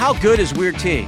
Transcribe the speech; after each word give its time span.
how 0.00 0.14
good 0.14 0.40
is 0.40 0.54
Weird 0.54 0.78
Tea? 0.78 1.06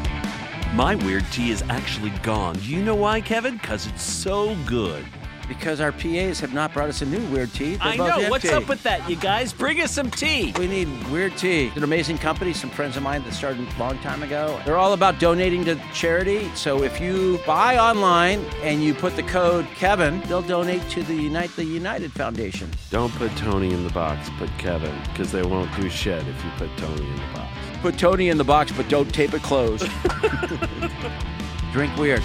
My 0.74 0.96
weird 0.96 1.24
tea 1.32 1.50
is 1.50 1.62
actually 1.70 2.10
gone. 2.22 2.56
Do 2.56 2.66
you 2.66 2.84
know 2.84 2.94
why, 2.94 3.22
Kevin? 3.22 3.56
Because 3.56 3.86
it's 3.86 4.02
so 4.02 4.54
good. 4.66 5.02
Because 5.48 5.80
our 5.80 5.92
PAs 5.92 6.38
have 6.40 6.52
not 6.52 6.74
brought 6.74 6.90
us 6.90 7.00
a 7.00 7.06
new 7.06 7.24
Weird 7.30 7.50
Tea. 7.54 7.76
They're 7.76 7.88
I 7.88 7.96
both 7.96 8.20
know. 8.20 8.28
What's 8.28 8.44
empty. 8.44 8.62
up 8.62 8.68
with 8.68 8.82
that, 8.82 9.08
you 9.08 9.16
guys? 9.16 9.54
Bring 9.54 9.80
us 9.80 9.92
some 9.92 10.10
tea. 10.10 10.52
We 10.58 10.66
need 10.66 10.88
Weird 11.10 11.38
Tea. 11.38 11.68
It's 11.68 11.76
an 11.78 11.84
amazing 11.84 12.18
company, 12.18 12.52
some 12.52 12.68
friends 12.68 12.98
of 12.98 13.02
mine 13.02 13.24
that 13.24 13.32
started 13.32 13.66
a 13.66 13.78
long 13.78 13.96
time 14.00 14.22
ago. 14.22 14.60
They're 14.66 14.76
all 14.76 14.92
about 14.92 15.18
donating 15.18 15.64
to 15.64 15.80
charity. 15.94 16.50
So 16.54 16.82
if 16.82 17.00
you 17.00 17.40
buy 17.46 17.78
online 17.78 18.44
and 18.60 18.84
you 18.84 18.92
put 18.92 19.16
the 19.16 19.22
code 19.22 19.66
Kevin, 19.74 20.20
they'll 20.28 20.42
donate 20.42 20.86
to 20.90 21.02
the 21.02 21.14
Unite 21.14 21.48
the 21.56 21.64
United 21.64 22.12
Foundation. 22.12 22.70
Don't 22.90 23.12
put 23.14 23.34
Tony 23.38 23.72
in 23.72 23.84
the 23.84 23.92
box, 23.94 24.28
put 24.36 24.50
Kevin, 24.58 24.94
because 25.04 25.32
they 25.32 25.42
won't 25.42 25.74
do 25.76 25.88
shit 25.88 26.20
if 26.28 26.44
you 26.44 26.50
put 26.58 26.76
Tony 26.76 27.06
in 27.06 27.16
the 27.16 27.32
box. 27.32 27.61
Put 27.82 27.98
Tony 27.98 28.28
in 28.28 28.38
the 28.38 28.44
box, 28.44 28.70
but 28.70 28.88
don't 28.88 29.12
tape 29.12 29.34
it 29.34 29.42
closed. 29.42 29.84
Drink 31.72 31.96
weird. 31.96 32.22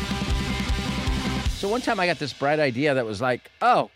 So 1.49 1.67
one 1.67 1.81
time 1.81 1.99
I 1.99 2.05
got 2.05 2.19
this 2.19 2.31
bright 2.31 2.59
idea 2.59 2.93
that 2.93 3.07
was 3.07 3.21
like, 3.21 3.49
oh, 3.59 3.89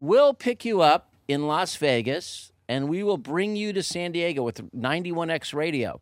we'll 0.00 0.32
pick 0.32 0.64
you 0.64 0.80
up 0.80 1.12
in 1.28 1.46
Las 1.46 1.76
Vegas 1.76 2.52
and 2.70 2.88
we 2.88 3.02
will 3.02 3.18
bring 3.18 3.54
you 3.54 3.74
to 3.74 3.82
San 3.82 4.12
Diego 4.12 4.42
with 4.42 4.72
91X 4.72 5.52
radio. 5.52 6.00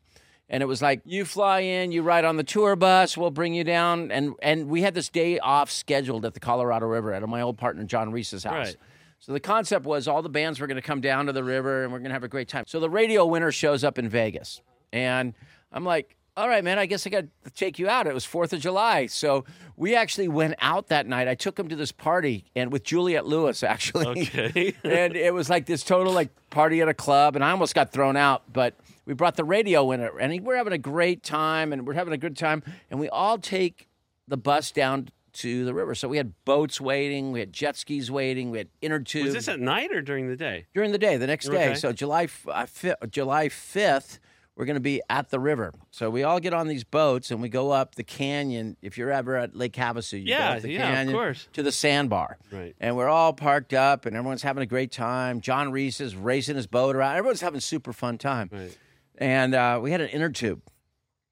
And 0.48 0.62
it 0.62 0.66
was 0.66 0.80
like, 0.80 1.00
you 1.04 1.24
fly 1.24 1.58
in, 1.58 1.90
you 1.90 2.02
ride 2.02 2.24
on 2.24 2.36
the 2.36 2.44
tour 2.44 2.76
bus, 2.76 3.16
we'll 3.16 3.32
bring 3.32 3.54
you 3.54 3.64
down. 3.64 4.12
And, 4.12 4.34
and 4.40 4.68
we 4.68 4.82
had 4.82 4.94
this 4.94 5.08
day 5.08 5.40
off 5.40 5.68
scheduled 5.68 6.24
at 6.24 6.34
the 6.34 6.40
Colorado 6.40 6.86
River 6.86 7.12
at 7.12 7.28
my 7.28 7.40
old 7.40 7.58
partner 7.58 7.82
John 7.82 8.12
Reese's 8.12 8.44
house. 8.44 8.68
Right. 8.68 8.76
So 9.18 9.32
the 9.32 9.40
concept 9.40 9.86
was 9.86 10.06
all 10.06 10.22
the 10.22 10.28
bands 10.28 10.60
were 10.60 10.66
going 10.66 10.76
to 10.76 10.82
come 10.82 11.00
down 11.00 11.26
to 11.26 11.32
the 11.32 11.44
river 11.44 11.82
and 11.82 11.92
we're 11.92 11.98
going 11.98 12.10
to 12.10 12.14
have 12.14 12.24
a 12.24 12.28
great 12.28 12.48
time. 12.48 12.64
So 12.66 12.80
the 12.80 12.90
radio 12.90 13.26
winner 13.26 13.50
shows 13.50 13.82
up 13.82 13.98
in 13.98 14.08
Vegas. 14.08 14.60
And 14.92 15.34
I'm 15.72 15.84
like, 15.84 16.16
all 16.36 16.48
right, 16.48 16.62
man, 16.62 16.78
I 16.78 16.84
guess 16.84 17.06
I 17.06 17.10
got 17.10 17.24
to 17.44 17.50
take 17.50 17.78
you 17.78 17.88
out. 17.88 18.06
It 18.06 18.12
was 18.12 18.26
4th 18.26 18.52
of 18.52 18.60
July. 18.60 19.06
So 19.06 19.46
we 19.76 19.96
actually 19.96 20.28
went 20.28 20.54
out 20.60 20.88
that 20.88 21.06
night. 21.06 21.28
I 21.28 21.34
took 21.34 21.58
him 21.58 21.68
to 21.68 21.76
this 21.76 21.92
party 21.92 22.44
and 22.54 22.70
with 22.70 22.84
Juliette 22.84 23.26
Lewis, 23.26 23.62
actually. 23.64 24.06
Okay. 24.06 24.74
and 24.84 25.16
it 25.16 25.32
was 25.32 25.48
like 25.48 25.66
this 25.66 25.82
total 25.82 26.12
like 26.12 26.28
party 26.50 26.82
at 26.82 26.88
a 26.88 26.94
club. 26.94 27.36
And 27.36 27.44
I 27.44 27.52
almost 27.52 27.74
got 27.74 27.90
thrown 27.90 28.16
out, 28.16 28.42
but 28.52 28.74
we 29.06 29.14
brought 29.14 29.36
the 29.36 29.44
radio 29.44 29.84
winner 29.84 30.18
and 30.18 30.44
we're 30.44 30.56
having 30.56 30.74
a 30.74 30.78
great 30.78 31.22
time 31.22 31.72
and 31.72 31.86
we're 31.86 31.94
having 31.94 32.12
a 32.12 32.18
good 32.18 32.36
time. 32.36 32.62
And 32.90 33.00
we 33.00 33.08
all 33.08 33.38
take 33.38 33.88
the 34.28 34.36
bus 34.36 34.72
down 34.72 35.08
to 35.36 35.64
the 35.64 35.74
river. 35.74 35.94
So 35.94 36.08
we 36.08 36.16
had 36.16 36.32
boats 36.44 36.80
waiting, 36.80 37.32
we 37.32 37.40
had 37.40 37.52
jet 37.52 37.76
skis 37.76 38.10
waiting, 38.10 38.50
we 38.50 38.58
had 38.58 38.68
inner 38.80 39.00
tubes 39.00 39.26
Was 39.26 39.34
this 39.34 39.48
at 39.48 39.60
night 39.60 39.92
or 39.92 40.00
during 40.02 40.28
the 40.28 40.36
day? 40.36 40.66
during 40.74 40.92
the 40.92 40.98
day, 40.98 41.16
the 41.16 41.26
next 41.26 41.48
day. 41.48 41.70
Okay. 41.70 41.74
So 41.74 41.92
July 41.92 42.28
uh, 42.48 42.66
fi- 42.66 42.94
July 43.10 43.48
fifth, 43.48 44.18
we're 44.56 44.64
going 44.64 44.74
to 44.76 44.80
be 44.80 45.02
at 45.10 45.28
the 45.28 45.38
river. 45.38 45.74
So 45.90 46.08
we 46.08 46.22
all 46.22 46.40
get 46.40 46.54
on 46.54 46.66
these 46.66 46.82
boats 46.84 47.30
and 47.30 47.42
we 47.42 47.48
go 47.50 47.72
up 47.72 47.94
the 47.96 48.02
canyon. 48.04 48.76
If 48.80 48.96
you're 48.96 49.10
ever 49.12 49.36
at 49.36 49.54
Lake 49.54 49.74
Havasu, 49.74 50.14
you 50.14 50.24
Yeah, 50.30 50.52
go 50.52 50.56
up 50.56 50.62
the 50.62 50.72
yeah, 50.72 51.02
of 51.02 51.12
course. 51.12 51.48
to 51.52 51.62
the 51.62 51.72
sandbar. 51.72 52.38
Right. 52.50 52.74
And 52.80 52.96
we're 52.96 53.08
all 53.08 53.34
parked 53.34 53.74
up 53.74 54.06
and 54.06 54.16
everyone's 54.16 54.42
having 54.42 54.62
a 54.62 54.66
great 54.66 54.90
time. 54.92 55.42
John 55.42 55.72
Reese 55.72 56.00
is 56.00 56.16
racing 56.16 56.56
his 56.56 56.66
boat 56.66 56.96
around. 56.96 57.16
Everyone's 57.16 57.42
having 57.42 57.60
super 57.60 57.92
fun 57.92 58.16
time. 58.16 58.48
Right. 58.50 58.76
And 59.18 59.54
uh, 59.54 59.78
we 59.82 59.90
had 59.90 60.00
an 60.00 60.08
inner 60.08 60.30
tube. 60.30 60.62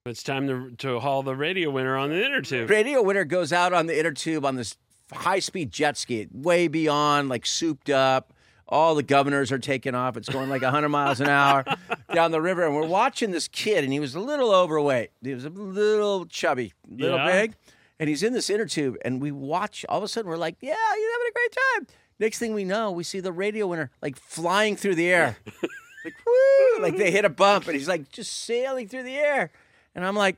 It's 0.06 0.22
time 0.22 0.46
to, 0.48 0.70
to 0.86 1.00
haul 1.00 1.22
the 1.22 1.34
radio 1.34 1.70
winner 1.70 1.96
on 1.96 2.10
the 2.10 2.22
inner 2.22 2.42
tube. 2.42 2.68
Radio 2.68 3.00
winner 3.00 3.24
goes 3.24 3.54
out 3.54 3.72
on 3.72 3.86
the 3.86 3.98
inner 3.98 4.12
tube 4.12 4.44
on 4.44 4.54
this 4.54 4.76
high 5.10 5.38
speed 5.38 5.70
jet 5.72 5.96
ski, 5.96 6.28
way 6.30 6.68
beyond, 6.68 7.30
like 7.30 7.46
souped 7.46 7.88
up. 7.88 8.34
All 8.68 8.94
the 8.94 9.02
governors 9.02 9.50
are 9.50 9.58
taking 9.58 9.94
off. 9.94 10.18
It's 10.18 10.28
going 10.28 10.50
like 10.50 10.60
100 10.60 10.90
miles 10.90 11.22
an 11.22 11.30
hour 11.30 11.64
down 12.12 12.32
the 12.32 12.42
river. 12.42 12.66
And 12.66 12.74
we're 12.74 12.84
watching 12.86 13.30
this 13.30 13.48
kid, 13.48 13.82
and 13.82 13.94
he 13.94 13.98
was 13.98 14.14
a 14.14 14.20
little 14.20 14.52
overweight. 14.54 15.08
He 15.22 15.32
was 15.32 15.46
a 15.46 15.48
little 15.48 16.26
chubby, 16.26 16.74
little 16.86 17.16
Yeah. 17.16 17.40
big. 17.40 17.54
And 17.98 18.10
he's 18.10 18.22
in 18.22 18.34
this 18.34 18.50
inner 18.50 18.66
tube, 18.66 18.96
and 19.06 19.22
we 19.22 19.32
watch. 19.32 19.86
All 19.88 19.96
of 19.96 20.04
a 20.04 20.08
sudden, 20.08 20.30
we're 20.30 20.36
like, 20.36 20.56
yeah, 20.60 20.74
he's 20.74 21.12
having 21.12 21.28
a 21.30 21.32
great 21.32 21.56
time. 21.78 21.96
Next 22.20 22.38
thing 22.38 22.52
we 22.52 22.64
know, 22.64 22.90
we 22.90 23.04
see 23.04 23.20
the 23.20 23.32
radio 23.32 23.66
winner 23.68 23.90
like 24.02 24.18
flying 24.18 24.76
through 24.76 24.96
the 24.96 25.08
air. 25.10 25.38
like, 26.04 26.14
woo! 26.26 26.82
Like 26.82 26.98
they 26.98 27.10
hit 27.10 27.24
a 27.24 27.30
bump, 27.30 27.68
and 27.68 27.74
he's 27.74 27.88
like 27.88 28.10
just 28.12 28.34
sailing 28.34 28.86
through 28.86 29.04
the 29.04 29.16
air. 29.16 29.50
And 29.94 30.04
I'm 30.04 30.16
like, 30.16 30.36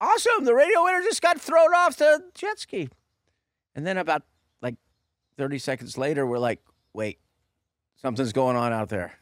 awesome. 0.00 0.44
The 0.44 0.54
radio 0.54 0.82
winner 0.84 1.02
just 1.02 1.22
got 1.22 1.40
thrown 1.40 1.74
off 1.74 1.96
the 1.96 2.22
jet 2.34 2.58
ski. 2.58 2.88
And 3.74 3.86
then 3.86 3.96
about 3.96 4.22
like 4.60 4.76
30 5.36 5.58
seconds 5.58 5.96
later, 5.96 6.26
we're 6.26 6.38
like, 6.38 6.60
wait, 6.92 7.18
something's 7.96 8.32
going 8.32 8.56
on 8.56 8.72
out 8.72 8.88
there. 8.88 9.18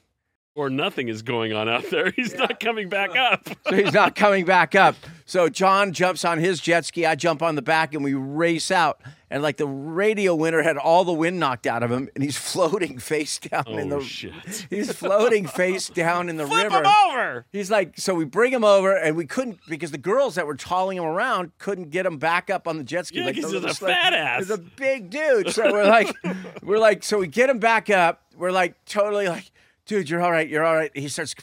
Or 0.57 0.71
nothing 0.71 1.09
is 1.09 1.21
going 1.23 1.53
on 1.53 1.69
out 1.69 1.89
there. 1.91 2.11
He's 2.17 2.35
not 2.35 2.59
coming 2.61 2.89
back 2.89 3.15
up. 3.15 3.47
So 3.69 3.77
he's 3.77 3.93
not 3.93 4.15
coming 4.17 4.47
back 4.47 4.75
up. 4.75 4.97
So 5.27 5.51
John 5.51 5.93
jumps 5.93 6.25
on 6.25 6.39
his 6.39 6.61
jet 6.61 6.87
ski. 6.87 7.05
I 7.05 7.15
jump 7.15 7.43
on 7.43 7.57
the 7.57 7.63
back 7.63 7.93
and 7.93 8.03
we 8.03 8.15
race 8.15 8.71
out. 8.71 9.01
And 9.31 9.43
like 9.43 9.59
the 9.59 9.67
radio 9.67 10.35
winner 10.35 10.63
had 10.63 10.79
all 10.79 11.05
the 11.05 11.13
wind 11.13 11.39
knocked 11.39 11.67
out 11.67 11.83
of 11.83 11.91
him 11.93 12.09
and 12.15 12.25
he's 12.25 12.39
floating 12.53 12.99
face 12.99 13.39
down 13.39 13.65
in 13.79 13.93
Oh, 13.93 13.99
the 13.99 14.05
shit. 14.05 14.33
He's 14.71 14.91
floating 14.93 15.47
face 15.47 15.89
down 15.91 16.31
in 16.31 16.37
the 16.39 16.47
Flip 16.47 16.65
river. 16.73 16.79
him 16.79 16.87
over. 17.11 17.47
He's 17.53 17.71
like, 17.71 17.99
so 17.99 18.15
we 18.15 18.25
bring 18.25 18.53
him 18.53 18.65
over, 18.65 18.97
and 18.97 19.15
we 19.15 19.27
couldn't 19.27 19.59
because 19.69 19.91
the 19.91 19.99
girls 19.99 20.37
that 20.37 20.47
were 20.47 20.57
hauling 20.59 20.97
him 20.97 21.05
around 21.05 21.51
couldn't 21.59 21.91
get 21.91 22.07
him 22.07 22.17
back 22.19 22.49
up 22.49 22.67
on 22.67 22.79
the 22.79 22.85
jet 22.85 23.07
ski. 23.09 23.19
Yeah, 23.19 23.27
like 23.27 23.35
'cause 23.35 23.43
the 23.43 23.49
he's 23.49 23.57
a 23.57 23.61
little 23.61 23.75
sled. 23.75 23.93
fat 23.95 24.15
ass. 24.15 24.39
He's 24.39 24.51
a 24.51 24.59
big 24.59 25.11
dude. 25.11 25.51
So 25.53 25.71
we're 25.71 25.85
like, 25.87 26.15
we're 26.63 26.79
like, 26.79 27.03
so 27.05 27.19
we 27.19 27.27
get 27.27 27.51
him 27.51 27.59
back 27.59 27.91
up. 27.91 28.23
We're 28.39 28.53
like, 28.53 28.83
totally 28.87 29.29
like, 29.29 29.51
dude, 29.87 30.11
you're 30.11 30.23
all 30.23 30.33
right, 30.33 30.49
you're 30.49 30.65
all 30.65 30.77
right. 30.77 30.91
He 30.95 31.09
starts 31.09 31.35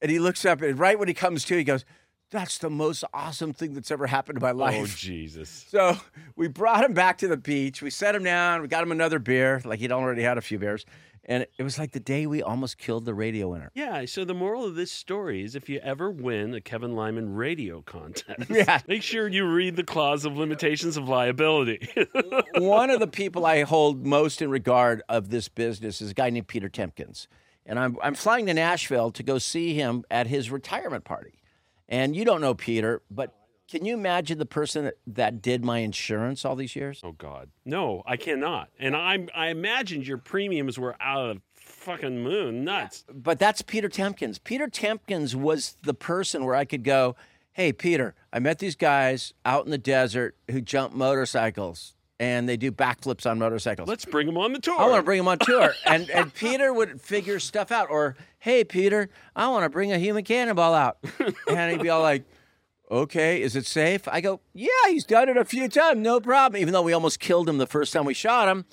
and 0.00 0.10
he 0.10 0.18
looks 0.18 0.44
up, 0.44 0.62
and 0.62 0.78
right 0.78 0.98
when 0.98 1.08
he 1.08 1.14
comes 1.14 1.44
to, 1.46 1.56
he 1.56 1.64
goes, 1.64 1.84
"That's 2.30 2.58
the 2.58 2.70
most 2.70 3.04
awesome 3.12 3.52
thing 3.52 3.74
that's 3.74 3.90
ever 3.90 4.06
happened 4.06 4.38
to 4.38 4.44
my 4.44 4.52
oh, 4.52 4.56
life. 4.56 4.94
Oh. 4.94 4.96
Jesus. 4.96 5.66
So 5.70 5.96
we 6.36 6.48
brought 6.48 6.84
him 6.84 6.94
back 6.94 7.18
to 7.18 7.28
the 7.28 7.36
beach. 7.36 7.82
We 7.82 7.90
set 7.90 8.14
him 8.14 8.24
down. 8.24 8.62
We 8.62 8.68
got 8.68 8.82
him 8.82 8.92
another 8.92 9.18
beer, 9.18 9.60
like 9.64 9.80
he'd 9.80 9.92
already 9.92 10.22
had 10.22 10.38
a 10.38 10.40
few 10.40 10.58
beers. 10.58 10.84
And 11.28 11.46
it 11.58 11.62
was 11.62 11.78
like 11.78 11.92
the 11.92 12.00
day 12.00 12.26
we 12.26 12.42
almost 12.42 12.78
killed 12.78 13.04
the 13.04 13.12
radio 13.12 13.50
winner. 13.50 13.70
Yeah, 13.74 14.06
so 14.06 14.24
the 14.24 14.32
moral 14.32 14.64
of 14.64 14.76
this 14.76 14.90
story 14.90 15.44
is 15.44 15.54
if 15.54 15.68
you 15.68 15.78
ever 15.80 16.10
win 16.10 16.54
a 16.54 16.60
Kevin 16.62 16.96
Lyman 16.96 17.34
radio 17.34 17.82
contest, 17.82 18.48
Yeah. 18.48 18.80
make 18.88 19.02
sure 19.02 19.28
you 19.28 19.46
read 19.46 19.76
the 19.76 19.84
clause 19.84 20.24
of 20.24 20.38
limitations 20.38 20.96
of 20.96 21.06
liability. 21.06 21.86
one 22.56 22.88
of 22.88 22.98
the 22.98 23.06
people 23.06 23.44
I 23.44 23.62
hold 23.64 24.06
most 24.06 24.40
in 24.40 24.48
regard 24.48 25.02
of 25.10 25.28
this 25.28 25.48
business 25.48 26.00
is 26.00 26.12
a 26.12 26.14
guy 26.14 26.30
named 26.30 26.48
Peter 26.48 26.70
Tempkins. 26.70 27.28
And 27.68 27.78
I'm, 27.78 27.98
I'm 28.02 28.14
flying 28.14 28.46
to 28.46 28.54
Nashville 28.54 29.12
to 29.12 29.22
go 29.22 29.38
see 29.38 29.74
him 29.74 30.04
at 30.10 30.26
his 30.26 30.50
retirement 30.50 31.04
party. 31.04 31.34
And 31.88 32.16
you 32.16 32.24
don't 32.24 32.40
know 32.40 32.54
Peter, 32.54 33.02
but 33.10 33.34
can 33.70 33.84
you 33.84 33.92
imagine 33.92 34.38
the 34.38 34.46
person 34.46 34.86
that, 34.86 34.94
that 35.06 35.42
did 35.42 35.62
my 35.62 35.78
insurance 35.78 36.44
all 36.44 36.56
these 36.56 36.74
years? 36.74 37.02
oh 37.04 37.12
God, 37.12 37.50
no, 37.66 38.02
I 38.06 38.16
cannot. 38.16 38.70
And 38.78 38.96
I'm 38.96 39.28
I 39.34 39.48
imagined 39.48 40.06
your 40.06 40.16
premiums 40.16 40.78
were 40.78 40.96
out 41.00 41.30
of 41.30 41.42
fucking 41.54 42.22
moon, 42.22 42.64
nuts. 42.64 43.04
But 43.12 43.38
that's 43.38 43.60
Peter 43.60 43.88
Tempkins. 43.88 44.38
Peter 44.38 44.68
Tempkins 44.68 45.36
was 45.36 45.76
the 45.82 45.94
person 45.94 46.44
where 46.46 46.54
I 46.54 46.64
could 46.64 46.82
go, 46.82 47.14
hey, 47.52 47.72
Peter, 47.72 48.14
I 48.32 48.38
met 48.38 48.58
these 48.58 48.76
guys 48.76 49.34
out 49.44 49.66
in 49.66 49.70
the 49.70 49.78
desert 49.78 50.36
who 50.50 50.62
jump 50.62 50.94
motorcycles 50.94 51.94
and 52.20 52.48
they 52.48 52.56
do 52.56 52.72
backflips 52.72 53.30
on 53.30 53.38
motorcycles. 53.38 53.88
Let's 53.88 54.04
bring 54.04 54.26
them 54.26 54.36
on 54.36 54.52
the 54.52 54.58
tour. 54.58 54.78
I 54.78 54.86
want 54.86 55.00
to 55.00 55.02
bring 55.04 55.20
him 55.20 55.28
on 55.28 55.38
tour. 55.38 55.74
And 55.86 56.10
and 56.10 56.32
Peter 56.34 56.72
would 56.72 57.00
figure 57.00 57.38
stuff 57.38 57.70
out. 57.72 57.88
Or, 57.90 58.16
hey, 58.38 58.64
Peter, 58.64 59.08
I 59.34 59.48
want 59.48 59.64
to 59.64 59.70
bring 59.70 59.92
a 59.92 59.98
human 59.98 60.24
cannonball 60.24 60.74
out. 60.74 60.98
And 61.48 61.70
he'd 61.72 61.82
be 61.82 61.88
all 61.88 62.02
like, 62.02 62.24
okay, 62.90 63.40
is 63.40 63.56
it 63.56 63.66
safe? 63.66 64.06
I 64.08 64.20
go, 64.20 64.40
yeah, 64.52 64.68
he's 64.88 65.04
done 65.04 65.28
it 65.28 65.36
a 65.36 65.44
few 65.44 65.68
times, 65.68 66.00
no 66.00 66.20
problem. 66.20 66.60
Even 66.60 66.72
though 66.72 66.82
we 66.82 66.92
almost 66.92 67.20
killed 67.20 67.48
him 67.48 67.58
the 67.58 67.66
first 67.66 67.92
time 67.92 68.04
we 68.04 68.14
shot 68.14 68.48
him. 68.48 68.64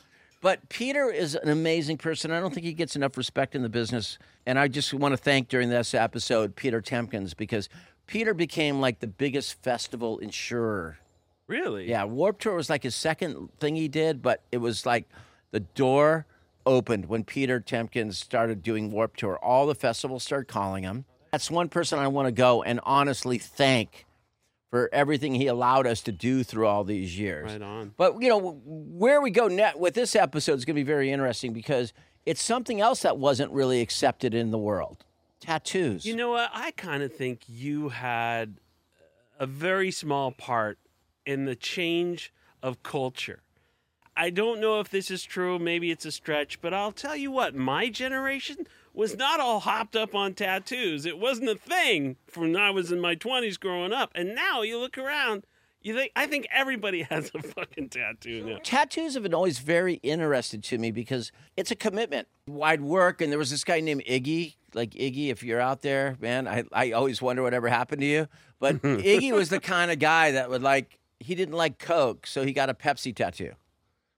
But 0.41 0.69
Peter 0.69 1.09
is 1.11 1.35
an 1.35 1.49
amazing 1.49 1.97
person. 1.97 2.31
I 2.31 2.39
don't 2.39 2.53
think 2.53 2.65
he 2.65 2.73
gets 2.73 2.95
enough 2.95 3.17
respect 3.17 3.55
in 3.55 3.63
the 3.63 3.69
business. 3.69 4.17
And 4.45 4.59
I 4.59 4.67
just 4.67 4.93
want 4.93 5.13
to 5.13 5.17
thank 5.17 5.47
during 5.47 5.69
this 5.69 5.93
episode 5.93 6.55
Peter 6.55 6.81
Tempkins 6.81 7.33
because 7.33 7.69
Peter 8.05 8.33
became 8.33 8.79
like 8.79 8.99
the 8.99 9.07
biggest 9.07 9.61
festival 9.63 10.19
insurer 10.19 10.99
really? 11.47 11.89
yeah, 11.89 12.03
Warp 12.03 12.39
Tour 12.39 12.55
was 12.55 12.69
like 12.69 12.83
his 12.83 12.95
second 12.95 13.49
thing 13.59 13.75
he 13.75 13.87
did, 13.87 14.21
but 14.21 14.41
it 14.51 14.57
was 14.57 14.85
like 14.85 15.07
the 15.51 15.59
door 15.59 16.25
opened 16.65 17.07
when 17.07 17.23
Peter 17.23 17.59
Tempkins 17.59 18.17
started 18.17 18.63
doing 18.63 18.91
Warp 18.91 19.15
Tour. 19.15 19.37
All 19.41 19.67
the 19.67 19.75
festivals 19.75 20.23
started 20.23 20.47
calling 20.47 20.83
him. 20.83 21.05
That's 21.31 21.51
one 21.51 21.69
person 21.69 21.99
I 21.99 22.07
want 22.07 22.27
to 22.27 22.31
go 22.31 22.63
and 22.63 22.79
honestly 22.83 23.37
thank 23.37 24.05
for 24.69 24.89
everything 24.91 25.35
he 25.35 25.47
allowed 25.47 25.87
us 25.87 26.01
to 26.01 26.11
do 26.11 26.43
through 26.43 26.67
all 26.67 26.83
these 26.83 27.17
years. 27.17 27.51
Right 27.51 27.61
on. 27.61 27.93
But 27.95 28.21
you 28.21 28.29
know 28.29 28.61
where 28.65 29.21
we 29.21 29.31
go 29.31 29.47
net 29.47 29.79
with 29.79 29.93
this 29.93 30.15
episode 30.15 30.53
is 30.53 30.65
going 30.65 30.75
to 30.75 30.79
be 30.79 30.83
very 30.83 31.11
interesting 31.11 31.53
because 31.53 31.93
it's 32.25 32.41
something 32.41 32.81
else 32.81 33.01
that 33.03 33.17
wasn't 33.17 33.51
really 33.51 33.81
accepted 33.81 34.33
in 34.33 34.51
the 34.51 34.57
world. 34.57 35.05
Tattoos. 35.39 36.05
You 36.05 36.15
know 36.15 36.31
what? 36.31 36.49
I 36.53 36.71
kind 36.71 37.03
of 37.03 37.13
think 37.13 37.41
you 37.47 37.89
had 37.89 38.55
a 39.39 39.45
very 39.45 39.91
small 39.91 40.31
part 40.31 40.79
in 41.25 41.45
the 41.45 41.55
change 41.55 42.33
of 42.61 42.83
culture. 42.83 43.41
I 44.17 44.29
don't 44.29 44.61
know 44.61 44.79
if 44.79 44.89
this 44.89 45.11
is 45.11 45.23
true. 45.23 45.59
Maybe 45.59 45.91
it's 45.91 46.05
a 46.05 46.11
stretch, 46.11 46.61
but 46.61 46.73
I'll 46.73 46.93
tell 46.93 47.15
you 47.15 47.31
what, 47.31 47.53
my 47.53 47.89
generation, 47.89 48.65
was 48.93 49.17
not 49.17 49.39
all 49.39 49.59
hopped 49.59 49.95
up 49.95 50.15
on 50.15 50.33
tattoos. 50.33 51.05
It 51.05 51.19
wasn't 51.19 51.49
a 51.49 51.55
thing 51.55 52.15
from 52.27 52.53
when 52.53 52.55
I 52.55 52.69
was 52.69 52.91
in 52.91 52.99
my 52.99 53.15
20s 53.15 53.59
growing 53.59 53.91
up. 53.93 54.11
And 54.15 54.33
now 54.33 54.61
you 54.61 54.79
look 54.79 54.97
around, 54.97 55.45
you 55.81 55.93
think 55.93 56.11
I 56.15 56.27
think 56.27 56.47
everybody 56.51 57.03
has 57.09 57.29
a 57.35 57.41
fucking 57.41 57.89
tattoo 57.89 58.43
now. 58.45 58.57
Tattoos 58.63 59.13
have 59.15 59.23
been 59.23 59.33
always 59.33 59.59
very 59.59 59.95
interested 59.95 60.63
to 60.65 60.77
me 60.77 60.91
because 60.91 61.31
it's 61.57 61.71
a 61.71 61.75
commitment. 61.75 62.27
I'd 62.61 62.81
work, 62.81 63.21
and 63.21 63.31
there 63.31 63.39
was 63.39 63.51
this 63.51 63.63
guy 63.63 63.81
named 63.81 64.03
Iggy. 64.09 64.55
Like 64.73 64.91
Iggy, 64.91 65.29
if 65.29 65.43
you're 65.43 65.61
out 65.61 65.81
there, 65.81 66.17
man, 66.19 66.47
I, 66.47 66.63
I 66.71 66.91
always 66.91 67.21
wonder 67.21 67.43
whatever 67.43 67.67
happened 67.69 68.01
to 68.01 68.07
you. 68.07 68.27
But 68.59 68.77
Iggy 68.81 69.31
was 69.31 69.49
the 69.49 69.59
kind 69.59 69.91
of 69.91 69.99
guy 69.99 70.31
that 70.31 70.49
would 70.49 70.63
like, 70.63 70.97
he 71.19 71.35
didn't 71.35 71.55
like 71.55 71.79
Coke, 71.79 72.27
so 72.27 72.43
he 72.43 72.53
got 72.53 72.69
a 72.69 72.73
Pepsi 72.73 73.15
tattoo. 73.15 73.53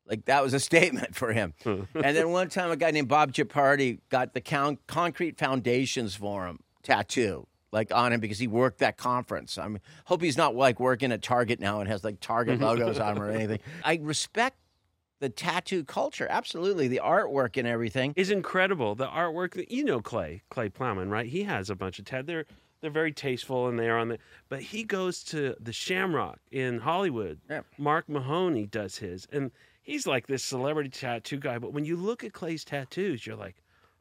Like 0.08 0.26
that 0.26 0.44
was 0.44 0.54
a 0.54 0.60
statement 0.72 1.16
for 1.16 1.34
him. 1.34 1.54
and 1.66 1.88
then 1.94 2.30
one 2.32 2.50
time, 2.50 2.72
a 2.72 2.78
guy 2.78 2.92
named 2.92 3.08
Bob 3.08 3.34
Chiappardi 3.34 4.00
got 4.10 4.34
the 4.34 4.42
con- 4.42 4.78
concrete 4.88 5.38
foundations 5.38 6.16
for 6.16 6.48
him 6.48 6.60
tattoo, 6.84 7.48
like 7.72 7.94
on 7.94 8.14
him 8.14 8.20
because 8.20 8.40
he 8.40 8.48
worked 8.48 8.80
that 8.80 8.98
conference. 8.98 9.58
I 9.58 9.68
mean, 9.68 9.82
hope 10.06 10.22
he's 10.22 10.38
not 10.38 10.56
like 10.56 10.80
working 10.80 11.12
at 11.12 11.22
Target 11.22 11.60
now 11.60 11.82
and 11.82 11.90
has 11.90 12.04
like 12.04 12.20
Target 12.20 12.60
logos 12.62 13.00
on 13.00 13.18
him 13.18 13.24
or 13.24 13.32
anything. 13.32 13.60
I 13.84 14.00
respect 14.02 14.58
the 15.20 15.30
tattoo 15.30 15.84
culture, 15.84 16.28
absolutely, 16.30 16.88
the 16.88 17.02
artwork 17.04 17.58
and 17.58 17.68
everything. 17.68 18.14
Is 18.16 18.30
incredible. 18.30 18.96
The 18.96 19.08
artwork 19.08 19.56
that 19.56 19.72
you 19.72 19.84
know 19.84 20.00
Clay, 20.00 20.44
Clay 20.50 20.70
Plowman, 20.70 21.10
right? 21.10 21.26
He 21.26 21.44
has 21.44 21.70
a 21.70 21.76
bunch 21.76 22.00
of 22.00 22.06
tat. 22.06 22.28
They're 22.28 22.46
they're 22.82 22.92
very 22.92 23.12
tasteful 23.12 23.68
and 23.68 23.78
they 23.78 23.90
are 23.90 23.98
on 23.98 24.10
the 24.10 24.20
but 24.50 24.62
he 24.62 24.84
goes 24.84 25.24
to 25.24 25.56
the 25.60 25.74
Shamrock 25.74 26.40
in 26.52 26.80
Hollywood. 26.80 27.40
Yeah. 27.50 27.62
Mark 27.78 28.08
Mahoney 28.08 28.66
does 28.66 28.98
his 28.98 29.28
and 29.32 29.52
he's 29.88 30.06
like 30.06 30.28
this 30.28 30.44
celebrity 30.44 30.90
tattoo 30.90 31.38
guy, 31.38 31.58
but 31.58 31.74
when 31.74 31.86
you 31.86 31.96
look 31.96 32.24
at 32.24 32.34
Clay's 32.34 32.64
tattoos, 32.64 33.26
you're 33.26 33.36
like, 33.36 33.56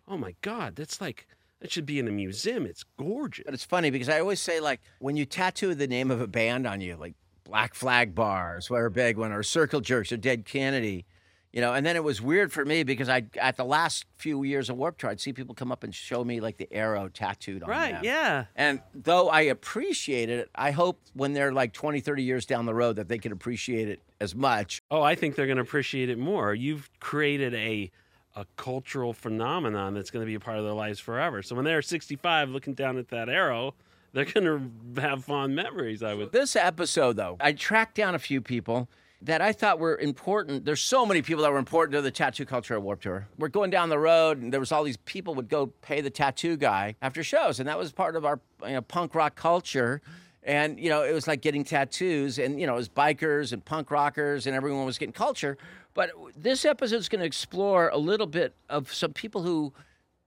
"Oh 0.06 0.18
my 0.18 0.34
god, 0.42 0.76
that's 0.76 1.00
like 1.00 1.26
that 1.60 1.70
should 1.70 1.86
be 1.86 1.98
in 1.98 2.08
a 2.08 2.12
museum. 2.12 2.66
It's 2.66 2.84
gorgeous." 2.98 3.44
But 3.44 3.54
it's 3.54 3.64
funny 3.64 3.90
because 3.90 4.08
I 4.08 4.20
always 4.20 4.40
say 4.40 4.60
like 4.60 4.80
when 4.98 5.16
you 5.16 5.24
tattoo 5.24 5.74
the 5.74 5.86
name 5.86 6.10
of 6.10 6.20
a 6.20 6.26
band 6.26 6.66
on 6.66 6.80
you, 6.80 6.96
like 6.96 7.14
Black 7.44 7.74
Flag 7.74 8.14
Bars, 8.14 8.68
whatever 8.68 8.90
big 8.90 9.16
one, 9.16 9.32
or 9.32 9.42
Circle 9.42 9.80
Jerks, 9.80 10.12
or 10.12 10.16
Dead 10.16 10.44
Kennedy, 10.44 11.06
you 11.52 11.60
know. 11.60 11.72
And 11.74 11.84
then 11.86 11.96
it 11.96 12.04
was 12.04 12.20
weird 12.20 12.52
for 12.52 12.64
me 12.64 12.82
because 12.82 13.08
I, 13.08 13.26
at 13.40 13.56
the 13.56 13.64
last 13.64 14.04
few 14.16 14.42
years 14.42 14.68
of 14.70 14.76
Warp 14.76 14.98
Tour, 14.98 15.10
I'd 15.10 15.20
see 15.20 15.32
people 15.32 15.54
come 15.54 15.70
up 15.72 15.84
and 15.84 15.94
show 15.94 16.24
me 16.24 16.40
like 16.40 16.56
the 16.56 16.72
arrow 16.72 17.08
tattooed 17.08 17.62
on 17.62 17.68
Right, 17.70 17.92
them. 17.92 18.04
yeah. 18.04 18.44
And 18.56 18.80
though 18.94 19.28
I 19.28 19.42
appreciated 19.42 20.38
it, 20.40 20.50
I 20.54 20.70
hope 20.70 21.00
when 21.14 21.32
they're 21.32 21.52
like 21.52 21.72
20, 21.72 22.00
30 22.00 22.22
years 22.22 22.46
down 22.46 22.66
the 22.66 22.74
road 22.74 22.96
that 22.96 23.08
they 23.08 23.18
can 23.18 23.32
appreciate 23.32 23.88
it 23.88 24.00
as 24.20 24.34
much. 24.34 24.82
Oh, 24.90 25.02
I 25.02 25.14
think 25.14 25.34
they're 25.34 25.46
going 25.46 25.56
to 25.56 25.62
appreciate 25.62 26.08
it 26.08 26.18
more. 26.18 26.54
You've 26.54 26.90
created 27.00 27.54
a 27.54 27.90
a 28.38 28.44
cultural 28.56 29.14
phenomenon 29.14 29.94
that's 29.94 30.10
going 30.10 30.22
to 30.22 30.26
be 30.26 30.34
a 30.34 30.40
part 30.40 30.58
of 30.58 30.64
their 30.64 30.74
lives 30.74 31.00
forever. 31.00 31.42
So 31.42 31.56
when 31.56 31.64
they're 31.64 31.80
65 31.80 32.50
looking 32.50 32.74
down 32.74 32.98
at 32.98 33.08
that 33.08 33.30
arrow, 33.30 33.74
they're 34.12 34.26
going 34.26 34.44
to 34.94 35.00
have 35.00 35.24
fond 35.24 35.54
memories, 35.56 36.02
I 36.02 36.12
would 36.12 36.32
This 36.32 36.54
episode, 36.54 37.16
though, 37.16 37.38
I 37.40 37.52
tracked 37.52 37.94
down 37.94 38.14
a 38.14 38.18
few 38.18 38.42
people 38.42 38.90
that 39.22 39.40
I 39.40 39.52
thought 39.52 39.78
were 39.78 39.96
important. 39.96 40.64
There's 40.64 40.80
so 40.80 41.06
many 41.06 41.22
people 41.22 41.42
that 41.44 41.52
were 41.52 41.58
important 41.58 41.94
to 41.94 42.02
the 42.02 42.10
tattoo 42.10 42.44
culture 42.44 42.74
at 42.74 42.82
Warp 42.82 43.00
Tour. 43.00 43.28
We're 43.38 43.48
going 43.48 43.70
down 43.70 43.88
the 43.88 43.98
road, 43.98 44.40
and 44.40 44.52
there 44.52 44.60
was 44.60 44.72
all 44.72 44.84
these 44.84 44.98
people 44.98 45.34
would 45.34 45.48
go 45.48 45.66
pay 45.66 46.00
the 46.00 46.10
tattoo 46.10 46.56
guy 46.56 46.96
after 47.00 47.22
shows, 47.22 47.58
and 47.58 47.68
that 47.68 47.78
was 47.78 47.92
part 47.92 48.16
of 48.16 48.24
our 48.24 48.40
you 48.62 48.74
know, 48.74 48.82
punk 48.82 49.14
rock 49.14 49.34
culture. 49.34 50.02
And 50.42 50.78
you 50.78 50.90
know, 50.90 51.02
it 51.02 51.12
was 51.12 51.26
like 51.26 51.40
getting 51.40 51.64
tattoos, 51.64 52.38
and 52.38 52.60
you 52.60 52.66
know, 52.66 52.74
it 52.74 52.76
was 52.76 52.88
bikers 52.88 53.52
and 53.52 53.64
punk 53.64 53.90
rockers, 53.90 54.46
and 54.46 54.54
everyone 54.54 54.86
was 54.86 54.98
getting 54.98 55.12
culture. 55.12 55.56
But 55.94 56.10
this 56.36 56.64
episode 56.64 56.96
is 56.96 57.08
going 57.08 57.20
to 57.20 57.26
explore 57.26 57.88
a 57.88 57.96
little 57.96 58.26
bit 58.26 58.54
of 58.68 58.92
some 58.92 59.12
people 59.12 59.42
who 59.42 59.72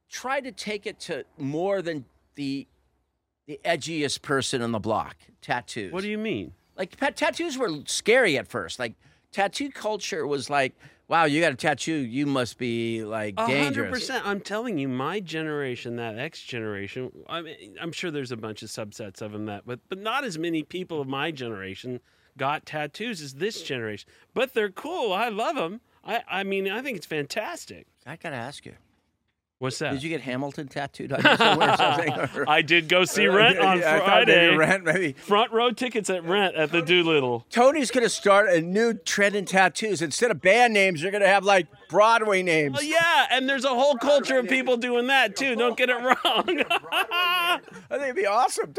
try 0.09 0.41
to 0.41 0.51
take 0.51 0.87
it 0.87 0.99
to 1.01 1.23
more 1.37 1.81
than 1.81 2.05
the 2.35 2.67
the 3.45 3.59
edgiest 3.63 4.21
person 4.21 4.61
on 4.61 4.71
the 4.71 4.79
block. 4.79 5.15
Tattoos. 5.41 5.91
What 5.93 6.03
do 6.03 6.09
you 6.09 6.17
mean? 6.17 6.53
Like 6.79 6.95
tattoos 7.15 7.57
were 7.57 7.69
scary 7.85 8.37
at 8.37 8.47
first. 8.47 8.79
Like 8.79 8.95
tattoo 9.33 9.69
culture 9.69 10.25
was 10.25 10.49
like, 10.49 10.73
wow, 11.09 11.25
you 11.25 11.41
got 11.41 11.51
a 11.51 11.55
tattoo, 11.55 11.93
you 11.93 12.25
must 12.25 12.57
be 12.57 13.03
like 13.03 13.35
dangerous. 13.35 13.91
percent. 13.91 14.25
I'm 14.25 14.39
telling 14.39 14.77
you, 14.77 14.87
my 14.87 15.19
generation, 15.19 15.97
that 15.97 16.17
X 16.17 16.41
generation. 16.41 17.11
I 17.27 17.41
mean, 17.41 17.75
I'm 17.81 17.91
sure 17.91 18.11
there's 18.11 18.31
a 18.31 18.37
bunch 18.37 18.63
of 18.63 18.69
subsets 18.69 19.21
of 19.21 19.33
them 19.33 19.45
that, 19.47 19.63
but 19.65 19.81
but 19.89 19.99
not 19.99 20.23
as 20.23 20.37
many 20.37 20.63
people 20.63 21.01
of 21.01 21.07
my 21.07 21.31
generation 21.31 21.99
got 22.37 22.65
tattoos 22.65 23.21
as 23.21 23.33
this 23.33 23.61
generation. 23.61 24.09
But 24.33 24.53
they're 24.53 24.71
cool. 24.71 25.11
I 25.11 25.27
love 25.27 25.57
them. 25.57 25.81
I 26.05 26.23
I 26.29 26.43
mean, 26.43 26.71
I 26.71 26.81
think 26.81 26.95
it's 26.95 27.05
fantastic. 27.05 27.87
I 28.05 28.15
gotta 28.15 28.37
ask 28.37 28.65
you, 28.65 28.75
What's 29.59 29.79
that? 29.79 29.91
did 29.91 30.03
you 30.03 30.09
get 30.09 30.21
Hamilton 30.21 30.69
tattooed 30.69 31.11
on 31.11 31.21
you 31.21 31.35
somewhere 31.35 31.75
something? 31.75 32.13
I 32.47 32.61
did 32.61 32.87
go 32.87 33.03
see 33.03 33.27
Rent 33.27 33.59
on 33.59 33.79
Yeah, 33.79 33.95
I 33.95 33.99
thought 33.99 34.27
maybe 34.27 34.55
Friday. 34.55 34.55
Rent, 34.55 34.83
maybe. 34.85 35.11
Front 35.13 35.51
row 35.51 35.71
tickets 35.71 36.09
at 36.09 36.23
Rent 36.23 36.55
at 36.55 36.71
the 36.71 36.81
Doolittle. 36.81 37.45
Tony's 37.49 37.91
gonna 37.91 38.07
start 38.07 38.49
a 38.49 38.61
new 38.61 38.93
trend 38.93 39.35
in 39.35 39.43
tattoos. 39.43 40.01
Instead 40.01 40.31
of 40.31 40.41
band 40.41 40.73
names, 40.73 41.03
you're 41.03 41.11
gonna 41.11 41.27
have 41.27 41.43
like 41.43 41.67
Broadway 41.89 42.43
names. 42.43 42.77
Oh 42.79 42.81
yeah, 42.81 43.27
and 43.31 43.49
there's 43.49 43.65
a 43.65 43.69
whole 43.69 43.95
culture 43.95 44.37
of 44.37 44.47
people 44.47 44.77
doing 44.77 45.07
that 45.07 45.35
too. 45.35 45.55
Don't 45.55 45.75
get 45.75 45.89
it 45.89 45.95
wrong. 45.95 46.15
I 46.23 47.59
think 47.89 48.03
it'd 48.03 48.15
be 48.15 48.27
awesome. 48.27 48.73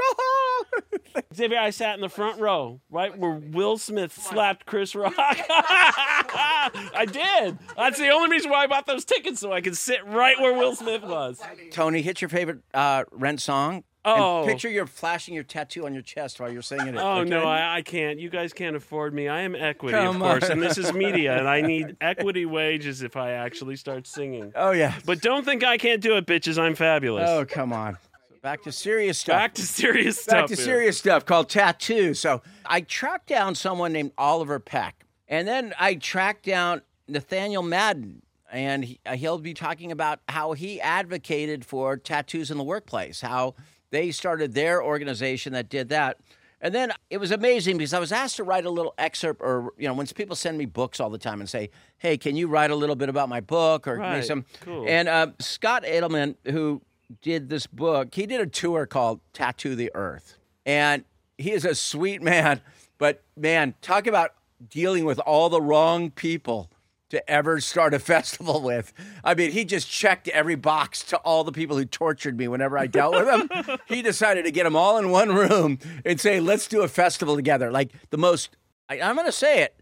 Xavier, 1.34 1.58
I 1.58 1.70
sat 1.70 1.96
in 1.96 2.00
the 2.00 2.08
front 2.08 2.40
row, 2.40 2.80
right 2.88 3.16
where 3.18 3.32
Will 3.32 3.76
Smith 3.78 4.12
slapped 4.12 4.64
Chris 4.64 4.94
Rock. 4.94 5.14
I 5.18 7.06
did. 7.10 7.58
That's 7.76 7.98
the 7.98 8.10
only 8.10 8.30
reason 8.30 8.50
why 8.50 8.62
I 8.62 8.66
bought 8.68 8.86
those 8.86 9.04
tickets, 9.04 9.40
so 9.40 9.52
I 9.52 9.60
could 9.60 9.76
sit 9.76 10.06
right 10.06 10.38
where 10.40 10.54
Will 10.54 10.76
Smith 10.76 11.02
was. 11.02 11.40
Tony, 11.72 12.02
hit 12.02 12.20
your 12.20 12.28
favorite 12.28 12.58
uh, 12.72 13.04
Rent 13.10 13.40
song. 13.40 13.82
Oh. 14.04 14.38
And 14.38 14.48
picture 14.48 14.70
you're 14.70 14.86
flashing 14.86 15.34
your 15.34 15.44
tattoo 15.44 15.84
on 15.84 15.92
your 15.92 16.02
chest 16.02 16.40
while 16.40 16.50
you're 16.50 16.62
singing 16.62 16.94
it. 16.94 16.96
Oh 16.96 17.20
okay? 17.20 17.30
no, 17.30 17.44
I, 17.44 17.76
I 17.76 17.82
can't. 17.82 18.18
You 18.18 18.30
guys 18.30 18.52
can't 18.52 18.74
afford 18.74 19.12
me. 19.12 19.28
I 19.28 19.42
am 19.42 19.54
equity, 19.54 19.96
Come 19.96 20.16
of 20.16 20.22
course, 20.22 20.44
on. 20.44 20.52
and 20.52 20.62
this 20.62 20.78
is 20.78 20.92
media, 20.92 21.36
and 21.36 21.46
I 21.46 21.60
need 21.74 21.96
equity 22.00 22.46
wages 22.46 23.02
if 23.02 23.16
I 23.16 23.32
actually 23.32 23.76
start 23.76 24.06
singing. 24.06 24.52
Oh 24.56 24.70
yeah. 24.70 24.94
But 25.04 25.20
don't 25.20 25.44
think 25.44 25.64
I 25.64 25.76
can't 25.76 26.00
do 26.00 26.16
it, 26.16 26.26
bitches. 26.26 26.58
I'm 26.58 26.74
fabulous. 26.74 27.28
Oh 27.28 27.44
come 27.44 27.72
on. 27.72 27.98
Back 28.42 28.62
to 28.62 28.72
serious 28.72 29.18
stuff. 29.18 29.34
Back 29.34 29.54
to 29.54 29.62
serious 29.62 30.18
stuff. 30.18 30.32
Back 30.32 30.46
to 30.46 30.54
here. 30.54 30.64
serious 30.64 30.96
stuff 30.96 31.26
called 31.26 31.50
tattoo. 31.50 32.14
So 32.14 32.40
I 32.64 32.80
tracked 32.80 33.26
down 33.26 33.54
someone 33.54 33.92
named 33.92 34.12
Oliver 34.16 34.58
Peck, 34.58 35.04
and 35.28 35.46
then 35.46 35.74
I 35.78 35.96
tracked 35.96 36.46
down 36.46 36.80
Nathaniel 37.06 37.62
Madden, 37.62 38.22
and 38.50 38.96
uh, 39.04 39.16
he'll 39.16 39.36
be 39.36 39.52
talking 39.52 39.92
about 39.92 40.20
how 40.26 40.52
he 40.54 40.80
advocated 40.80 41.66
for 41.66 41.98
tattoos 41.98 42.50
in 42.50 42.56
the 42.56 42.64
workplace, 42.64 43.20
how 43.20 43.56
they 43.90 44.10
started 44.10 44.54
their 44.54 44.82
organization 44.82 45.52
that 45.52 45.68
did 45.68 45.88
that. 45.90 46.18
And 46.62 46.74
then 46.74 46.92
it 47.08 47.18
was 47.18 47.30
amazing 47.30 47.78
because 47.78 47.94
I 47.94 47.98
was 47.98 48.12
asked 48.12 48.36
to 48.36 48.44
write 48.44 48.66
a 48.66 48.70
little 48.70 48.92
excerpt, 48.98 49.40
or 49.40 49.72
you 49.78 49.88
know, 49.88 49.94
when 49.94 50.06
people 50.08 50.36
send 50.36 50.58
me 50.58 50.66
books 50.66 51.00
all 51.00 51.08
the 51.08 51.18
time 51.18 51.40
and 51.40 51.48
say, 51.48 51.70
"Hey, 51.98 52.18
can 52.18 52.36
you 52.36 52.48
write 52.48 52.70
a 52.70 52.74
little 52.74 52.96
bit 52.96 53.08
about 53.08 53.28
my 53.30 53.40
book?" 53.40 53.88
or 53.88 53.96
Right. 53.96 54.22
some. 54.24 54.44
Cool. 54.60 54.84
And 54.86 55.08
uh, 55.08 55.28
Scott 55.38 55.84
Edelman, 55.84 56.34
who 56.50 56.82
did 57.22 57.48
this 57.48 57.66
book, 57.66 58.14
he 58.14 58.26
did 58.26 58.40
a 58.42 58.46
tour 58.46 58.84
called 58.84 59.20
Tattoo 59.32 59.74
the 59.74 59.90
Earth. 59.94 60.36
And 60.66 61.04
he 61.38 61.52
is 61.52 61.64
a 61.64 61.74
sweet 61.74 62.20
man, 62.32 62.60
but 62.98 63.22
man, 63.38 63.74
talk 63.80 64.06
about 64.06 64.34
dealing 64.68 65.06
with 65.06 65.18
all 65.20 65.48
the 65.48 65.62
wrong 65.62 66.10
people 66.10 66.70
to 67.10 67.30
ever 67.30 67.60
start 67.60 67.94
a 67.94 67.98
festival 68.00 68.60
with. 68.62 68.92
I 69.22 69.34
mean, 69.34 69.52
he 69.52 69.64
just 69.64 69.88
checked 69.88 70.28
every 70.28 70.54
box 70.54 71.02
to 71.04 71.18
all 71.18 71.44
the 71.44 71.52
people 71.52 71.76
who 71.76 71.84
tortured 71.84 72.38
me 72.38 72.48
whenever 72.48 72.78
I 72.78 72.86
dealt 72.86 73.14
with 73.14 73.26
them. 73.26 73.78
he 73.86 74.02
decided 74.02 74.44
to 74.46 74.50
get 74.50 74.64
them 74.64 74.76
all 74.76 74.96
in 74.98 75.10
one 75.10 75.34
room 75.34 75.78
and 76.04 76.20
say, 76.20 76.40
let's 76.40 76.66
do 76.66 76.82
a 76.82 76.88
festival 76.88 77.36
together. 77.36 77.70
Like 77.70 77.92
the 78.10 78.18
most, 78.18 78.56
I, 78.88 79.00
I'm 79.00 79.14
going 79.14 79.26
to 79.26 79.32
say 79.32 79.62
it, 79.62 79.76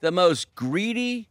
the 0.00 0.12
most 0.12 0.54
greedy, 0.54 1.28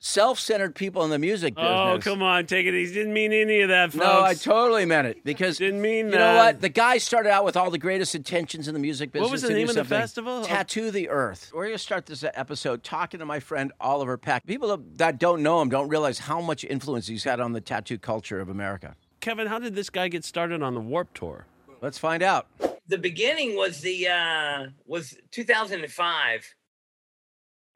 self-centered 0.00 0.74
people 0.74 1.04
in 1.04 1.10
the 1.10 1.18
music 1.18 1.54
business. 1.54 1.70
Oh, 1.72 1.98
come 2.00 2.22
on, 2.22 2.46
take 2.46 2.66
it 2.66 2.74
easy. 2.74 2.94
Didn't 2.94 3.12
mean 3.12 3.32
any 3.32 3.60
of 3.60 3.68
that, 3.68 3.92
folks. 3.92 4.02
No, 4.02 4.22
I 4.22 4.34
totally 4.34 4.86
meant 4.86 5.06
it 5.06 5.22
because 5.22 5.58
Didn't 5.58 5.82
mean 5.82 6.06
you 6.06 6.12
that. 6.12 6.18
know 6.18 6.36
what? 6.36 6.60
The 6.60 6.70
guy 6.70 6.98
started 6.98 7.30
out 7.30 7.44
with 7.44 7.56
all 7.56 7.70
the 7.70 7.78
greatest 7.78 8.14
intentions 8.14 8.66
in 8.66 8.74
the 8.74 8.80
music 8.80 9.12
business. 9.12 9.26
What 9.26 9.32
was 9.32 9.42
the 9.42 9.50
name 9.50 9.68
of 9.68 9.74
the 9.74 9.84
festival? 9.84 10.42
Tattoo 10.44 10.90
the 10.90 11.10
Earth. 11.10 11.52
We're 11.54 11.64
going 11.64 11.74
to 11.74 11.78
start 11.78 12.06
this 12.06 12.24
episode 12.34 12.82
talking 12.82 13.20
to 13.20 13.26
my 13.26 13.40
friend 13.40 13.72
Oliver 13.80 14.16
Peck. 14.16 14.46
People 14.46 14.76
that 14.96 15.18
don't 15.18 15.42
know 15.42 15.60
him 15.60 15.68
don't 15.68 15.88
realize 15.88 16.18
how 16.20 16.40
much 16.40 16.64
influence 16.64 17.06
he's 17.06 17.24
had 17.24 17.38
on 17.38 17.52
the 17.52 17.60
tattoo 17.60 17.98
culture 17.98 18.40
of 18.40 18.48
America. 18.48 18.96
Kevin, 19.20 19.46
how 19.46 19.58
did 19.58 19.74
this 19.74 19.90
guy 19.90 20.08
get 20.08 20.24
started 20.24 20.62
on 20.62 20.74
the 20.74 20.80
Warp 20.80 21.12
Tour? 21.12 21.44
Let's 21.82 21.98
find 21.98 22.22
out. 22.22 22.46
the 22.88 22.98
beginning 22.98 23.54
was 23.54 23.80
the 23.82 24.08
uh 24.08 24.66
was 24.86 25.16
2005 25.30 26.54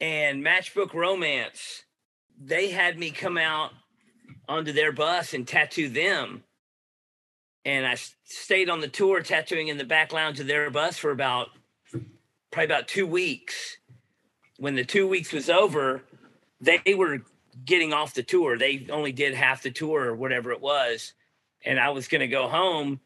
and 0.01 0.45
matchbook 0.45 0.93
romance 0.93 1.84
they 2.45 2.71
had 2.71 2.99
me 2.99 3.11
come 3.11 3.39
out 3.39 3.71
onto 4.49 4.73
their 4.73 4.93
bus 4.93 5.35
and 5.35 5.47
tattoo 5.47 5.89
them. 5.89 6.43
And 7.65 7.87
I 7.87 7.97
stayed 8.25 8.69
on 8.69 8.81
the 8.81 8.89
tour 8.89 9.23
tattooing 9.23 9.69
in 9.69 9.79
the 9.79 9.85
back 9.85 10.13
lounge 10.13 10.39
of 10.39 10.47
their 10.47 10.71
bus 10.71 10.99
for 10.99 11.11
about 11.11 11.49
probably 12.51 12.67
about 12.67 12.89
two 12.89 13.07
weeks. 13.07 13.79
When 14.59 14.75
the 14.75 14.85
two 14.85 15.09
weeks 15.09 15.33
was 15.33 15.49
over 15.49 16.05
they 16.65 16.95
were 16.95 17.19
getting 17.65 17.93
off 17.93 18.15
the 18.15 18.23
tour. 18.23 18.59
They 18.59 18.87
only 18.91 19.13
did 19.13 19.35
half 19.35 19.63
the 19.63 19.71
tour 19.71 20.05
or 20.05 20.17
whatever 20.17 20.53
it 20.53 20.61
was. 20.61 21.13
And 21.65 21.79
I 21.79 21.91
was 21.91 22.09
going 22.09 22.21
to 22.21 22.29
go 22.29 22.49
home, 22.49 23.01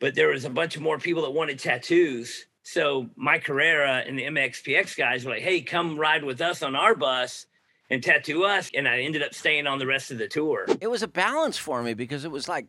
but 0.00 0.14
there 0.14 0.28
was 0.28 0.44
a 0.44 0.50
bunch 0.50 0.76
of 0.76 0.82
more 0.82 0.98
people 0.98 1.22
that 1.22 1.30
wanted 1.30 1.58
tattoos. 1.58 2.46
So 2.62 3.08
Mike 3.16 3.46
Herrera 3.46 4.04
and 4.06 4.18
the 4.18 4.24
MXPX 4.24 4.96
guys 4.96 5.24
were 5.24 5.32
like, 5.32 5.42
"Hey, 5.42 5.62
come 5.62 5.98
ride 5.98 6.24
with 6.24 6.40
us 6.40 6.62
on 6.62 6.76
our 6.76 6.94
bus 6.94 7.46
and 7.90 8.02
tattoo 8.02 8.44
us." 8.44 8.70
And 8.74 8.88
I 8.88 9.00
ended 9.00 9.22
up 9.22 9.34
staying 9.34 9.66
on 9.66 9.78
the 9.78 9.86
rest 9.86 10.10
of 10.10 10.18
the 10.18 10.28
tour. 10.28 10.66
It 10.80 10.88
was 10.88 11.02
a 11.02 11.08
balance 11.08 11.58
for 11.58 11.82
me 11.82 11.94
because 11.94 12.24
it 12.24 12.30
was 12.30 12.48
like 12.48 12.66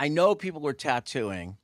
I 0.00 0.08
know 0.08 0.34
people 0.34 0.62
were 0.62 0.72
tattooing, 0.72 1.58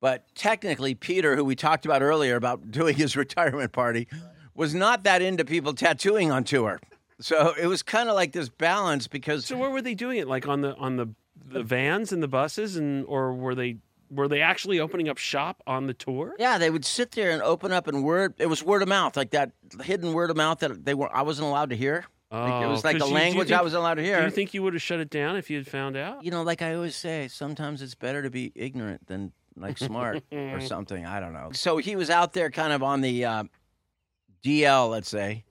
but 0.00 0.34
technically 0.34 0.96
Peter, 0.96 1.36
who 1.36 1.44
we 1.44 1.54
talked 1.54 1.86
about 1.86 2.02
earlier 2.02 2.34
about 2.34 2.72
doing 2.72 2.96
his 2.96 3.16
retirement 3.24 3.70
party, 3.70 4.08
was 4.52 4.74
not 4.74 5.04
that 5.04 5.22
into 5.22 5.44
people 5.44 5.72
tattooing 5.72 6.32
on 6.32 6.42
tour. 6.42 6.80
So 7.20 7.54
it 7.60 7.68
was 7.68 7.84
kind 7.84 8.08
of 8.08 8.16
like 8.16 8.32
this 8.32 8.48
balance 8.48 9.06
because 9.06 9.46
So 9.46 9.56
where 9.56 9.70
were 9.70 9.80
they 9.80 9.94
doing 9.94 10.18
it? 10.18 10.26
Like 10.26 10.48
on 10.48 10.60
the 10.62 10.74
on 10.76 10.96
the 10.96 11.14
the 11.46 11.62
vans 11.62 12.12
and 12.12 12.20
the 12.20 12.28
buses, 12.28 12.76
and 12.76 13.04
or 13.06 13.32
were 13.32 13.54
they 13.54 13.76
were 14.10 14.28
they 14.28 14.40
actually 14.40 14.80
opening 14.80 15.08
up 15.08 15.18
shop 15.18 15.62
on 15.66 15.86
the 15.86 15.94
tour? 15.94 16.34
yeah, 16.38 16.58
they 16.58 16.70
would 16.70 16.84
sit 16.84 17.10
there 17.12 17.30
and 17.30 17.42
open 17.42 17.72
up 17.72 17.86
and 17.88 18.02
word. 18.04 18.34
It 18.38 18.46
was 18.46 18.62
word 18.62 18.82
of 18.82 18.88
mouth, 18.88 19.16
like 19.16 19.30
that 19.30 19.52
hidden 19.82 20.12
word 20.12 20.30
of 20.30 20.36
mouth 20.36 20.58
that 20.60 20.84
they 20.84 20.94
were. 20.94 21.14
I 21.14 21.22
wasn't 21.22 21.48
allowed 21.48 21.70
to 21.70 21.76
hear. 21.76 22.04
Like, 22.30 22.62
it 22.62 22.66
was 22.66 22.84
like 22.84 22.96
Oh, 22.96 22.98
'cause 22.98 23.08
a 23.08 23.10
you- 23.10 23.14
language 23.14 23.48
think- 23.48 23.58
I 23.58 23.62
wasn't 23.62 23.80
allowed 23.80 23.94
to 23.94 24.02
hear. 24.04 24.18
Do 24.18 24.24
you 24.26 24.30
think 24.30 24.52
you 24.52 24.62
would 24.62 24.74
have 24.74 24.82
shut 24.82 25.00
it 25.00 25.08
down 25.08 25.36
if 25.36 25.48
you 25.48 25.56
had 25.56 25.66
found 25.66 25.96
out? 25.96 26.22
you 26.22 26.30
know, 26.30 26.42
like 26.42 26.60
I 26.60 26.74
always 26.74 26.94
say, 26.94 27.26
sometimes 27.28 27.80
it's 27.80 27.94
better 27.94 28.22
to 28.22 28.28
be 28.30 28.52
ignorant 28.54 29.06
than 29.06 29.32
like 29.56 29.78
smart 29.78 30.22
or 30.32 30.60
something. 30.60 31.06
I 31.06 31.20
don't 31.20 31.32
know. 31.32 31.50
So 31.52 31.78
he 31.78 31.96
was 31.96 32.10
out 32.10 32.34
there 32.34 32.50
kind 32.50 32.72
of 32.72 32.82
on 32.82 33.00
the 33.00 33.24
uh, 33.24 33.44
DL, 34.44 34.90
let's 34.90 35.08
say, 35.08 35.44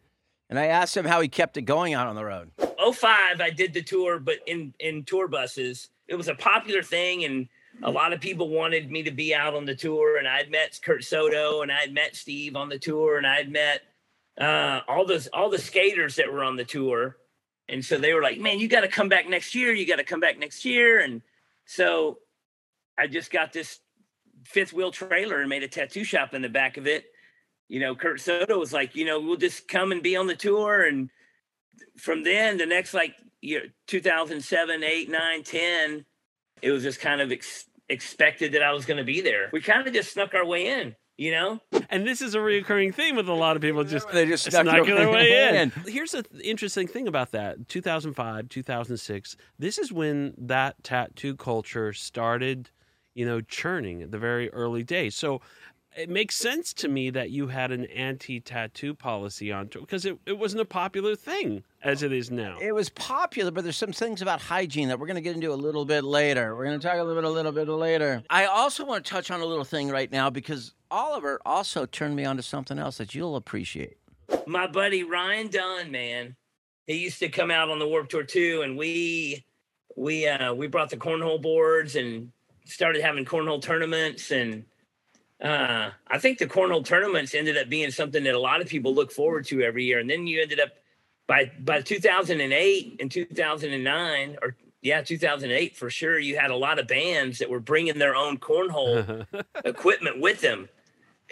and 0.50 0.58
I 0.58 0.68
asked 0.68 0.96
him 0.96 1.06
how 1.06 1.20
he 1.22 1.28
kept 1.28 1.58
it 1.58 1.64
going 1.64 1.94
out 1.94 2.08
on 2.08 2.16
the 2.16 2.24
road. 2.26 2.52
05 2.80 3.42
I 3.42 3.50
did 3.50 3.74
the 3.74 3.82
tour, 3.82 4.20
but 4.20 4.38
in 4.46 4.74
in 4.80 5.04
tour 5.04 5.28
buses. 5.28 5.90
It 6.08 6.16
was 6.16 6.30
a 6.30 6.36
popular 6.36 6.84
thing, 6.84 7.26
and 7.26 7.50
a 7.84 7.92
lot 7.92 8.14
of 8.14 8.20
people 8.20 8.50
wanted 8.50 8.92
me 8.92 9.04
to 9.04 9.12
be 9.12 9.34
out 9.36 9.54
on 9.54 9.66
the 9.66 9.76
tour. 9.76 10.18
And 10.18 10.28
I'd 10.28 10.50
met 10.50 10.80
Kurt 10.84 11.04
Soto, 11.04 11.62
and 11.62 11.72
I'd 11.72 11.94
met 11.94 12.16
Steve 12.16 12.56
on 12.56 12.70
the 12.70 12.80
tour, 12.80 13.18
and 13.18 13.28
I'd 13.28 13.52
met 13.52 13.82
uh, 14.40 14.82
all 14.88 15.06
the 15.06 15.28
all 15.34 15.50
the 15.50 15.58
skaters 15.58 16.16
that 16.16 16.32
were 16.32 16.44
on 16.44 16.56
the 16.56 16.66
tour. 16.66 17.18
And 17.70 17.84
so 17.84 17.98
they 17.98 18.14
were 18.14 18.22
like, 18.22 18.40
"Man, 18.40 18.60
you 18.60 18.68
got 18.68 18.82
to 18.82 18.88
come 18.88 19.10
back 19.10 19.28
next 19.28 19.54
year. 19.56 19.74
You 19.74 19.86
got 19.86 19.98
to 19.98 20.04
come 20.04 20.20
back 20.20 20.38
next 20.38 20.66
year." 20.66 21.00
And 21.00 21.22
so 21.66 22.20
I 22.98 23.08
just 23.08 23.32
got 23.32 23.54
this 23.54 23.80
fifth 24.46 24.74
wheel 24.74 24.92
trailer 24.92 25.40
and 25.40 25.50
made 25.50 25.64
a 25.64 25.68
tattoo 25.68 26.04
shop 26.04 26.34
in 26.34 26.42
the 26.42 26.50
back 26.50 26.78
of 26.78 26.88
it. 26.88 27.06
You 27.68 27.80
know, 27.82 27.96
Kurt 27.96 28.22
Soto 28.22 28.58
was 28.58 28.74
like, 28.74 28.96
"You 28.96 29.06
know, 29.06 29.20
we'll 29.20 29.38
just 29.38 29.68
come 29.68 29.92
and 29.92 30.02
be 30.02 30.16
on 30.16 30.28
the 30.28 30.36
tour." 30.36 30.84
And 30.84 31.10
from 31.98 32.24
then, 32.24 32.58
the 32.58 32.66
next 32.66 32.94
like 32.94 33.16
year, 33.42 33.74
2007, 33.88 34.84
8, 34.84 35.10
9, 35.10 35.44
10, 35.44 36.06
it 36.62 36.72
was 36.72 36.84
just 36.84 37.00
kind 37.00 37.22
of 37.22 37.32
ex- 37.32 37.66
expected 37.90 38.54
that 38.54 38.64
I 38.64 38.72
was 38.74 38.86
going 38.86 38.98
to 38.98 39.04
be 39.04 39.22
there. 39.22 39.50
We 39.52 39.62
kind 39.62 39.88
of 39.88 39.94
just 39.94 40.14
snuck 40.14 40.34
our 40.34 40.46
way 40.46 40.68
in, 40.68 40.96
you 41.18 41.32
know? 41.32 41.60
And 41.90 42.06
this 42.06 42.22
is 42.22 42.36
a 42.36 42.40
reoccurring 42.40 42.94
theme 42.94 43.16
with 43.16 43.28
a 43.30 43.34
lot 43.34 43.56
of 43.56 43.62
people. 43.62 43.84
Just 43.84 44.10
They 44.10 44.26
just 44.26 44.46
snuck 44.46 44.64
snuck 44.64 44.86
their 44.86 45.10
way 45.10 45.60
in. 45.62 45.72
Here's 45.88 46.12
the 46.12 46.26
interesting 46.44 46.88
thing 46.88 47.08
about 47.08 47.32
that 47.32 47.68
2005, 47.70 48.50
2006. 48.50 49.38
This 49.58 49.78
is 49.78 49.92
when 49.92 50.34
that 50.38 50.84
tattoo 50.84 51.36
culture 51.36 51.94
started, 51.94 52.70
you 53.14 53.26
know, 53.26 53.42
churning 53.42 54.02
at 54.02 54.12
the 54.12 54.20
very 54.20 54.52
early 54.52 54.84
days. 54.84 55.16
So 55.16 55.42
it 55.98 56.10
makes 56.10 56.36
sense 56.36 56.74
to 56.76 56.88
me 56.88 57.10
that 57.10 57.32
you 57.32 57.48
had 57.48 57.72
an 57.72 57.86
anti 57.86 58.40
tattoo 58.40 58.94
policy 58.94 59.52
on 59.52 59.68
tour 59.68 59.82
because 59.82 60.06
it, 60.06 60.18
it 60.28 60.38
wasn't 60.38 60.62
a 60.62 60.66
popular 60.66 61.16
thing 61.16 61.64
as 61.82 62.04
it 62.04 62.14
is 62.14 62.30
now. 62.30 62.58
It 62.62 62.74
was 62.74 62.90
popular, 62.90 63.50
but 63.50 63.64
there's 63.64 63.78
some 63.78 63.92
things 63.92 64.22
about 64.22 64.40
hygiene 64.40 64.90
that 64.90 65.00
we're 65.00 65.08
going 65.08 65.16
to 65.16 65.22
get 65.22 65.36
into 65.36 65.52
a 65.52 65.56
little 65.56 65.86
bit 65.86 66.04
later. 66.04 66.56
We're 66.56 66.66
going 66.66 66.80
to 66.80 66.88
talk 66.88 66.98
a 66.98 67.04
little 67.04 67.22
bit, 67.22 67.28
a 67.28 67.30
little 67.30 67.52
bit 67.52 67.68
later. 67.68 68.24
I 68.30 68.46
also 68.46 68.86
want 68.86 69.04
to 69.04 69.10
touch 69.10 69.32
on 69.32 69.42
a 69.42 69.46
little 69.46 69.64
thing 69.64 69.90
right 69.90 70.12
now 70.12 70.30
because 70.30 70.76
Oliver 70.92 71.42
also 71.46 71.88
turned 71.88 72.16
me 72.16 72.26
on 72.26 72.38
to 72.38 72.44
something 72.44 72.78
else 72.78 72.98
that 73.00 73.16
you'll 73.16 73.36
appreciate. 73.36 73.98
My 74.46 74.68
buddy 74.68 75.04
Ryan 75.04 75.48
Dunn, 75.48 75.90
man, 75.90 76.36
he 76.86 76.98
used 76.98 77.20
to 77.20 77.30
come 77.30 77.50
out 77.50 77.70
on 77.70 77.80
the 77.80 77.88
Warp 77.88 78.08
Tour 78.10 78.24
too, 78.24 78.62
and 78.64 78.78
we 78.78 79.44
we 79.96 80.28
uh 80.28 80.54
we 80.54 80.68
brought 80.68 80.92
the 80.92 80.98
cornhole 80.98 81.42
boards 81.42 81.96
and 81.96 82.32
started 82.66 83.02
having 83.02 83.26
cornhole 83.26 83.62
tournaments 83.62 84.32
and 84.32 84.64
uh 85.42 85.92
I 86.08 86.18
think 86.18 86.40
the 86.40 86.48
cornhole 86.48 86.86
tournaments 86.86 87.36
ended 87.36 87.58
up 87.58 87.70
being 87.70 87.92
something 87.92 88.24
that 88.24 88.34
a 88.34 88.40
lot 88.40 88.62
of 88.62 88.68
people 88.68 88.94
look 88.94 89.12
forward 89.12 89.46
to 89.48 89.62
every 89.62 89.84
year. 89.86 90.00
And 90.00 90.10
then 90.10 90.28
you 90.28 90.42
ended 90.42 90.60
up 90.60 90.70
by 91.28 91.52
by 91.60 91.82
2008 91.82 92.98
and 93.00 93.12
2009 93.12 94.38
or 94.42 94.56
yeah, 94.82 95.02
2008 95.02 95.76
for 95.76 95.90
sure, 95.90 96.20
you 96.20 96.38
had 96.38 96.52
a 96.52 96.56
lot 96.56 96.80
of 96.80 96.88
bands 96.88 97.40
that 97.40 97.50
were 97.50 97.60
bringing 97.60 97.98
their 97.98 98.16
own 98.16 98.38
cornhole 98.38 99.26
equipment 99.66 100.22
with 100.22 100.42
them. 100.42 100.70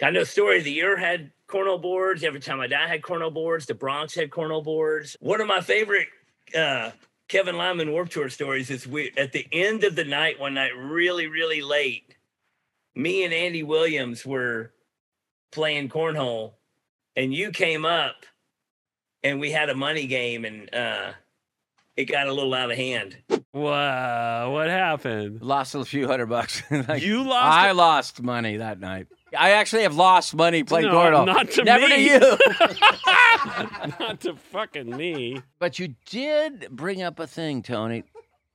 I 0.02 0.10
know 0.10 0.24
Story 0.24 0.58
of 0.58 0.64
the 0.64 0.72
Year 0.72 0.96
had 0.96 1.30
cornhole 1.48 1.80
boards. 1.80 2.22
Every 2.22 2.40
Time 2.40 2.60
I 2.60 2.66
Die 2.66 2.88
had 2.88 3.02
cornhole 3.02 3.32
boards. 3.32 3.66
The 3.66 3.74
Bronx 3.74 4.14
had 4.14 4.30
cornhole 4.30 4.64
boards. 4.64 5.16
One 5.20 5.40
of 5.40 5.46
my 5.46 5.60
favorite 5.60 6.08
uh, 6.54 6.90
Kevin 7.28 7.56
Lyman 7.56 7.92
Warp 7.92 8.10
Tour 8.10 8.28
stories 8.28 8.70
is 8.70 8.86
we 8.86 9.12
at 9.16 9.32
the 9.32 9.46
end 9.52 9.84
of 9.84 9.96
the 9.96 10.04
night 10.04 10.38
one 10.38 10.54
night, 10.54 10.76
really, 10.76 11.26
really 11.26 11.62
late. 11.62 12.15
Me 12.96 13.24
and 13.24 13.32
Andy 13.34 13.62
Williams 13.62 14.24
were 14.26 14.72
playing 15.52 15.88
cornhole, 15.90 16.54
and 17.14 17.32
you 17.32 17.50
came 17.50 17.84
up, 17.84 18.24
and 19.22 19.38
we 19.38 19.50
had 19.50 19.68
a 19.68 19.74
money 19.74 20.06
game, 20.06 20.44
and 20.46 20.74
uh, 20.74 21.12
it 21.96 22.06
got 22.06 22.26
a 22.26 22.32
little 22.32 22.54
out 22.54 22.70
of 22.70 22.76
hand. 22.78 23.18
wow, 23.52 24.50
what 24.52 24.68
happened? 24.68 25.42
Lost 25.42 25.74
a 25.74 25.84
few 25.84 26.06
hundred 26.08 26.26
bucks. 26.26 26.62
Like, 26.70 27.02
You 27.02 27.22
lost 27.22 27.58
I 27.58 27.72
lost 27.72 28.22
money 28.22 28.56
that 28.58 28.80
night. 28.80 29.08
I 29.36 29.50
actually 29.50 29.82
have 29.82 29.94
lost 29.94 30.34
money 30.34 30.62
playing 30.64 30.86
No, 30.86 30.94
cornhole. 30.94 31.26
not 31.26 31.50
to 31.52 31.64
Never 31.64 31.88
me. 31.88 31.96
to 31.96 32.00
you. 32.02 32.18
Not 34.00 34.20
to 34.22 34.34
fucking 34.34 34.96
me. 34.96 35.40
But 35.58 35.78
you 35.78 35.94
did 36.06 36.68
bring 36.70 37.02
up 37.02 37.18
a 37.20 37.26
thing, 37.26 37.62
Tony, 37.62 38.04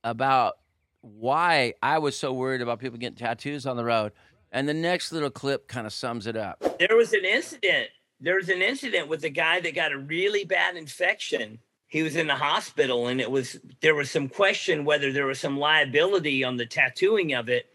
about 0.04 0.54
why 1.00 1.74
I 1.82 1.98
was 1.98 2.16
so 2.16 2.32
worried 2.32 2.60
about 2.62 2.78
people 2.80 2.98
getting 2.98 3.16
tattoos 3.16 3.66
on 3.66 3.76
the 3.76 3.84
road. 3.84 4.12
And 4.52 4.68
the 4.68 4.74
next 4.74 5.12
little 5.12 5.30
clip 5.30 5.66
kind 5.66 5.86
of 5.86 5.92
sums 5.94 6.26
it 6.26 6.36
up. 6.36 6.62
there 6.78 6.96
was 6.96 7.14
an 7.14 7.24
incident. 7.24 7.88
There 8.20 8.36
was 8.36 8.50
an 8.50 8.62
incident 8.62 9.08
with 9.08 9.24
a 9.24 9.30
guy 9.30 9.60
that 9.60 9.74
got 9.74 9.92
a 9.92 9.98
really 9.98 10.44
bad 10.44 10.76
infection. 10.76 11.58
He 11.88 12.02
was 12.02 12.16
in 12.16 12.26
the 12.26 12.36
hospital, 12.36 13.08
and 13.08 13.20
it 13.20 13.30
was 13.30 13.58
there 13.80 13.94
was 13.94 14.10
some 14.10 14.28
question 14.28 14.84
whether 14.84 15.12
there 15.12 15.26
was 15.26 15.40
some 15.40 15.58
liability 15.58 16.44
on 16.44 16.56
the 16.56 16.66
tattooing 16.66 17.34
of 17.34 17.48
it. 17.48 17.66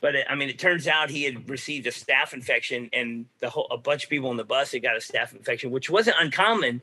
But 0.00 0.14
it, 0.14 0.26
I 0.30 0.34
mean, 0.34 0.48
it 0.48 0.58
turns 0.58 0.86
out 0.88 1.10
he 1.10 1.24
had 1.24 1.48
received 1.50 1.86
a 1.86 1.90
staph 1.90 2.32
infection, 2.32 2.88
and 2.92 3.26
the 3.40 3.50
whole 3.50 3.68
a 3.70 3.76
bunch 3.76 4.04
of 4.04 4.10
people 4.10 4.30
on 4.30 4.36
the 4.36 4.44
bus 4.44 4.72
had 4.72 4.82
got 4.82 4.96
a 4.96 5.00
staph 5.00 5.34
infection, 5.34 5.70
which 5.70 5.90
wasn't 5.90 6.16
uncommon. 6.18 6.80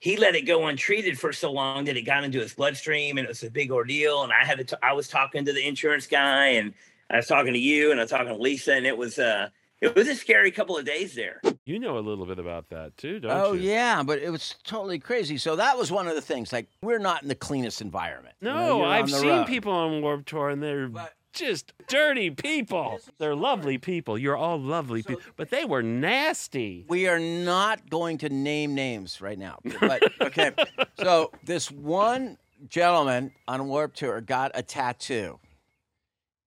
He 0.00 0.16
let 0.16 0.36
it 0.36 0.42
go 0.42 0.66
untreated 0.66 1.18
for 1.18 1.32
so 1.32 1.50
long 1.50 1.84
that 1.86 1.96
it 1.96 2.02
got 2.02 2.22
into 2.22 2.38
his 2.38 2.54
bloodstream, 2.54 3.18
and 3.18 3.24
it 3.24 3.28
was 3.28 3.42
a 3.42 3.50
big 3.50 3.72
ordeal. 3.72 4.22
And 4.22 4.32
I 4.32 4.44
had 4.44 4.58
to, 4.58 4.64
t- 4.64 4.76
I 4.80 4.92
was 4.92 5.08
talking 5.08 5.44
to 5.44 5.52
the 5.52 5.66
insurance 5.66 6.06
guy, 6.06 6.46
and 6.50 6.72
I 7.10 7.16
was 7.16 7.26
talking 7.26 7.52
to 7.52 7.58
you, 7.58 7.90
and 7.90 8.00
I 8.00 8.04
was 8.04 8.10
talking 8.10 8.28
to 8.28 8.34
Lisa, 8.36 8.74
and 8.74 8.86
it 8.86 8.96
was, 8.96 9.18
uh, 9.18 9.48
it 9.80 9.94
was 9.94 10.08
a 10.08 10.14
scary 10.14 10.50
couple 10.50 10.76
of 10.76 10.84
days 10.84 11.14
there. 11.14 11.40
You 11.64 11.78
know 11.78 11.98
a 11.98 12.00
little 12.00 12.26
bit 12.26 12.38
about 12.38 12.68
that 12.70 12.96
too, 12.96 13.20
don't 13.20 13.30
Oh, 13.30 13.52
you? 13.52 13.70
Oh 13.70 13.72
yeah, 13.72 14.02
but 14.02 14.18
it 14.18 14.30
was 14.30 14.54
totally 14.64 14.98
crazy. 14.98 15.38
So 15.38 15.56
that 15.56 15.76
was 15.78 15.90
one 15.92 16.08
of 16.08 16.14
the 16.14 16.20
things. 16.20 16.52
Like, 16.52 16.68
we're 16.82 16.98
not 16.98 17.22
in 17.22 17.28
the 17.28 17.34
cleanest 17.34 17.80
environment. 17.80 18.34
No, 18.40 18.78
you're 18.78 18.86
on 18.86 18.92
I've 18.92 19.10
seen 19.10 19.28
road. 19.28 19.46
people 19.46 19.72
on 19.72 20.02
Warp 20.02 20.24
Tour 20.26 20.48
and 20.50 20.62
they're 20.62 20.90
just 21.32 21.72
dirty 21.86 22.30
people. 22.30 22.98
They're 23.18 23.36
lovely 23.36 23.78
people. 23.78 24.18
You're 24.18 24.36
all 24.36 24.58
lovely 24.58 25.02
people, 25.02 25.22
but 25.36 25.50
they 25.50 25.64
were 25.64 25.82
nasty. 25.82 26.84
We 26.88 27.06
are 27.06 27.18
not 27.20 27.88
going 27.90 28.18
to 28.18 28.28
name 28.28 28.74
names 28.74 29.20
right 29.20 29.38
now. 29.38 29.58
But 29.80 30.02
okay. 30.20 30.50
so 30.98 31.30
this 31.44 31.70
one 31.70 32.38
gentleman 32.68 33.32
on 33.46 33.68
Warp 33.68 33.94
Tour 33.94 34.20
got 34.20 34.50
a 34.54 34.62
tattoo 34.62 35.38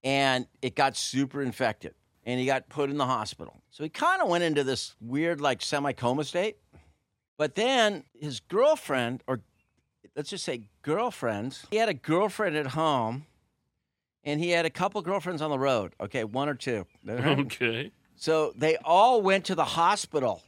and 0.04 0.48
it 0.62 0.76
got 0.76 0.96
super 0.96 1.42
infected 1.42 1.94
and 2.26 2.40
he 2.40 2.46
got 2.46 2.70
put 2.70 2.90
in 2.90 2.98
the 2.98 3.06
hospital. 3.06 3.62
So 3.72 3.84
he 3.84 3.90
kind 3.90 4.22
of 4.22 4.28
went 4.30 4.44
into 4.44 4.64
this 4.64 4.96
weird 5.02 5.42
like 5.42 5.62
semi 5.62 5.94
coma 5.94 6.24
state. 6.24 6.58
But 7.38 7.56
then 7.56 8.04
his 8.20 8.40
girlfriend 8.40 9.24
or 9.28 9.42
let's 10.16 10.30
just 10.30 10.44
say 10.44 10.64
girlfriends, 10.82 11.66
he 11.72 11.78
had 11.78 11.90
a 11.90 11.94
girlfriend 11.94 12.56
at 12.56 12.68
home 12.68 13.26
and 14.24 14.40
he 14.40 14.52
had 14.52 14.66
a 14.66 14.70
couple 14.70 15.02
girlfriends 15.02 15.42
on 15.42 15.50
the 15.50 15.60
road. 15.60 15.94
Okay, 16.00 16.24
one 16.24 16.48
or 16.50 16.56
two. 16.56 16.86
Okay. 17.08 17.92
So 18.16 18.54
they 18.56 18.78
all 18.78 19.22
went 19.22 19.46
to 19.46 19.56
the 19.56 19.66
hospital 19.66 20.44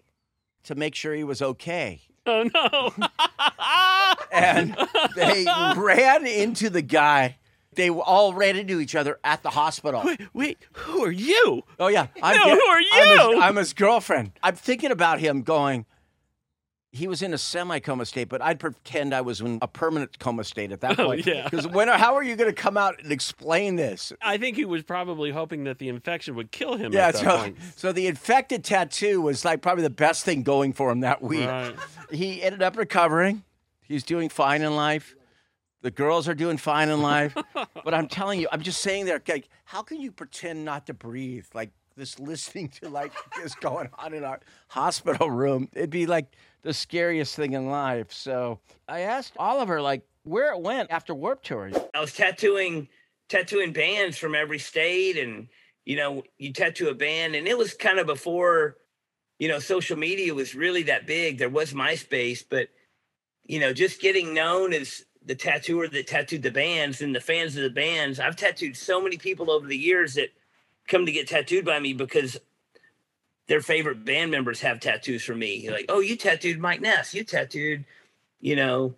to 0.66 0.76
make 0.76 0.94
sure 0.94 1.14
he 1.16 1.24
was 1.24 1.42
okay. 1.42 2.02
Oh 2.26 2.50
no. 2.54 3.08
And 4.32 4.76
they 5.16 5.46
ran 5.78 6.26
into 6.26 6.70
the 6.72 6.82
guy. 6.82 7.38
They 7.76 7.90
all 7.90 8.34
ran 8.34 8.56
into 8.56 8.80
each 8.80 8.96
other 8.96 9.20
at 9.24 9.44
the 9.44 9.50
hospital. 9.52 10.02
wait, 10.04 10.22
wait, 10.34 10.58
who 10.74 11.04
are 11.04 11.12
you? 11.12 11.62
Oh, 11.80 11.88
yeah. 11.88 12.08
I'm, 12.22 12.36
No, 12.36 12.56
who 12.56 12.62
are 12.62 12.78
I'm 12.94 13.08
his, 13.08 13.18
you? 13.20 13.42
I'm 13.42 13.56
his 13.56 13.74
girlfriend. 13.74 14.32
I'm 14.42 14.56
thinking 14.56 14.92
about 14.92 15.20
him 15.20 15.42
going, 15.42 15.86
he 16.92 17.08
was 17.08 17.24
in 17.24 17.34
a 17.34 17.40
semi-coma 17.40 18.06
state, 18.06 18.30
but 18.30 18.40
I'd 18.40 18.60
pretend 18.60 19.16
I 19.16 19.22
was 19.22 19.42
in 19.42 19.58
a 19.64 19.68
permanent 19.68 20.20
coma 20.20 20.44
state 20.44 20.72
at 20.72 20.82
that 20.82 21.00
Oh, 21.00 21.06
point. 21.08 21.26
yeah. 21.26 21.46
Because 21.50 21.68
when? 21.68 21.88
How 21.88 22.14
are 22.16 22.22
you 22.22 22.36
going 22.36 22.50
to 22.54 22.56
come 22.56 22.78
out 22.78 23.02
and 23.02 23.12
explain 23.12 23.78
this? 23.78 24.14
I 24.22 24.38
think 24.38 24.58
he 24.58 24.66
was 24.66 24.84
probably 24.84 25.32
hoping 25.32 25.64
that 25.64 25.80
the 25.80 25.90
infection 25.90 26.36
would 26.36 26.52
kill 26.52 26.76
him 26.76 26.94
Yeah. 26.94 27.08
at 27.08 27.16
that 27.16 27.24
So, 27.24 27.38
point. 27.38 27.58
so 27.76 27.92
the 27.92 28.06
infected 28.06 28.64
tattoo 28.64 29.22
was 29.22 29.44
like 29.44 29.62
probably 29.64 29.82
the 29.82 29.90
best 29.90 30.24
thing 30.24 30.44
going 30.44 30.72
for 30.74 30.92
him 30.92 31.00
that 31.00 31.24
week. 31.24 31.48
Right. 31.48 31.74
He 32.12 32.44
ended 32.44 32.62
up 32.62 32.78
recovering. 32.78 33.44
He's 33.82 34.04
doing 34.04 34.30
fine 34.30 34.62
in 34.62 34.76
life. 34.76 35.16
The 35.84 35.92
girls 35.92 36.28
are 36.28 36.34
doing 36.34 36.58
fine 36.58 36.90
in 36.90 37.02
life. 37.02 37.36
but 37.54 37.94
I'm 37.94 38.08
telling 38.08 38.40
you, 38.40 38.48
I'm 38.52 38.62
just 38.62 38.82
saying 38.82 39.06
there, 39.06 39.22
like, 39.28 39.50
how 39.66 39.84
can 39.84 40.02
you 40.02 40.12
pretend 40.12 40.66
not 40.66 40.88
to 40.88 40.94
breathe? 40.94 41.46
Like 41.54 41.72
this 41.96 42.20
listening 42.20 42.70
to 42.70 42.90
like 42.90 43.14
this 43.42 43.56
going 43.56 43.90
on 43.98 44.14
in 44.14 44.24
our 44.24 44.40
hospital 44.70 45.30
room. 45.30 45.70
It'd 45.74 45.90
be 45.90 46.06
like 46.06 46.36
the 46.62 46.74
scariest 46.74 47.36
thing 47.36 47.54
in 47.54 47.68
life. 47.68 48.12
So 48.12 48.60
I 48.88 49.02
asked 49.02 49.34
Oliver 49.38 49.82
like 49.82 50.04
where 50.24 50.54
it 50.54 50.62
went 50.62 50.92
after 50.92 51.14
Warp 51.14 51.44
Tour. 51.44 51.72
I 51.94 52.00
was 52.00 52.14
tattooing 52.14 52.88
tattooing 53.30 53.74
bands 53.74 54.18
from 54.18 54.36
every 54.36 54.60
state 54.60 55.18
and 55.18 55.48
you 55.86 55.98
know, 55.98 56.24
you 56.38 56.54
tattoo 56.54 56.90
a 56.90 56.96
band 56.96 57.36
and 57.36 57.48
it 57.48 57.58
was 57.58 57.74
kind 57.74 58.00
of 58.00 58.08
before 58.08 58.78
you 59.40 59.50
know, 59.50 59.60
social 59.60 59.98
media 59.98 60.34
was 60.34 60.56
really 60.56 60.84
that 60.84 61.06
big. 61.06 61.38
There 61.38 61.50
was 61.50 61.74
MySpace, 61.74 62.44
but 62.50 62.70
you 63.44 63.60
know, 63.60 63.74
just 63.74 64.00
getting 64.00 64.34
known 64.34 64.74
as 64.74 65.04
the 65.26 65.36
tattooer 65.36 65.88
that 65.88 66.08
tattooed 66.08 66.44
the 66.44 66.52
bands 66.52 67.02
and 67.02 67.16
the 67.16 67.22
fans 67.22 67.56
of 67.56 67.64
the 67.64 67.70
bands. 67.70 68.20
I've 68.20 68.36
tattooed 68.36 68.76
so 68.76 69.02
many 69.02 69.18
people 69.18 69.50
over 69.50 69.68
the 69.68 69.78
years 69.78 70.16
that 70.16 70.30
come 70.88 71.06
to 71.06 71.12
get 71.12 71.28
tattooed 71.28 71.66
by 71.66 71.80
me 71.80 71.94
because 71.94 72.38
their 73.48 73.62
favorite 73.62 74.06
band 74.06 74.32
members 74.32 74.62
have 74.62 74.80
tattoos 74.80 75.24
for 75.24 75.36
me. 75.36 75.70
Like, 75.70 75.86
oh, 75.90 76.00
you 76.00 76.16
tattooed 76.16 76.60
Mike 76.60 76.82
Ness, 76.82 77.14
you 77.14 77.24
tattooed, 77.24 77.86
you 78.40 78.56
know, 78.56 78.96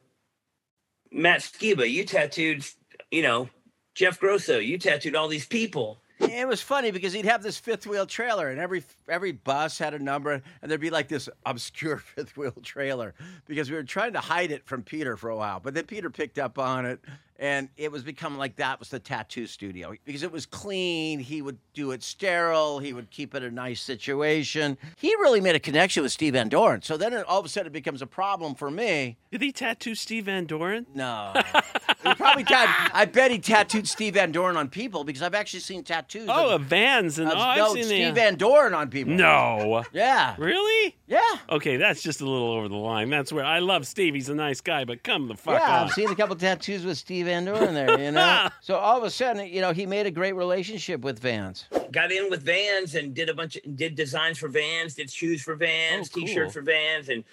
Matt 1.12 1.42
Skiba, 1.42 1.90
you 1.90 2.06
tattooed, 2.06 2.66
you 3.12 3.22
know, 3.22 3.50
Jeff 3.94 4.20
Grosso, 4.20 4.60
you 4.60 4.78
tattooed 4.78 5.16
all 5.16 5.28
these 5.28 5.46
people. 5.46 6.00
It 6.20 6.48
was 6.48 6.62
funny 6.62 6.92
because 6.92 7.14
he'd 7.14 7.26
have 7.26 7.44
this 7.44 7.58
fifth 7.58 7.86
wheel 7.86 8.06
trailer, 8.06 8.50
and 8.50 8.60
every 8.60 8.84
every 9.10 9.32
bus 9.34 9.78
had 9.78 9.94
a 9.94 10.00
number, 10.00 10.42
and 10.62 10.72
there'd 10.72 10.80
be 10.80 10.90
like 10.90 11.08
this 11.08 11.28
obscure 11.46 11.98
fifth 12.16 12.38
wheel 12.38 12.54
trailer 12.64 13.14
because 13.46 13.70
we 13.70 13.76
were 13.76 13.84
trying 13.84 14.14
to 14.14 14.20
hide 14.20 14.52
it 14.52 14.66
from 14.66 14.84
Peter 14.84 15.18
for 15.18 15.30
a 15.30 15.36
while, 15.36 15.60
but 15.60 15.74
then 15.74 15.86
Peter 15.86 16.10
picked 16.10 16.40
up 16.40 16.58
on 16.58 16.86
it, 16.86 17.00
and 17.38 17.70
it 17.78 17.92
was 17.92 18.04
becoming 18.04 18.40
like 18.40 18.56
that 18.58 18.80
was 18.80 18.90
the 18.90 19.00
tattoo 19.00 19.46
studio 19.48 19.94
because 20.06 20.24
it 20.24 20.32
was 20.32 20.46
clean. 20.46 21.20
He 21.20 21.42
would 21.42 21.58
do 21.74 21.92
it 21.92 22.04
sterile. 22.04 22.80
He 22.80 22.94
would 22.94 23.12
keep 23.12 23.36
it 23.36 23.44
a 23.44 23.52
nice 23.52 23.82
situation. 23.82 24.78
He 24.98 25.10
really 25.16 25.42
made 25.42 25.56
a 25.56 25.60
connection 25.60 26.04
with 26.04 26.12
Steve 26.12 26.34
Van 26.34 26.50
Doren. 26.50 26.82
So 26.82 26.98
then 26.98 27.14
it, 27.14 27.26
all 27.28 27.40
of 27.40 27.46
a 27.46 27.50
sudden 27.50 27.68
it 27.68 27.74
becomes 27.74 28.02
a 28.02 28.08
problem 28.08 28.56
for 28.56 28.72
me. 28.72 29.18
Did 29.32 29.42
he 29.42 29.52
tattoo 29.52 29.96
Steve 29.96 30.26
Van 30.26 30.46
Doren? 30.46 30.86
No, 30.96 31.34
he 32.04 32.14
probably 32.16 32.44
tat- 32.46 32.92
I 32.94 33.06
bet 33.06 33.32
he 33.32 33.40
tattooed 33.40 33.88
Steve 33.88 34.14
Van 34.14 34.32
Doren 34.32 34.56
on 34.56 34.70
people 34.70 35.04
because 35.04 35.22
I've 35.22 35.36
actually 35.36 35.60
seen 35.60 35.84
tattoos. 35.84 36.30
Oh, 36.30 36.52
of, 36.56 36.62
of 36.62 36.68
Vans 36.68 37.20
and 37.20 37.28
of- 37.30 37.38
oh, 37.38 37.42
I've 37.42 37.58
no, 37.58 37.74
seen 37.74 37.84
Steve 37.84 38.08
the. 38.08 38.22
Van 38.22 38.36
Doren 38.36 38.74
on 38.74 38.90
people. 38.90 39.14
no, 39.14 39.84
Yeah. 39.92 40.36
really? 40.38 40.96
Yeah. 41.08 41.22
Okay, 41.50 41.78
that's 41.78 42.02
just 42.02 42.22
a 42.22 42.26
little 42.26 42.52
over 42.54 42.68
the 42.70 42.76
line. 42.76 43.10
That's 43.10 43.32
where 43.34 43.44
I 43.46 43.60
love 43.60 43.86
Steve. 43.86 44.14
He's 44.16 44.30
a 44.30 44.36
nice 44.36 44.62
guy, 44.62 44.86
but 44.86 45.04
come 45.04 45.28
the 45.28 45.36
fuck 45.36 45.60
yeah, 45.60 45.82
on. 45.82 45.88
I've 45.88 45.92
seen 45.94 46.10
a 46.10 46.16
couple 46.16 46.36
tattoos 46.36 46.86
with 46.86 46.98
Steve 46.98 47.25
Van 47.26 47.46
Doren 47.46 47.74
there, 47.74 48.00
you 48.00 48.12
know? 48.12 48.50
so 48.62 48.76
all 48.76 48.98
of 48.98 49.04
a 49.04 49.10
sudden, 49.10 49.46
you 49.48 49.62
know, 49.62 49.74
he 49.74 49.86
made 49.86 50.06
a 50.06 50.12
great 50.12 50.34
relationship 50.34 51.02
with 51.02 51.20
Vans. 51.20 51.66
Got 51.92 52.12
in 52.12 52.30
with 52.30 52.42
Vans 52.44 52.96
and 52.96 53.14
did 53.14 53.30
a 53.30 53.34
bunch 53.34 53.58
of 53.58 53.76
did 53.76 53.96
designs 53.96 54.38
for 54.38 54.48
Vans, 54.48 54.96
did 54.96 55.10
shoes 55.12 55.42
for 55.42 55.56
Vans, 55.56 56.10
Oh, 56.10 56.20
cool. 56.20 56.28
t-shirts 56.28 56.54
for 56.54 56.62
Vans, 56.62 57.10
and 57.10 57.24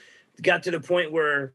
got 0.42 0.62
to 0.64 0.70
the 0.70 0.80
point 0.80 1.12
where 1.12 1.52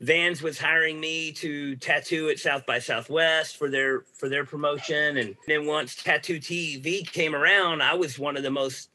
Vans 0.00 0.42
was 0.42 0.58
hiring 0.58 1.00
me 1.00 1.32
to 1.32 1.74
tattoo 1.76 2.28
at 2.28 2.38
South 2.38 2.64
by 2.66 2.78
Southwest 2.78 3.56
for 3.56 3.68
their 3.68 4.02
for 4.14 4.28
their 4.28 4.44
promotion. 4.44 5.16
And 5.16 5.34
then 5.48 5.66
once 5.66 5.96
Tattoo 5.96 6.38
TV 6.38 7.04
came 7.10 7.34
around, 7.34 7.82
I 7.82 7.94
was 7.94 8.16
one 8.18 8.36
of 8.36 8.44
the 8.44 8.50
most, 8.50 8.90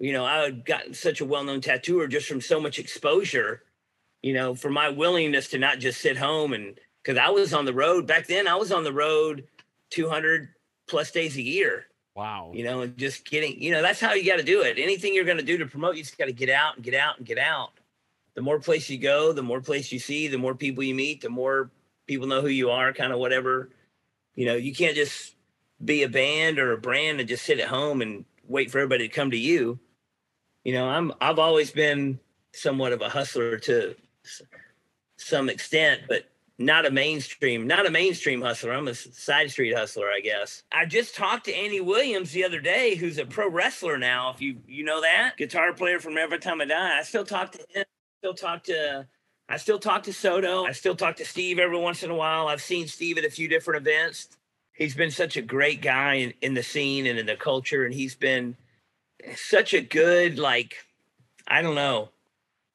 you 0.00 0.12
know, 0.12 0.24
I 0.24 0.38
had 0.42 0.64
gotten 0.64 0.92
such 0.94 1.20
a 1.20 1.24
well-known 1.24 1.60
tattooer 1.60 2.08
just 2.08 2.26
from 2.26 2.40
so 2.40 2.60
much 2.60 2.80
exposure, 2.80 3.62
you 4.22 4.32
know, 4.34 4.56
for 4.56 4.70
my 4.70 4.88
willingness 4.88 5.48
to 5.50 5.58
not 5.58 5.78
just 5.78 6.00
sit 6.00 6.16
home 6.16 6.52
and 6.52 6.78
because 7.10 7.26
I 7.26 7.30
was 7.30 7.52
on 7.52 7.64
the 7.64 7.74
road 7.74 8.06
back 8.06 8.26
then, 8.26 8.46
I 8.46 8.54
was 8.54 8.70
on 8.70 8.84
the 8.84 8.92
road 8.92 9.44
200 9.90 10.48
plus 10.86 11.10
days 11.10 11.36
a 11.36 11.42
year 11.42 11.86
Wow. 12.14 12.50
you 12.54 12.64
know, 12.64 12.82
and 12.82 12.96
just 12.98 13.24
getting, 13.24 13.60
you 13.62 13.70
know, 13.70 13.82
that's 13.82 14.00
how 14.00 14.12
you 14.12 14.26
got 14.26 14.36
to 14.36 14.42
do 14.42 14.62
it. 14.62 14.78
Anything 14.78 15.14
you're 15.14 15.24
going 15.24 15.38
to 15.38 15.44
do 15.44 15.58
to 15.58 15.66
promote, 15.66 15.96
you 15.96 16.02
just 16.02 16.18
got 16.18 16.26
to 16.26 16.32
get 16.32 16.50
out 16.50 16.76
and 16.76 16.84
get 16.84 16.94
out 16.94 17.18
and 17.18 17.26
get 17.26 17.38
out. 17.38 17.70
The 18.34 18.42
more 18.42 18.60
place 18.60 18.90
you 18.90 18.98
go, 18.98 19.32
the 19.32 19.42
more 19.42 19.60
place 19.60 19.90
you 19.90 19.98
see, 19.98 20.28
the 20.28 20.38
more 20.38 20.54
people 20.54 20.84
you 20.84 20.94
meet, 20.94 21.20
the 21.20 21.30
more 21.30 21.70
people 22.06 22.26
know 22.26 22.40
who 22.42 22.48
you 22.48 22.70
are, 22.70 22.92
kind 22.92 23.12
of 23.12 23.18
whatever. 23.18 23.70
You 24.34 24.46
know, 24.46 24.54
you 24.54 24.74
can't 24.74 24.94
just 24.94 25.34
be 25.84 26.02
a 26.02 26.08
band 26.08 26.58
or 26.58 26.72
a 26.72 26.78
brand 26.78 27.20
and 27.20 27.28
just 27.28 27.44
sit 27.44 27.58
at 27.58 27.68
home 27.68 28.02
and 28.02 28.24
wait 28.46 28.70
for 28.70 28.78
everybody 28.78 29.08
to 29.08 29.14
come 29.14 29.30
to 29.30 29.38
you. 29.38 29.78
You 30.64 30.74
know, 30.74 30.88
I'm 30.88 31.12
I've 31.20 31.38
always 31.38 31.70
been 31.70 32.20
somewhat 32.52 32.92
of 32.92 33.00
a 33.00 33.08
hustler 33.08 33.56
to 33.60 33.94
some 35.16 35.48
extent, 35.48 36.02
but 36.08 36.28
not 36.60 36.84
a 36.84 36.90
mainstream, 36.90 37.66
not 37.66 37.86
a 37.86 37.90
mainstream 37.90 38.42
hustler. 38.42 38.72
I'm 38.72 38.86
a 38.86 38.94
side 38.94 39.50
street 39.50 39.74
hustler, 39.74 40.08
I 40.14 40.20
guess. 40.20 40.62
I 40.70 40.84
just 40.84 41.16
talked 41.16 41.46
to 41.46 41.54
Andy 41.54 41.80
Williams 41.80 42.32
the 42.32 42.44
other 42.44 42.60
day, 42.60 42.96
who's 42.96 43.16
a 43.16 43.24
pro 43.24 43.48
wrestler 43.48 43.96
now. 43.96 44.30
If 44.30 44.42
you 44.42 44.58
you 44.68 44.84
know 44.84 45.00
that 45.00 45.38
guitar 45.38 45.72
player 45.72 45.98
from 45.98 46.18
Every 46.18 46.38
Time 46.38 46.60
I 46.60 46.66
Die, 46.66 46.98
I 46.98 47.02
still 47.02 47.24
talk 47.24 47.52
to 47.52 47.64
him. 47.70 47.84
Still 48.18 48.34
talk 48.34 48.62
to. 48.64 49.06
I 49.48 49.56
still 49.56 49.78
talk 49.78 50.02
to 50.02 50.12
Soto. 50.12 50.66
I 50.66 50.72
still 50.72 50.94
talk 50.94 51.16
to 51.16 51.24
Steve 51.24 51.58
every 51.58 51.78
once 51.78 52.02
in 52.02 52.10
a 52.10 52.14
while. 52.14 52.46
I've 52.46 52.62
seen 52.62 52.86
Steve 52.86 53.16
at 53.16 53.24
a 53.24 53.30
few 53.30 53.48
different 53.48 53.80
events. 53.80 54.28
He's 54.74 54.94
been 54.94 55.10
such 55.10 55.38
a 55.38 55.42
great 55.42 55.80
guy 55.80 56.14
in, 56.14 56.34
in 56.42 56.54
the 56.54 56.62
scene 56.62 57.06
and 57.06 57.18
in 57.18 57.24
the 57.24 57.36
culture, 57.36 57.86
and 57.86 57.94
he's 57.94 58.14
been 58.14 58.54
such 59.34 59.72
a 59.72 59.80
good 59.80 60.38
like 60.38 60.76
I 61.48 61.62
don't 61.62 61.74
know, 61.74 62.10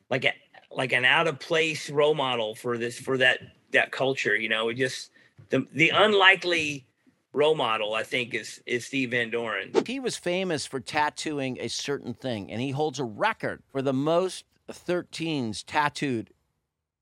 like 0.10 0.26
a 0.26 0.34
like 0.71 0.91
an 0.91 1.06
out 1.06 1.28
of 1.28 1.39
place 1.39 1.91
role 1.91 2.15
model 2.15 2.56
for 2.56 2.80
this 2.80 2.98
for 2.98 3.19
that 3.19 3.39
that 3.75 3.91
culture. 3.91 4.35
You 4.35 4.49
know, 4.49 4.69
it 4.69 4.75
just 4.75 5.11
the 5.49 5.65
the 5.73 5.89
unlikely 5.89 6.85
role 7.33 7.55
model 7.55 7.93
I 7.93 8.03
think 8.03 8.33
is 8.33 8.61
is 8.65 8.85
Steve 8.85 9.11
Van 9.11 9.29
Doren. 9.29 9.71
He 9.85 9.99
was 9.99 10.17
famous 10.17 10.65
for 10.65 10.79
tattooing 10.79 11.57
a 11.59 11.67
certain 11.67 12.13
thing, 12.13 12.51
and 12.51 12.59
he 12.59 12.71
holds 12.71 12.99
a 12.99 13.03
record 13.03 13.61
for 13.71 13.81
the 13.81 13.93
most 13.93 14.45
13s 14.69 15.63
tattooed 15.65 16.31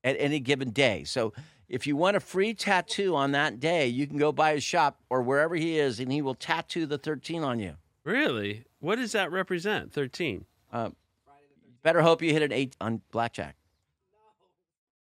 at 0.02 0.16
any 0.18 0.38
given 0.38 0.70
day. 0.70 1.04
So 1.04 1.32
if 1.68 1.86
you 1.86 1.96
want 1.96 2.16
a 2.16 2.20
free 2.20 2.54
tattoo 2.54 3.16
on 3.16 3.32
that 3.32 3.58
day, 3.58 3.86
you 3.86 4.06
can 4.06 4.18
go 4.18 4.32
by 4.32 4.54
his 4.54 4.62
shop 4.62 5.00
or 5.08 5.22
wherever 5.22 5.54
he 5.54 5.78
is, 5.78 5.98
and 5.98 6.12
he 6.12 6.20
will 6.20 6.34
tattoo 6.34 6.86
the 6.86 6.98
13 6.98 7.42
on 7.42 7.58
you. 7.58 7.74
Really? 8.04 8.64
What 8.80 8.96
does 8.96 9.12
that 9.12 9.32
represent? 9.32 9.92
13. 9.92 10.44
Uh, 10.70 10.90
better 11.82 12.02
hope 12.02 12.20
you 12.20 12.32
hit 12.32 12.42
an 12.42 12.52
eight 12.52 12.76
on 12.80 13.00
blackjack. 13.10 13.56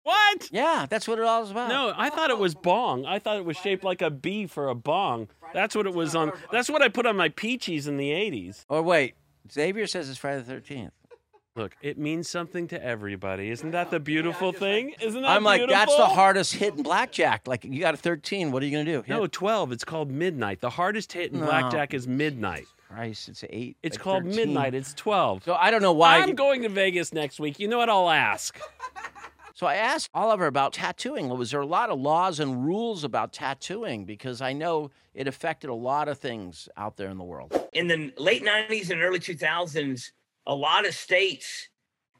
What? 0.06 0.48
Yeah, 0.52 0.86
that's 0.88 1.08
what 1.08 1.18
it 1.18 1.24
all 1.24 1.42
is 1.42 1.50
about. 1.50 1.68
No, 1.68 1.92
I 1.96 2.10
thought 2.10 2.30
it 2.30 2.38
was 2.38 2.54
bong. 2.54 3.04
I 3.06 3.18
thought 3.18 3.38
it 3.38 3.44
was 3.44 3.56
shaped 3.56 3.82
like 3.82 4.00
a 4.02 4.08
B 4.10 4.46
for 4.46 4.68
a 4.68 4.74
bong. 4.76 5.26
That's 5.52 5.74
what 5.74 5.84
it 5.84 5.94
was 5.94 6.14
on. 6.14 6.30
That's 6.52 6.70
what 6.70 6.80
I 6.80 6.88
put 6.88 7.06
on 7.06 7.16
my 7.16 7.28
peaches 7.28 7.88
in 7.88 7.96
the 7.96 8.10
80s. 8.10 8.64
Or 8.68 8.82
wait, 8.82 9.14
Xavier 9.52 9.88
says 9.88 10.08
it's 10.08 10.18
Friday 10.18 10.42
the 10.42 10.54
13th. 10.54 10.90
Look, 11.56 11.74
it 11.82 11.98
means 11.98 12.28
something 12.28 12.68
to 12.68 12.80
everybody. 12.84 13.50
Isn't 13.50 13.72
that 13.72 13.90
the 13.90 13.98
beautiful 13.98 14.52
thing? 14.52 14.94
Isn't 15.00 15.22
that 15.22 15.28
I'm 15.30 15.42
like, 15.42 15.60
beautiful? 15.62 15.76
that's 15.76 15.96
the 15.96 16.06
hardest 16.06 16.52
hit 16.52 16.74
in 16.74 16.82
blackjack. 16.84 17.48
Like, 17.48 17.64
you 17.64 17.80
got 17.80 17.94
a 17.94 17.96
13. 17.96 18.52
What 18.52 18.62
are 18.62 18.66
you 18.66 18.72
going 18.72 18.84
to 18.86 18.92
do? 18.92 18.98
Hit- 18.98 19.08
No, 19.08 19.26
12. 19.26 19.72
It's 19.72 19.82
called 19.84 20.10
midnight. 20.10 20.60
The 20.60 20.70
hardest 20.70 21.12
hit 21.14 21.32
in 21.32 21.40
No. 21.40 21.46
blackjack 21.46 21.94
is 21.94 22.06
midnight. 22.06 22.66
Christ, 22.88 23.28
it's 23.30 23.42
eight. 23.50 23.76
It's 23.82 23.96
like 23.96 24.04
called 24.04 24.24
13. 24.24 24.36
midnight. 24.36 24.74
It's 24.74 24.94
12. 24.94 25.42
So 25.44 25.54
I 25.54 25.72
don't 25.72 25.82
know 25.82 25.92
why. 25.94 26.18
I'm 26.18 26.34
going 26.36 26.62
to 26.62 26.68
Vegas 26.68 27.12
next 27.12 27.40
week. 27.40 27.58
You 27.58 27.66
know 27.68 27.78
what? 27.78 27.88
I'll 27.88 28.10
ask. 28.10 28.56
So 29.56 29.66
I 29.66 29.76
asked 29.76 30.10
Oliver 30.12 30.48
about 30.48 30.74
tattooing. 30.74 31.30
Was 31.30 31.52
there 31.52 31.62
a 31.62 31.66
lot 31.66 31.88
of 31.88 31.98
laws 31.98 32.40
and 32.40 32.66
rules 32.66 33.04
about 33.04 33.32
tattooing? 33.32 34.04
Because 34.04 34.42
I 34.42 34.52
know 34.52 34.90
it 35.14 35.26
affected 35.26 35.70
a 35.70 35.74
lot 35.74 36.08
of 36.08 36.18
things 36.18 36.68
out 36.76 36.98
there 36.98 37.08
in 37.08 37.16
the 37.16 37.24
world. 37.24 37.54
in 37.72 37.88
the 37.88 38.12
late 38.18 38.44
90s 38.44 38.90
and 38.90 39.00
early 39.00 39.18
2000s, 39.18 40.10
a 40.46 40.54
lot 40.54 40.86
of 40.86 40.94
states 40.94 41.70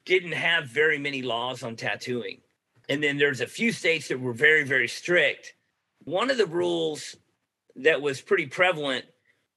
didn't 0.07 0.33
have 0.33 0.65
very 0.69 0.99
many 0.99 1.21
laws 1.21 1.63
on 1.63 1.77
tattooing. 1.77 2.41
And 2.89 3.03
then 3.03 3.19
there's 3.19 3.43
a 3.43 3.47
few 3.47 3.71
states 3.71 4.09
that 4.09 4.19
were 4.19 4.33
very, 4.33 4.65
very 4.65 4.89
strict. 4.89 5.53
One 6.05 6.31
of 6.31 6.39
the 6.39 6.47
rules 6.47 7.17
that 7.75 8.01
was 8.01 8.23
pretty 8.23 8.47
prevalent 8.47 9.05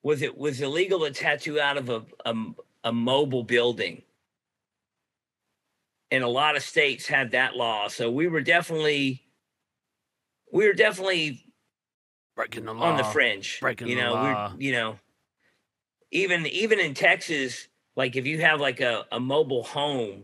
was 0.04 0.22
it 0.22 0.38
was 0.38 0.60
illegal 0.60 1.00
to 1.06 1.12
tattoo 1.12 1.62
out 1.62 1.78
of 1.78 1.88
a, 1.88 2.04
a, 2.26 2.36
a 2.84 2.92
mobile 2.92 3.44
building. 3.44 4.02
And 6.12 6.24
a 6.24 6.28
lot 6.28 6.56
of 6.56 6.64
states 6.64 7.08
had 7.08 7.32
that 7.32 7.56
law. 7.56 7.88
So 7.88 8.10
we 8.10 8.28
were 8.28 8.42
definitely, 8.42 9.22
we 10.52 10.66
were 10.68 10.74
definitely 10.74 11.44
Breaking 12.36 12.66
the 12.66 12.74
law 12.74 12.92
on 12.92 12.98
the 12.98 13.04
fringe. 13.04 13.60
breaking 13.60 13.88
you 13.90 13.96
the 13.96 14.02
know, 14.02 14.14
law. 14.14 14.54
we're 14.54 14.62
you 14.62 14.72
know, 14.72 14.96
even 16.12 16.48
even 16.48 16.80
in 16.80 16.94
Texas, 16.94 17.68
like 17.98 18.16
if 18.16 18.26
you 18.26 18.40
have 18.40 18.62
like 18.62 18.80
a, 18.80 19.06
a 19.12 19.20
mobile 19.20 19.64
home 19.64 20.24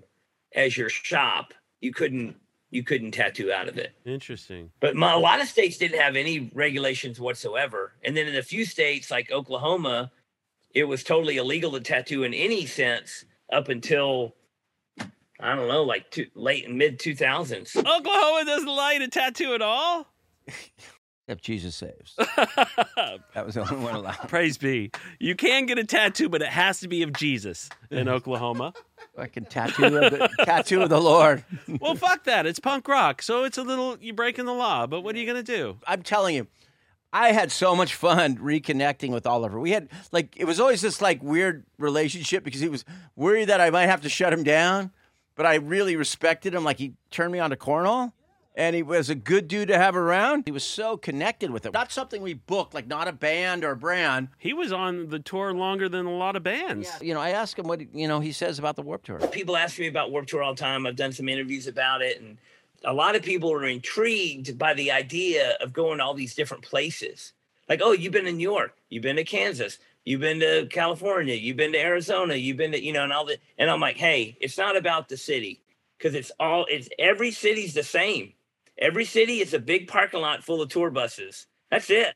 as 0.56 0.78
your 0.78 0.88
shop, 0.88 1.54
you 1.82 1.91
couldn't 1.91 2.38
you 2.71 2.84
couldn't 2.84 3.12
tattoo 3.12 3.52
out 3.52 3.67
of 3.67 3.78
it. 3.78 3.93
Interesting. 4.06 4.71
But 4.80 4.95
my, 4.95 5.13
a 5.13 5.17
lot 5.17 5.41
of 5.41 5.48
states 5.48 5.78
didn't 5.78 6.00
have 6.00 6.15
any 6.15 6.52
regulations 6.54 7.19
whatsoever. 7.19 7.93
And 8.04 8.15
then 8.15 8.28
in 8.28 8.36
a 8.36 8.41
few 8.43 8.65
states 8.65 9.12
like 9.12 9.32
Oklahoma, 9.32 10.12
it 10.74 10.86
was 10.86 11.04
totally 11.04 11.38
illegal 11.38 11.71
to 11.74 11.80
tattoo 11.80 12.24
in 12.24 12.34
any 12.34 12.65
sense 12.65 13.26
up 13.52 13.69
until 13.69 14.36
I 15.39 15.56
don't 15.56 15.67
know, 15.67 15.84
like 15.84 16.12
two, 16.12 16.28
late 16.36 16.65
and 16.65 16.78
mid 16.78 17.00
two 17.00 17.15
thousands. 17.15 17.76
Oklahoma 17.76 18.43
doesn't 18.45 18.67
allow 18.67 18.91
you 18.91 19.00
to 19.00 19.08
tattoo 19.08 19.54
at 19.54 19.62
all. 19.62 20.08
Except 21.28 21.43
Jesus 21.43 21.76
saves. 21.76 22.15
that 22.17 23.43
was 23.43 23.56
the 23.56 23.62
only 23.62 23.84
one 23.84 23.95
allowed. 23.95 24.30
Praise 24.30 24.60
be. 24.60 24.91
You 25.19 25.36
can 25.36 25.65
get 25.65 25.80
a 25.80 25.84
tattoo, 25.84 26.30
but 26.30 26.43
it 26.43 26.50
has 26.50 26.82
to 26.82 26.88
be 26.88 27.02
of 27.02 27.13
Jesus 27.13 27.67
in 27.89 28.08
Oklahoma. 28.08 28.74
I 29.17 29.26
can 29.26 29.45
tattoo 29.45 29.86
of 29.86 30.12
the 30.12 30.30
tattoo 30.45 30.84
of 30.84 30.89
the 30.89 31.02
Lord. 31.02 31.43
Well, 31.80 31.95
fuck 31.95 32.26
that. 32.26 32.45
It's 32.45 32.60
punk 32.60 32.88
rock, 32.88 33.24
so 33.24 33.43
it's 33.43 33.58
a 33.58 33.63
little 33.63 33.98
you 34.00 34.13
breaking 34.13 34.45
the 34.45 34.54
law. 34.54 34.86
But 34.86 35.02
what 35.02 35.15
are 35.15 35.17
you 35.17 35.26
gonna 35.26 35.41
do? 35.41 35.78
I'm 35.88 36.04
telling 36.04 36.36
you, 36.36 36.45
I 37.12 37.32
had 37.32 37.52
so 37.52 37.76
much 37.76 37.95
fun 37.95 38.38
reconnecting 38.38 39.10
with 39.10 39.26
Oliver. 39.26 39.60
We 39.60 39.71
had 39.71 39.89
like 40.12 40.36
it 40.38 40.45
was 40.45 40.60
always 40.60 40.82
this 40.82 41.02
like 41.02 41.24
weird 41.24 41.65
relationship 41.80 42.43
because 42.43 42.62
he 42.62 42.69
was 42.69 42.86
worried 43.15 43.45
that 43.45 43.62
I 43.62 43.71
might 43.71 43.88
have 43.88 44.02
to 44.02 44.10
shut 44.10 44.32
him 44.32 44.43
down, 44.43 44.91
but 45.36 45.45
I 45.45 45.56
really 45.56 45.95
respected 45.95 46.54
him. 46.54 46.63
Like 46.63 46.78
he 46.78 46.93
turned 47.12 47.32
me 47.32 47.39
on 47.39 47.50
to 47.52 47.56
cornhole. 47.56 48.13
And 48.58 48.74
he 48.74 48.84
was 48.84 49.10
a 49.10 49.15
good 49.15 49.50
dude 49.50 49.67
to 49.67 49.78
have 49.78 49.98
around. 49.98 50.43
He 50.45 50.52
was 50.54 50.63
so 50.63 50.95
connected 50.95 51.52
with 51.52 51.65
it. 51.65 51.74
Not 51.74 51.91
something 51.91 52.21
we 52.21 52.36
booked, 52.36 52.74
like 52.74 52.88
not 52.88 53.10
a 53.10 53.12
band 53.12 53.65
or 53.65 53.71
a 53.71 53.76
brand. 53.76 54.30
He 54.38 54.54
was 54.54 54.71
on 54.71 55.10
the 55.10 55.19
tour 55.19 55.54
longer 55.54 55.89
than 55.89 56.06
a 56.06 56.15
lot 56.15 56.38
of 56.38 56.43
bands. 56.43 56.89
You 57.02 57.13
know, 57.13 57.19
I 57.19 57.32
asked 57.32 57.60
him 57.60 57.67
what 57.67 57.93
you 57.93 58.08
know 58.08 58.21
he 58.21 58.32
says 58.32 58.58
about 58.58 58.78
the 58.78 58.82
Warp 58.82 59.04
Tour. 59.04 59.19
People 59.28 59.58
ask 59.58 59.78
me 59.78 59.88
about 59.88 60.10
Warp 60.10 60.28
Tour 60.28 60.41
all 60.41 60.54
the 60.54 60.60
time. 60.62 60.88
I've 60.88 60.95
done 60.95 61.12
some 61.12 61.28
interviews 61.28 61.67
about 61.67 62.02
it, 62.02 62.21
and 62.21 62.38
a 62.86 62.93
lot 62.93 63.17
of 63.17 63.24
people 63.24 63.52
are 63.52 63.65
intrigued 63.65 64.58
by 64.58 64.74
the 64.74 64.89
idea 64.89 65.58
of 65.60 65.74
going 65.74 65.98
to 65.98 66.06
all 66.06 66.13
these 66.13 66.34
different 66.34 66.63
places. 66.63 67.34
Like, 67.67 67.82
oh, 67.84 67.91
you've 67.91 68.13
been 68.13 68.24
to 68.24 68.32
New 68.32 68.39
York, 68.39 68.78
you've 68.89 69.04
been 69.04 69.17
to 69.17 69.26
Kansas, 69.26 69.80
you've 70.05 70.21
been 70.21 70.39
to 70.39 70.67
California, 70.67 71.33
you've 71.33 71.57
been 71.57 71.73
to 71.73 71.79
Arizona, 71.79 72.35
you've 72.35 72.57
been 72.57 72.71
to, 72.71 72.81
you 72.81 72.93
know, 72.93 73.03
and 73.03 73.11
all 73.11 73.25
that. 73.25 73.39
And 73.57 73.69
I'm 73.69 73.81
like, 73.81 73.97
hey, 73.97 74.37
it's 74.39 74.57
not 74.57 74.77
about 74.77 75.09
the 75.09 75.17
city 75.17 75.63
because 75.97 76.15
it's 76.15 76.31
all, 76.39 76.65
it's 76.69 76.87
every 76.97 77.31
city's 77.31 77.73
the 77.73 77.83
same. 77.83 78.33
Every 78.77 79.05
city 79.05 79.39
is 79.39 79.53
a 79.53 79.59
big 79.59 79.87
parking 79.87 80.21
lot 80.21 80.43
full 80.43 80.61
of 80.61 80.69
tour 80.69 80.91
buses. 80.91 81.47
That's 81.71 81.89
it. 81.89 82.13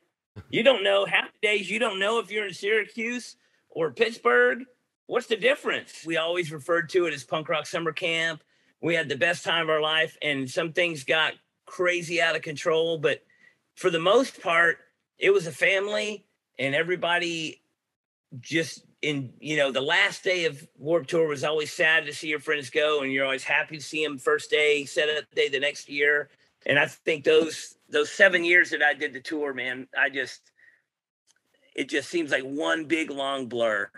You 0.50 0.62
don't 0.62 0.84
know 0.84 1.04
half 1.04 1.32
the 1.32 1.46
days, 1.46 1.68
you 1.68 1.78
don't 1.78 1.98
know 1.98 2.18
if 2.18 2.30
you're 2.30 2.46
in 2.46 2.54
Syracuse 2.54 3.36
or 3.68 3.90
Pittsburgh. 3.90 4.64
What's 5.06 5.26
the 5.26 5.36
difference? 5.36 6.04
We 6.06 6.16
always 6.18 6.52
referred 6.52 6.88
to 6.90 7.06
it 7.06 7.14
as 7.14 7.24
punk 7.24 7.48
rock 7.48 7.66
summer 7.66 7.92
camp. 7.92 8.42
We 8.80 8.94
had 8.94 9.08
the 9.08 9.16
best 9.16 9.44
time 9.44 9.64
of 9.64 9.70
our 9.70 9.80
life, 9.80 10.16
and 10.22 10.48
some 10.48 10.72
things 10.72 11.04
got 11.04 11.34
crazy 11.66 12.22
out 12.22 12.36
of 12.36 12.42
control. 12.42 12.96
But 12.96 13.22
for 13.74 13.90
the 13.90 13.98
most 13.98 14.40
part, 14.40 14.78
it 15.18 15.30
was 15.30 15.46
a 15.46 15.52
family, 15.52 16.24
and 16.58 16.74
everybody 16.74 17.60
just 18.38 18.84
in 19.02 19.32
you 19.40 19.56
know 19.56 19.72
the 19.72 19.80
last 19.80 20.22
day 20.22 20.44
of 20.44 20.66
Warp 20.78 21.06
Tour 21.06 21.26
was 21.26 21.42
always 21.42 21.72
sad 21.72 22.06
to 22.06 22.12
see 22.12 22.28
your 22.28 22.40
friends 22.40 22.70
go, 22.70 23.02
and 23.02 23.12
you're 23.12 23.24
always 23.24 23.44
happy 23.44 23.76
to 23.76 23.82
see 23.82 24.04
them 24.04 24.18
first 24.18 24.50
day, 24.50 24.84
set 24.84 25.08
up 25.08 25.24
day 25.34 25.48
the 25.48 25.60
next 25.60 25.88
year. 25.88 26.28
And 26.66 26.78
I 26.78 26.86
think 26.86 27.24
those 27.24 27.76
those 27.88 28.10
seven 28.10 28.44
years 28.44 28.70
that 28.70 28.82
I 28.82 28.94
did 28.94 29.12
the 29.12 29.20
tour, 29.20 29.52
man, 29.54 29.88
I 29.98 30.10
just 30.10 30.52
it 31.74 31.88
just 31.88 32.10
seems 32.10 32.30
like 32.30 32.42
one 32.42 32.84
big 32.84 33.10
long 33.10 33.46
blur. 33.46 33.90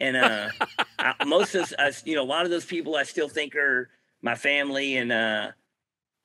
And 0.00 0.16
uh, 0.16 0.48
I, 0.98 1.24
most 1.24 1.54
of 1.54 1.72
us, 1.78 2.02
you 2.06 2.14
know, 2.14 2.22
a 2.22 2.24
lot 2.24 2.44
of 2.44 2.50
those 2.50 2.64
people 2.64 2.96
I 2.96 3.02
still 3.02 3.28
think 3.28 3.54
are 3.54 3.90
my 4.22 4.34
family, 4.34 4.96
and 4.96 5.12
uh, 5.12 5.52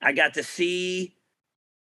I 0.02 0.13
got 0.13 0.36
to 0.36 0.44
see 0.44 1.16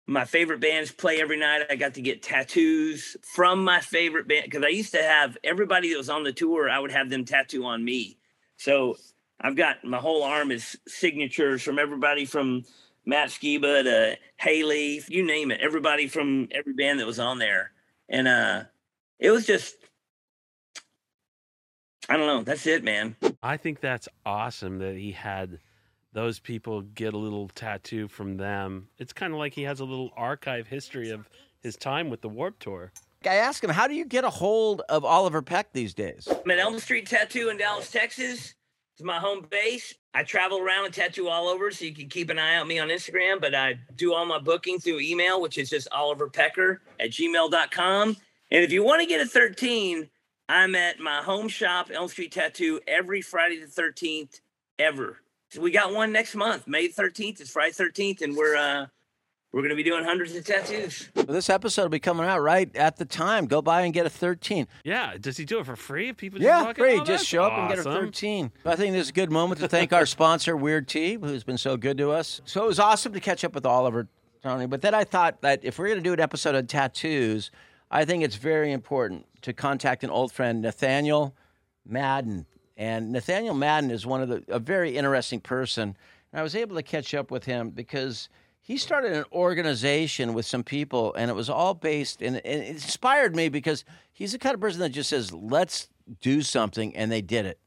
my 0.09 0.25
favorite 0.25 0.59
bands 0.59 0.91
play 0.91 1.21
every 1.21 1.37
night. 1.37 1.67
I 1.69 1.75
got 1.75 1.93
to 1.93 2.01
get 2.01 2.23
tattoos 2.23 3.15
from 3.21 3.63
my 3.63 3.79
favorite 3.79 4.27
band 4.27 4.45
because 4.45 4.63
I 4.63 4.69
used 4.69 4.91
to 4.93 5.03
have 5.03 5.37
everybody 5.43 5.91
that 5.91 5.97
was 5.97 6.09
on 6.09 6.23
the 6.23 6.33
tour. 6.33 6.67
I 6.67 6.79
would 6.79 6.91
have 6.91 7.11
them 7.11 7.25
tattoo 7.25 7.63
on 7.65 7.85
me. 7.85 8.17
So 8.57 8.97
I've 9.39 9.55
got 9.55 9.83
my 9.83 9.99
whole 9.99 10.23
arm 10.23 10.51
is 10.51 10.77
signatures 10.87 11.61
from 11.61 11.77
everybody 11.77 12.25
from 12.25 12.65
Matt 13.05 13.29
Skiba 13.29 13.83
to 13.83 14.17
Haley, 14.37 15.03
you 15.07 15.23
name 15.23 15.51
it. 15.51 15.61
Everybody 15.61 16.07
from 16.07 16.47
every 16.51 16.73
band 16.73 16.99
that 16.99 17.07
was 17.07 17.19
on 17.19 17.37
there, 17.37 17.71
and 18.09 18.27
uh, 18.27 18.63
it 19.19 19.31
was 19.31 19.45
just. 19.45 19.75
I 22.09 22.17
don't 22.17 22.25
know. 22.25 22.41
That's 22.41 22.65
it, 22.65 22.83
man. 22.83 23.15
I 23.43 23.57
think 23.57 23.79
that's 23.79 24.09
awesome 24.25 24.79
that 24.79 24.95
he 24.95 25.11
had 25.11 25.59
those 26.13 26.39
people 26.39 26.81
get 26.81 27.13
a 27.13 27.17
little 27.17 27.47
tattoo 27.49 28.07
from 28.07 28.37
them. 28.37 28.87
It's 28.97 29.13
kind 29.13 29.33
of 29.33 29.39
like 29.39 29.53
he 29.53 29.63
has 29.63 29.79
a 29.79 29.85
little 29.85 30.11
archive 30.15 30.67
history 30.67 31.09
of 31.11 31.29
his 31.61 31.75
time 31.75 32.09
with 32.09 32.21
the 32.21 32.29
Warp 32.29 32.59
Tour. 32.59 32.91
I 33.25 33.35
asked 33.35 33.63
him, 33.63 33.69
how 33.69 33.87
do 33.87 33.93
you 33.93 34.05
get 34.05 34.23
a 34.23 34.29
hold 34.29 34.81
of 34.87 35.03
Oliver 35.03 35.41
Peck 35.41 35.73
these 35.73 35.93
days? 35.93 36.27
I'm 36.27 36.51
at 36.51 36.59
Elm 36.59 36.79
Street 36.79 37.05
Tattoo 37.05 37.49
in 37.49 37.57
Dallas, 37.57 37.91
Texas. 37.91 38.55
It's 38.95 39.03
my 39.05 39.17
home 39.17 39.45
base. 39.49 39.93
I 40.13 40.23
travel 40.23 40.59
around 40.59 40.85
and 40.85 40.93
tattoo 40.93 41.27
all 41.27 41.47
over, 41.47 41.69
so 41.71 41.85
you 41.85 41.93
can 41.93 42.09
keep 42.09 42.29
an 42.29 42.39
eye 42.39 42.57
on 42.57 42.67
me 42.67 42.79
on 42.79 42.89
Instagram. 42.89 43.39
But 43.39 43.53
I 43.53 43.75
do 43.95 44.13
all 44.13 44.25
my 44.25 44.39
booking 44.39 44.79
through 44.79 44.99
email, 44.99 45.41
which 45.41 45.57
is 45.57 45.69
just 45.69 45.89
oliverpecker 45.91 46.79
at 46.99 47.11
gmail.com. 47.11 48.17
And 48.51 48.63
if 48.63 48.71
you 48.71 48.83
want 48.83 49.01
to 49.01 49.05
get 49.05 49.21
a 49.21 49.25
13, 49.25 50.09
I'm 50.47 50.75
at 50.75 50.99
my 50.99 51.17
home 51.17 51.47
shop, 51.47 51.91
Elm 51.93 52.07
Street 52.07 52.31
Tattoo, 52.31 52.79
every 52.87 53.21
Friday 53.21 53.59
the 53.59 53.67
13th 53.67 54.41
ever. 54.79 55.21
So 55.49 55.61
we 55.61 55.71
got 55.71 55.93
one 55.93 56.11
next 56.11 56.35
month, 56.35 56.67
May 56.67 56.87
13th. 56.89 57.41
It's 57.41 57.49
Friday 57.49 57.71
13th, 57.73 58.21
and 58.21 58.35
we're 58.35 58.55
uh 58.55 58.85
we're 59.51 59.63
gonna 59.63 59.73
be 59.75 59.81
doing 59.83 60.03
hundreds 60.03 60.35
of 60.35 60.45
tattoos. 60.45 61.09
Well, 61.15 61.25
this 61.25 61.49
episode 61.49 61.81
will 61.83 61.89
be 61.89 61.99
coming 61.99 62.27
out 62.27 62.39
right 62.39 62.73
at 62.75 62.97
the 62.97 63.05
time. 63.05 63.47
Go 63.47 63.59
by 63.63 63.81
and 63.81 63.91
get 63.91 64.05
a 64.05 64.09
13. 64.11 64.67
Yeah, 64.83 65.15
does 65.19 65.37
he 65.37 65.45
do 65.45 65.57
it 65.59 65.65
for 65.65 65.75
free? 65.75 66.09
If 66.09 66.17
people 66.17 66.37
just 66.37 66.45
Yeah, 66.47 66.61
walk 66.65 66.77
in? 66.77 66.83
free. 66.83 66.97
Just 66.97 67.07
that's 67.07 67.23
show 67.25 67.43
up 67.45 67.53
and 67.53 67.67
get 67.67 67.77
a 67.79 67.81
awesome. 67.81 67.93
13. 68.05 68.51
I 68.63 68.75
think 68.75 68.93
this 68.93 69.05
is 69.05 69.09
a 69.09 69.13
good 69.13 69.31
moment 69.31 69.59
to 69.61 69.67
thank 69.67 69.91
our 69.91 70.05
sponsor, 70.05 70.55
Weird 70.55 70.87
Tea, 70.87 71.15
who's 71.15 71.43
been 71.43 71.57
so 71.57 71.77
good 71.77 71.97
to 71.97 72.11
us. 72.11 72.41
So 72.45 72.63
it 72.63 72.67
was 72.67 72.79
awesome 72.79 73.11
to 73.13 73.19
catch 73.19 73.43
up 73.43 73.55
with 73.55 73.65
Oliver, 73.65 74.07
Tony. 74.43 74.67
But 74.67 74.81
then 74.81 74.93
I 74.93 75.03
thought 75.03 75.41
that 75.41 75.61
if 75.63 75.79
we're 75.79 75.87
going 75.87 75.97
to 75.97 76.03
do 76.03 76.13
an 76.13 76.19
episode 76.19 76.53
on 76.53 76.67
tattoos, 76.67 77.49
I 77.89 78.05
think 78.05 78.23
it's 78.23 78.35
very 78.35 78.71
important 78.71 79.25
to 79.41 79.53
contact 79.53 80.03
an 80.03 80.11
old 80.11 80.31
friend, 80.31 80.61
Nathaniel 80.61 81.35
Madden. 81.87 82.45
And 82.79 83.11
Nathaniel 83.11 83.53
Madden 83.55 83.91
is 83.91 84.05
one 84.05 84.21
of 84.21 84.29
the 84.29 84.41
a 84.47 84.57
very 84.57 84.95
interesting 84.95 85.41
person. 85.41 85.97
And 86.31 86.39
I 86.39 86.41
was 86.41 86.55
able 86.55 86.77
to 86.77 86.81
catch 86.81 87.13
up 87.13 87.29
with 87.29 87.43
him 87.43 87.71
because 87.71 88.29
he 88.61 88.77
started 88.77 89.11
an 89.11 89.25
organization 89.33 90.33
with 90.33 90.45
some 90.45 90.63
people, 90.63 91.13
and 91.15 91.29
it 91.29 91.33
was 91.33 91.49
all 91.49 91.73
based 91.73 92.21
and, 92.21 92.37
and 92.37 92.63
it 92.63 92.69
inspired 92.69 93.35
me 93.35 93.49
because 93.49 93.83
he's 94.13 94.31
the 94.31 94.39
kind 94.39 94.53
of 94.55 94.61
person 94.61 94.79
that 94.79 94.91
just 94.91 95.09
says, 95.09 95.33
"Let's 95.33 95.89
do 96.21 96.41
something," 96.41 96.95
and 96.95 97.11
they 97.11 97.21
did 97.21 97.45
it. 97.45 97.59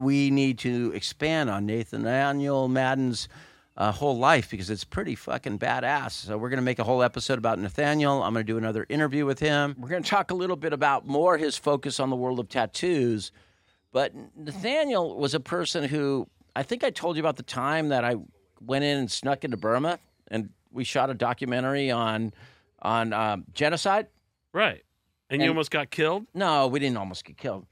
We 0.00 0.30
need 0.30 0.58
to 0.60 0.92
expand 0.94 1.50
on 1.50 1.66
Nathaniel 1.66 2.66
Madden's 2.66 3.28
uh, 3.76 3.92
whole 3.92 4.16
life 4.16 4.50
because 4.50 4.70
it's 4.70 4.84
pretty 4.84 5.14
fucking 5.14 5.58
badass. 5.58 6.12
So 6.12 6.38
we're 6.38 6.48
going 6.48 6.56
to 6.56 6.62
make 6.62 6.78
a 6.78 6.84
whole 6.84 7.02
episode 7.02 7.36
about 7.36 7.58
Nathaniel. 7.58 8.22
I'm 8.22 8.32
going 8.32 8.46
to 8.46 8.50
do 8.50 8.56
another 8.56 8.86
interview 8.88 9.26
with 9.26 9.40
him. 9.40 9.76
We're 9.78 9.90
going 9.90 10.02
to 10.02 10.08
talk 10.08 10.30
a 10.30 10.34
little 10.34 10.56
bit 10.56 10.72
about 10.72 11.06
more 11.06 11.36
his 11.36 11.58
focus 11.58 12.00
on 12.00 12.08
the 12.08 12.16
world 12.16 12.40
of 12.40 12.48
tattoos. 12.48 13.30
But 13.94 14.12
Nathaniel 14.36 15.16
was 15.16 15.34
a 15.34 15.40
person 15.40 15.84
who 15.84 16.26
I 16.56 16.64
think 16.64 16.82
I 16.82 16.90
told 16.90 17.14
you 17.14 17.20
about 17.22 17.36
the 17.36 17.44
time 17.44 17.90
that 17.90 18.04
I 18.04 18.16
went 18.60 18.84
in 18.84 18.98
and 18.98 19.08
snuck 19.10 19.44
into 19.44 19.56
Burma 19.56 20.00
and 20.26 20.50
we 20.72 20.82
shot 20.82 21.10
a 21.10 21.14
documentary 21.14 21.92
on 21.92 22.34
on 22.82 23.12
um, 23.12 23.44
genocide. 23.54 24.08
Right. 24.52 24.82
And, 25.30 25.40
you 25.40 25.48
almost 25.48 25.70
got 25.70 25.90
killed? 25.90 26.26
No, 26.34 26.66
we 26.66 26.80
didn't 26.80 26.96
almost 26.96 27.24
get 27.24 27.36
killed. 27.36 27.66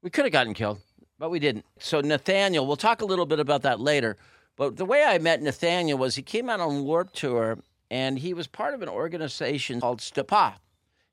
We 0.00 0.08
could 0.08 0.24
have 0.24 0.32
gotten 0.32 0.54
killed, 0.54 0.80
but 1.18 1.30
we 1.30 1.38
didn't. 1.38 1.66
So 1.78 2.00
Nathaniel, 2.00 2.66
we'll 2.66 2.76
talk 2.76 3.02
a 3.02 3.04
little 3.04 3.26
bit 3.26 3.38
about 3.38 3.60
that 3.62 3.78
later. 3.78 4.16
But 4.56 4.76
the 4.76 4.86
way 4.86 5.04
I 5.04 5.18
met 5.18 5.42
Nathaniel 5.42 5.98
was 5.98 6.14
he 6.14 6.22
came 6.22 6.48
out 6.48 6.60
on 6.60 6.84
Warp 6.84 7.12
Tour 7.12 7.58
and 7.90 8.18
he 8.18 8.32
was 8.32 8.46
part 8.46 8.72
of 8.72 8.80
an 8.80 8.88
organization 8.88 9.82
called 9.82 10.00
STAPAW. 10.00 10.54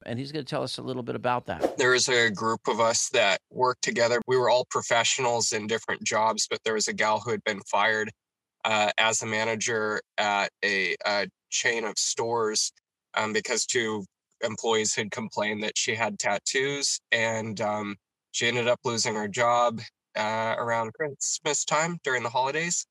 And 0.05 0.19
he's 0.19 0.31
going 0.31 0.45
to 0.45 0.49
tell 0.49 0.63
us 0.63 0.77
a 0.77 0.81
little 0.81 1.03
bit 1.03 1.15
about 1.15 1.45
that. 1.47 1.77
there 1.77 1.91
was 1.91 2.07
a 2.09 2.29
group 2.29 2.67
of 2.67 2.79
us 2.79 3.09
that 3.09 3.39
worked 3.49 3.83
together. 3.83 4.21
We 4.27 4.37
were 4.37 4.49
all 4.49 4.65
professionals 4.69 5.51
in 5.51 5.67
different 5.67 6.03
jobs, 6.03 6.47
but 6.49 6.59
there 6.63 6.75
was 6.75 6.87
a 6.87 6.93
gal 6.93 7.19
who 7.19 7.31
had 7.31 7.43
been 7.43 7.61
fired 7.61 8.11
uh, 8.63 8.91
as 8.97 9.21
a 9.21 9.25
manager 9.25 10.01
at 10.17 10.49
a, 10.63 10.95
a 11.05 11.27
chain 11.49 11.85
of 11.85 11.97
stores 11.97 12.71
um, 13.15 13.33
because 13.33 13.65
two 13.65 14.05
employees 14.43 14.93
had 14.93 15.11
complained 15.11 15.63
that 15.63 15.77
she 15.77 15.95
had 15.95 16.19
tattoos, 16.19 16.99
and 17.11 17.61
um, 17.61 17.95
she 18.31 18.47
ended 18.47 18.67
up 18.67 18.79
losing 18.83 19.15
her 19.15 19.27
job 19.27 19.81
uh, 20.17 20.55
around 20.57 20.93
Christmas 20.93 21.65
time 21.65 21.97
during 22.03 22.23
the 22.23 22.29
holidays. 22.29 22.85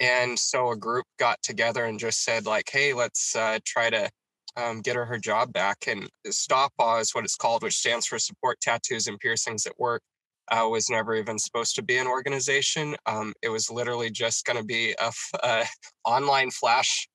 And 0.00 0.38
so 0.38 0.70
a 0.70 0.76
group 0.76 1.06
got 1.18 1.40
together 1.42 1.84
and 1.84 1.98
just 1.98 2.24
said, 2.24 2.46
like, 2.46 2.68
hey, 2.70 2.92
let's 2.92 3.36
uh, 3.36 3.58
try 3.64 3.90
to 3.90 4.10
um, 4.56 4.80
get 4.82 4.96
her 4.96 5.04
her 5.06 5.18
job 5.18 5.52
back. 5.52 5.86
And 5.86 6.08
STAPAW 6.26 7.00
is 7.00 7.14
what 7.14 7.24
it's 7.24 7.36
called, 7.36 7.62
which 7.62 7.76
stands 7.76 8.06
for 8.06 8.18
Support 8.18 8.60
Tattoos 8.60 9.06
and 9.06 9.18
Piercings 9.18 9.66
at 9.66 9.78
Work. 9.78 10.02
uh, 10.50 10.68
was 10.68 10.90
never 10.90 11.14
even 11.14 11.38
supposed 11.38 11.74
to 11.76 11.82
be 11.82 11.98
an 11.98 12.06
organization. 12.06 12.96
Um, 13.06 13.32
it 13.42 13.48
was 13.48 13.70
literally 13.70 14.10
just 14.10 14.44
going 14.44 14.58
to 14.58 14.64
be 14.64 14.92
a, 15.00 15.06
f- 15.06 15.30
a 15.42 15.64
online 16.04 16.50
flash 16.50 17.08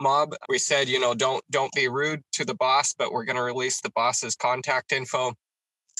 mob. 0.00 0.34
We 0.48 0.58
said, 0.58 0.88
you 0.88 1.00
know, 1.00 1.14
don't 1.14 1.42
don't 1.50 1.72
be 1.72 1.88
rude 1.88 2.22
to 2.32 2.44
the 2.44 2.54
boss, 2.54 2.94
but 2.96 3.12
we're 3.12 3.24
going 3.24 3.36
to 3.36 3.42
release 3.42 3.80
the 3.80 3.90
boss's 3.94 4.36
contact 4.36 4.92
info 4.92 5.34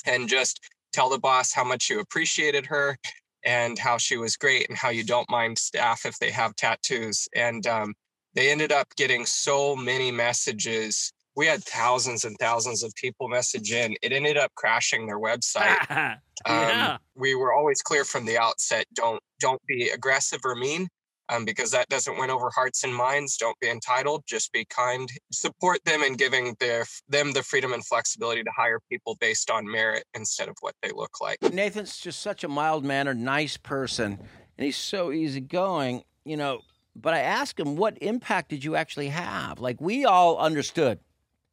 and 0.05 0.27
just 0.29 0.59
tell 0.93 1.09
the 1.09 1.19
boss 1.19 1.53
how 1.53 1.63
much 1.63 1.89
you 1.89 1.99
appreciated 1.99 2.65
her 2.67 2.97
and 3.45 3.79
how 3.79 3.97
she 3.97 4.17
was 4.17 4.37
great 4.37 4.69
and 4.69 4.77
how 4.77 4.89
you 4.89 5.03
don't 5.03 5.29
mind 5.29 5.57
staff 5.57 6.05
if 6.05 6.17
they 6.19 6.31
have 6.31 6.55
tattoos. 6.55 7.27
And 7.35 7.65
um, 7.67 7.93
they 8.33 8.51
ended 8.51 8.71
up 8.71 8.87
getting 8.95 9.25
so 9.25 9.75
many 9.75 10.11
messages. 10.11 11.11
We 11.35 11.47
had 11.47 11.63
thousands 11.63 12.25
and 12.25 12.35
thousands 12.39 12.83
of 12.83 12.93
people 12.95 13.27
message 13.27 13.71
in. 13.71 13.95
It 14.01 14.11
ended 14.11 14.37
up 14.37 14.51
crashing 14.55 15.07
their 15.07 15.19
website. 15.19 15.77
yeah. 16.47 16.93
Um, 16.93 16.99
we 17.15 17.35
were 17.35 17.53
always 17.53 17.81
clear 17.81 18.05
from 18.05 18.25
the 18.25 18.37
outset: 18.37 18.85
don't 18.93 19.21
don't 19.39 19.61
be 19.67 19.89
aggressive 19.89 20.41
or 20.43 20.55
mean, 20.55 20.87
um, 21.29 21.45
because 21.45 21.71
that 21.71 21.89
doesn't 21.89 22.17
win 22.17 22.29
over 22.29 22.49
hearts 22.53 22.83
and 22.83 22.93
minds. 22.93 23.37
Don't 23.37 23.59
be 23.59 23.69
entitled. 23.69 24.23
Just 24.27 24.51
be 24.51 24.65
kind. 24.65 25.09
Support 25.31 25.83
them 25.85 26.03
in 26.03 26.13
giving 26.13 26.55
their 26.59 26.85
them 27.07 27.31
the 27.33 27.43
freedom 27.43 27.73
and 27.73 27.85
flexibility 27.85 28.43
to 28.43 28.51
hire 28.55 28.79
people 28.91 29.15
based 29.19 29.49
on 29.49 29.69
merit 29.69 30.03
instead 30.13 30.49
of 30.49 30.55
what 30.61 30.75
they 30.81 30.89
look 30.89 31.21
like. 31.21 31.37
Nathan's 31.41 31.97
just 31.97 32.21
such 32.21 32.43
a 32.43 32.47
mild 32.47 32.83
mannered, 32.83 33.17
nice 33.17 33.57
person, 33.57 34.19
and 34.57 34.65
he's 34.65 34.77
so 34.77 35.11
easygoing, 35.11 36.03
you 36.25 36.37
know. 36.37 36.61
But 36.95 37.13
I 37.13 37.19
asked 37.19 37.59
him, 37.59 37.75
what 37.75 37.97
impact 38.01 38.49
did 38.49 38.63
you 38.63 38.75
actually 38.75 39.09
have? 39.09 39.59
Like, 39.59 39.81
we 39.81 40.05
all 40.05 40.37
understood. 40.37 40.99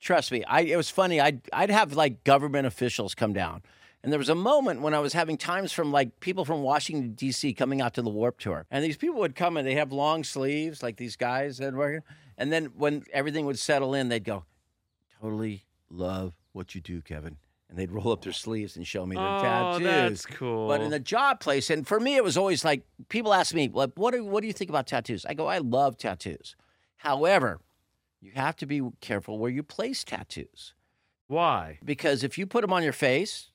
Trust 0.00 0.32
me. 0.32 0.44
I, 0.44 0.62
it 0.62 0.76
was 0.76 0.90
funny. 0.90 1.20
I'd, 1.20 1.40
I'd 1.52 1.70
have 1.70 1.94
like 1.94 2.24
government 2.24 2.66
officials 2.66 3.14
come 3.14 3.32
down. 3.32 3.62
And 4.02 4.10
there 4.10 4.18
was 4.18 4.30
a 4.30 4.34
moment 4.34 4.80
when 4.80 4.94
I 4.94 4.98
was 4.98 5.12
having 5.12 5.36
times 5.36 5.72
from 5.72 5.92
like 5.92 6.20
people 6.20 6.46
from 6.46 6.62
Washington, 6.62 7.12
D.C. 7.12 7.52
coming 7.52 7.82
out 7.82 7.94
to 7.94 8.02
the 8.02 8.08
Warp 8.08 8.38
Tour. 8.38 8.66
And 8.70 8.82
these 8.82 8.96
people 8.96 9.20
would 9.20 9.34
come 9.34 9.58
and 9.58 9.66
they 9.66 9.74
have 9.74 9.92
long 9.92 10.24
sleeves, 10.24 10.82
like 10.82 10.96
these 10.96 11.16
guys 11.16 11.58
that 11.58 11.74
were. 11.74 12.02
And 12.38 12.50
then 12.50 12.72
when 12.76 13.04
everything 13.12 13.44
would 13.44 13.58
settle 13.58 13.92
in, 13.94 14.08
they'd 14.08 14.24
go, 14.24 14.44
totally 15.20 15.64
love 15.90 16.32
what 16.52 16.74
you 16.74 16.80
do, 16.80 17.02
Kevin. 17.02 17.36
And 17.70 17.78
they'd 17.78 17.90
roll 17.90 18.10
up 18.10 18.22
their 18.22 18.32
sleeves 18.32 18.76
and 18.76 18.84
show 18.84 19.06
me 19.06 19.14
their 19.14 19.24
oh, 19.24 19.40
tattoos. 19.40 19.84
that's 19.84 20.26
cool. 20.26 20.66
But 20.66 20.80
in 20.80 20.90
the 20.90 20.98
job 20.98 21.38
place, 21.38 21.70
and 21.70 21.86
for 21.86 22.00
me, 22.00 22.16
it 22.16 22.24
was 22.24 22.36
always 22.36 22.64
like 22.64 22.82
people 23.08 23.32
ask 23.32 23.54
me, 23.54 23.70
like, 23.72 23.92
what 23.94 24.12
do, 24.12 24.24
what 24.24 24.40
do 24.40 24.48
you 24.48 24.52
think 24.52 24.70
about 24.70 24.88
tattoos? 24.88 25.24
I 25.24 25.34
go, 25.34 25.46
I 25.46 25.58
love 25.58 25.96
tattoos. 25.96 26.56
However, 26.96 27.60
you 28.20 28.32
have 28.34 28.56
to 28.56 28.66
be 28.66 28.82
careful 29.00 29.38
where 29.38 29.50
you 29.50 29.62
place 29.62 30.04
tattoos 30.04 30.74
Why? 31.28 31.78
because 31.84 32.22
if 32.22 32.36
you 32.36 32.46
put 32.46 32.60
them 32.62 32.72
on 32.72 32.82
your 32.82 32.92
face 32.92 33.50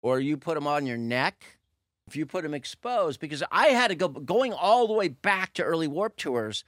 or 0.00 0.18
you 0.18 0.36
put 0.36 0.54
them 0.54 0.66
on 0.66 0.86
your 0.86 0.96
neck, 0.96 1.58
if 2.08 2.16
you 2.16 2.26
put 2.26 2.42
them 2.42 2.54
exposed, 2.54 3.20
because 3.20 3.42
I 3.52 3.68
had 3.68 3.88
to 3.88 3.94
go 3.94 4.08
going 4.08 4.52
all 4.52 4.86
the 4.86 4.92
way 4.92 5.08
back 5.08 5.54
to 5.54 5.62
early 5.62 5.86
Warp 5.86 6.16
Tours, 6.16 6.64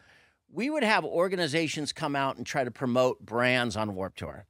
we 0.53 0.71
would 0.71 0.85
have 0.85 1.05
organizations 1.05 1.93
come 1.93 2.15
out 2.15 2.37
and 2.37 2.47
try 2.47 2.63
to 2.63 2.71
promote 2.71 3.27
brands 3.27 3.77
on 3.77 3.95
Warp 3.95 4.15
Tour. 4.15 4.47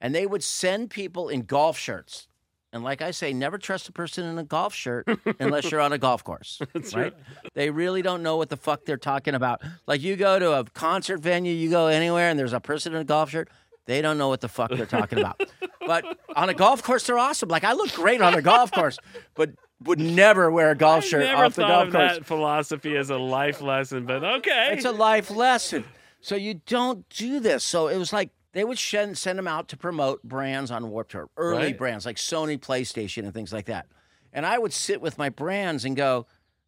And 0.00 0.14
they 0.14 0.26
would 0.26 0.44
send 0.44 0.90
people 0.90 1.28
in 1.28 1.42
golf 1.42 1.76
shirts. 1.78 2.28
And 2.72 2.84
like 2.84 3.00
I 3.00 3.12
say, 3.12 3.32
never 3.32 3.56
trust 3.56 3.88
a 3.88 3.92
person 3.92 4.24
in 4.24 4.38
a 4.38 4.44
golf 4.44 4.74
shirt 4.74 5.08
unless 5.40 5.70
you're 5.70 5.80
on 5.80 5.92
a 5.92 5.98
golf 5.98 6.22
course. 6.22 6.60
That's 6.74 6.94
right? 6.94 7.14
They 7.54 7.70
really 7.70 8.02
don't 8.02 8.22
know 8.22 8.36
what 8.36 8.50
the 8.50 8.58
fuck 8.58 8.84
they're 8.84 8.98
talking 8.98 9.34
about. 9.34 9.62
Like 9.86 10.02
you 10.02 10.16
go 10.16 10.38
to 10.38 10.52
a 10.52 10.64
concert 10.64 11.20
venue, 11.20 11.52
you 11.52 11.70
go 11.70 11.86
anywhere, 11.86 12.28
and 12.28 12.38
there's 12.38 12.52
a 12.52 12.60
person 12.60 12.94
in 12.94 13.00
a 13.00 13.04
golf 13.04 13.30
shirt. 13.30 13.48
They 13.86 14.02
don't 14.02 14.18
know 14.18 14.28
what 14.28 14.42
the 14.42 14.48
fuck 14.48 14.70
they're 14.70 14.84
talking 14.84 15.18
about. 15.18 15.40
but 15.86 16.04
on 16.36 16.50
a 16.50 16.54
golf 16.54 16.82
course, 16.82 17.06
they're 17.06 17.18
awesome. 17.18 17.48
Like 17.48 17.64
I 17.64 17.72
look 17.72 17.92
great 17.94 18.20
on 18.20 18.34
a 18.34 18.42
golf 18.42 18.70
course, 18.70 18.98
but 19.34 19.50
would 19.84 19.98
never 19.98 20.50
wear 20.50 20.70
a 20.70 20.74
golf 20.76 21.04
I 21.04 21.06
shirt 21.06 21.20
never 21.22 21.44
off 21.46 21.54
the 21.54 21.62
thought 21.62 21.68
golf 21.68 21.86
of 21.88 21.92
course. 21.94 22.12
that 22.18 22.26
philosophy 22.26 22.94
is 22.94 23.08
a 23.08 23.16
life 23.16 23.62
lesson, 23.62 24.04
but 24.04 24.22
okay. 24.22 24.70
It's 24.72 24.84
a 24.84 24.92
life 24.92 25.30
lesson. 25.30 25.84
So 26.20 26.36
you 26.36 26.60
don't 26.66 27.08
do 27.08 27.40
this. 27.40 27.64
So 27.64 27.88
it 27.88 27.96
was 27.96 28.12
like 28.12 28.30
they 28.58 28.64
would 28.64 28.78
send, 28.78 29.16
send 29.16 29.38
them 29.38 29.46
out 29.46 29.68
to 29.68 29.76
promote 29.76 30.22
brands 30.24 30.70
on 30.70 30.90
Warped 30.90 31.12
Tour, 31.12 31.30
early 31.36 31.58
Right. 31.66 31.78
brands 31.78 32.04
like 32.04 32.16
Sony 32.16 32.58
PlayStation 32.58 33.22
and 33.24 33.32
things 33.32 33.52
like 33.52 33.66
that. 33.66 33.86
And 34.32 34.44
I 34.44 34.58
would 34.58 34.72
sit 34.72 35.00
with 35.00 35.16
my 35.16 35.28
brands 35.28 35.84
and 35.84 35.96
go, 35.96 36.26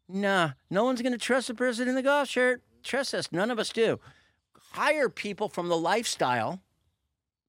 nah, 0.08 0.52
no 0.70 0.84
one's 0.84 1.02
going 1.02 1.12
to 1.12 1.18
trust 1.18 1.50
a 1.50 1.54
person 1.54 1.88
in 1.88 1.94
the 1.96 2.02
golf 2.02 2.28
shirt. 2.28 2.62
Trust 2.82 3.12
us. 3.14 3.30
None 3.32 3.50
of 3.50 3.58
us 3.58 3.70
do. 3.70 3.98
Hire 4.72 5.08
people 5.08 5.48
from 5.48 5.68
the 5.68 5.76
lifestyle 5.76 6.62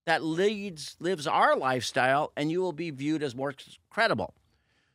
that 0.05 0.23
leads 0.23 0.95
lives 0.99 1.27
our 1.27 1.55
lifestyle, 1.55 2.31
and 2.35 2.51
you 2.51 2.61
will 2.61 2.73
be 2.73 2.89
viewed 2.89 3.21
as 3.21 3.35
more 3.35 3.53
credible. 3.91 4.33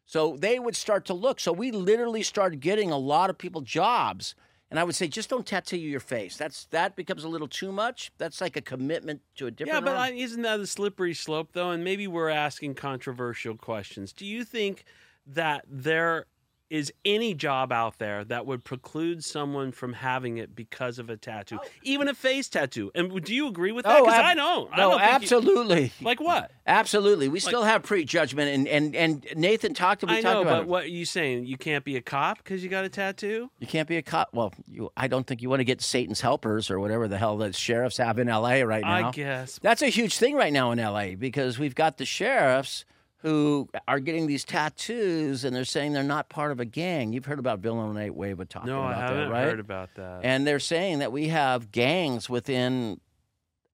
So 0.04 0.36
they 0.36 0.58
would 0.58 0.74
start 0.76 1.04
to 1.06 1.14
look. 1.14 1.38
So 1.40 1.52
we 1.52 1.70
literally 1.70 2.22
started 2.22 2.60
getting 2.60 2.90
a 2.90 2.98
lot 2.98 3.30
of 3.30 3.38
people 3.38 3.60
jobs. 3.60 4.34
And 4.70 4.80
I 4.80 4.84
would 4.84 4.96
say, 4.96 5.06
just 5.06 5.30
don't 5.30 5.46
tattoo 5.46 5.76
your 5.76 6.00
face. 6.00 6.36
That's 6.36 6.64
that 6.66 6.96
becomes 6.96 7.22
a 7.22 7.28
little 7.28 7.46
too 7.46 7.70
much. 7.70 8.10
That's 8.18 8.40
like 8.40 8.56
a 8.56 8.60
commitment 8.60 9.20
to 9.36 9.46
a 9.46 9.50
different. 9.50 9.86
Yeah, 9.86 9.92
but. 9.92 9.96
I, 9.96 10.10
isn't 10.12 10.42
that 10.42 10.58
a 10.58 10.66
slippery 10.66 11.14
slope, 11.14 11.50
though? 11.52 11.70
And 11.70 11.84
maybe 11.84 12.08
we're 12.08 12.30
asking 12.30 12.74
controversial 12.74 13.56
questions. 13.56 14.12
Do 14.12 14.26
you 14.26 14.44
think 14.44 14.84
that 15.26 15.64
there 15.68 16.26
is 16.70 16.92
any 17.04 17.34
job 17.34 17.72
out 17.72 17.98
there 17.98 18.24
that 18.24 18.46
would 18.46 18.64
preclude 18.64 19.22
someone 19.24 19.72
from 19.72 19.92
having 19.92 20.38
it 20.38 20.54
because 20.56 20.98
of 20.98 21.08
a 21.10 21.16
tattoo, 21.16 21.58
oh. 21.62 21.66
even 21.82 22.08
a 22.08 22.14
face 22.14 22.48
tattoo? 22.48 22.90
And 22.94 23.22
do 23.24 23.34
you 23.34 23.46
agree 23.46 23.72
with 23.72 23.84
that? 23.84 23.98
Oh, 24.00 24.04
Because 24.04 24.18
ab- 24.18 24.24
I 24.24 24.34
don't. 24.34 24.72
I 24.72 24.76
no, 24.76 24.90
don't 24.90 24.98
think 25.00 25.10
you- 25.10 25.14
absolutely, 25.16 25.92
like 26.00 26.20
what? 26.20 26.50
absolutely. 26.66 27.28
We 27.28 27.40
still 27.40 27.62
have 27.62 27.82
prejudgment, 27.82 28.50
and 28.50 28.68
and 28.68 28.96
and 28.96 29.26
Nathan 29.36 29.74
talked. 29.74 30.04
We 30.04 30.16
I 30.16 30.20
know, 30.20 30.42
about 30.42 30.50
but 30.50 30.60
it. 30.62 30.68
what 30.68 30.84
are 30.84 30.88
you 30.88 31.04
saying? 31.04 31.46
You 31.46 31.56
can't 31.56 31.84
be 31.84 31.96
a 31.96 32.02
cop 32.02 32.38
because 32.38 32.62
you 32.62 32.68
got 32.68 32.84
a 32.84 32.88
tattoo? 32.88 33.50
You 33.60 33.66
can't 33.66 33.88
be 33.88 33.96
a 33.96 34.02
cop. 34.02 34.30
Well, 34.32 34.52
you, 34.68 34.90
I 34.96 35.08
don't 35.08 35.26
think 35.26 35.42
you 35.42 35.48
want 35.48 35.60
to 35.60 35.64
get 35.64 35.80
Satan's 35.80 36.20
helpers 36.20 36.70
or 36.70 36.80
whatever 36.80 37.06
the 37.08 37.18
hell 37.18 37.36
the 37.36 37.52
sheriffs 37.52 37.98
have 37.98 38.18
in 38.18 38.28
L.A. 38.28 38.62
right 38.64 38.82
now. 38.82 39.08
I 39.08 39.10
guess. 39.12 39.58
That's 39.62 39.82
a 39.82 39.88
huge 39.88 40.16
thing 40.18 40.34
right 40.34 40.52
now 40.52 40.72
in 40.72 40.78
LA 40.78 41.14
because 41.16 41.58
we've 41.58 41.74
got 41.74 41.98
the 41.98 42.04
sheriffs 42.04 42.84
who 43.26 43.68
are 43.88 43.98
getting 43.98 44.28
these 44.28 44.44
tattoos 44.44 45.44
and 45.44 45.54
they're 45.54 45.64
saying 45.64 45.92
they're 45.92 46.04
not 46.04 46.28
part 46.28 46.52
of 46.52 46.60
a 46.60 46.64
gang. 46.64 47.12
You've 47.12 47.24
heard 47.24 47.40
about 47.40 47.60
Bill 47.60 47.80
and 47.80 47.94
Nate 47.94 48.14
Wade 48.14 48.38
with 48.38 48.48
talking 48.48 48.68
No, 48.70 48.80
I 48.82 48.92
about 48.92 49.00
haven't 49.08 49.18
that, 49.24 49.30
right? 49.32 49.44
heard 49.48 49.58
about 49.60 49.94
that. 49.96 50.20
and 50.22 50.46
they're 50.46 50.60
saying 50.60 51.00
that 51.00 51.10
we 51.10 51.28
have 51.28 51.72
gangs 51.72 52.30
within 52.30 53.00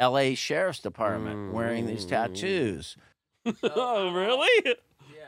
LA 0.00 0.34
Sheriff's 0.34 0.78
Department 0.80 1.52
wearing 1.52 1.86
these 1.86 2.06
Mm. 2.06 2.08
tattoos. 2.08 2.96
oh, 3.62 4.12
really? 4.14 4.74
Yeah. 5.14 5.24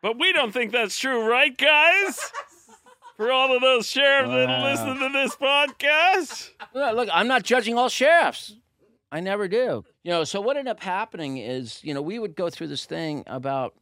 But 0.00 0.18
we 0.18 0.32
don't 0.32 0.52
think 0.52 0.72
that's 0.72 0.98
true, 0.98 1.28
right, 1.28 1.56
guys? 1.56 2.18
For 3.18 3.30
all 3.30 3.54
of 3.54 3.60
those 3.60 3.86
sheriffs 3.86 4.30
that 4.30 4.62
listen 4.62 4.98
to 4.98 5.08
this 5.12 5.36
podcast. 5.36 6.48
Look, 6.74 6.96
look, 6.96 7.08
I'm 7.12 7.28
not 7.28 7.42
judging 7.42 7.76
all 7.76 7.90
sheriffs. 7.90 8.56
I 9.12 9.20
never 9.20 9.46
do. 9.46 9.84
You 10.04 10.10
know, 10.10 10.24
so 10.24 10.40
what 10.40 10.56
ended 10.56 10.70
up 10.70 10.80
happening 10.80 11.36
is, 11.36 11.78
you 11.84 11.94
know, 11.94 12.02
we 12.02 12.18
would 12.18 12.34
go 12.34 12.50
through 12.50 12.66
this 12.66 12.86
thing 12.86 13.22
about, 13.28 13.76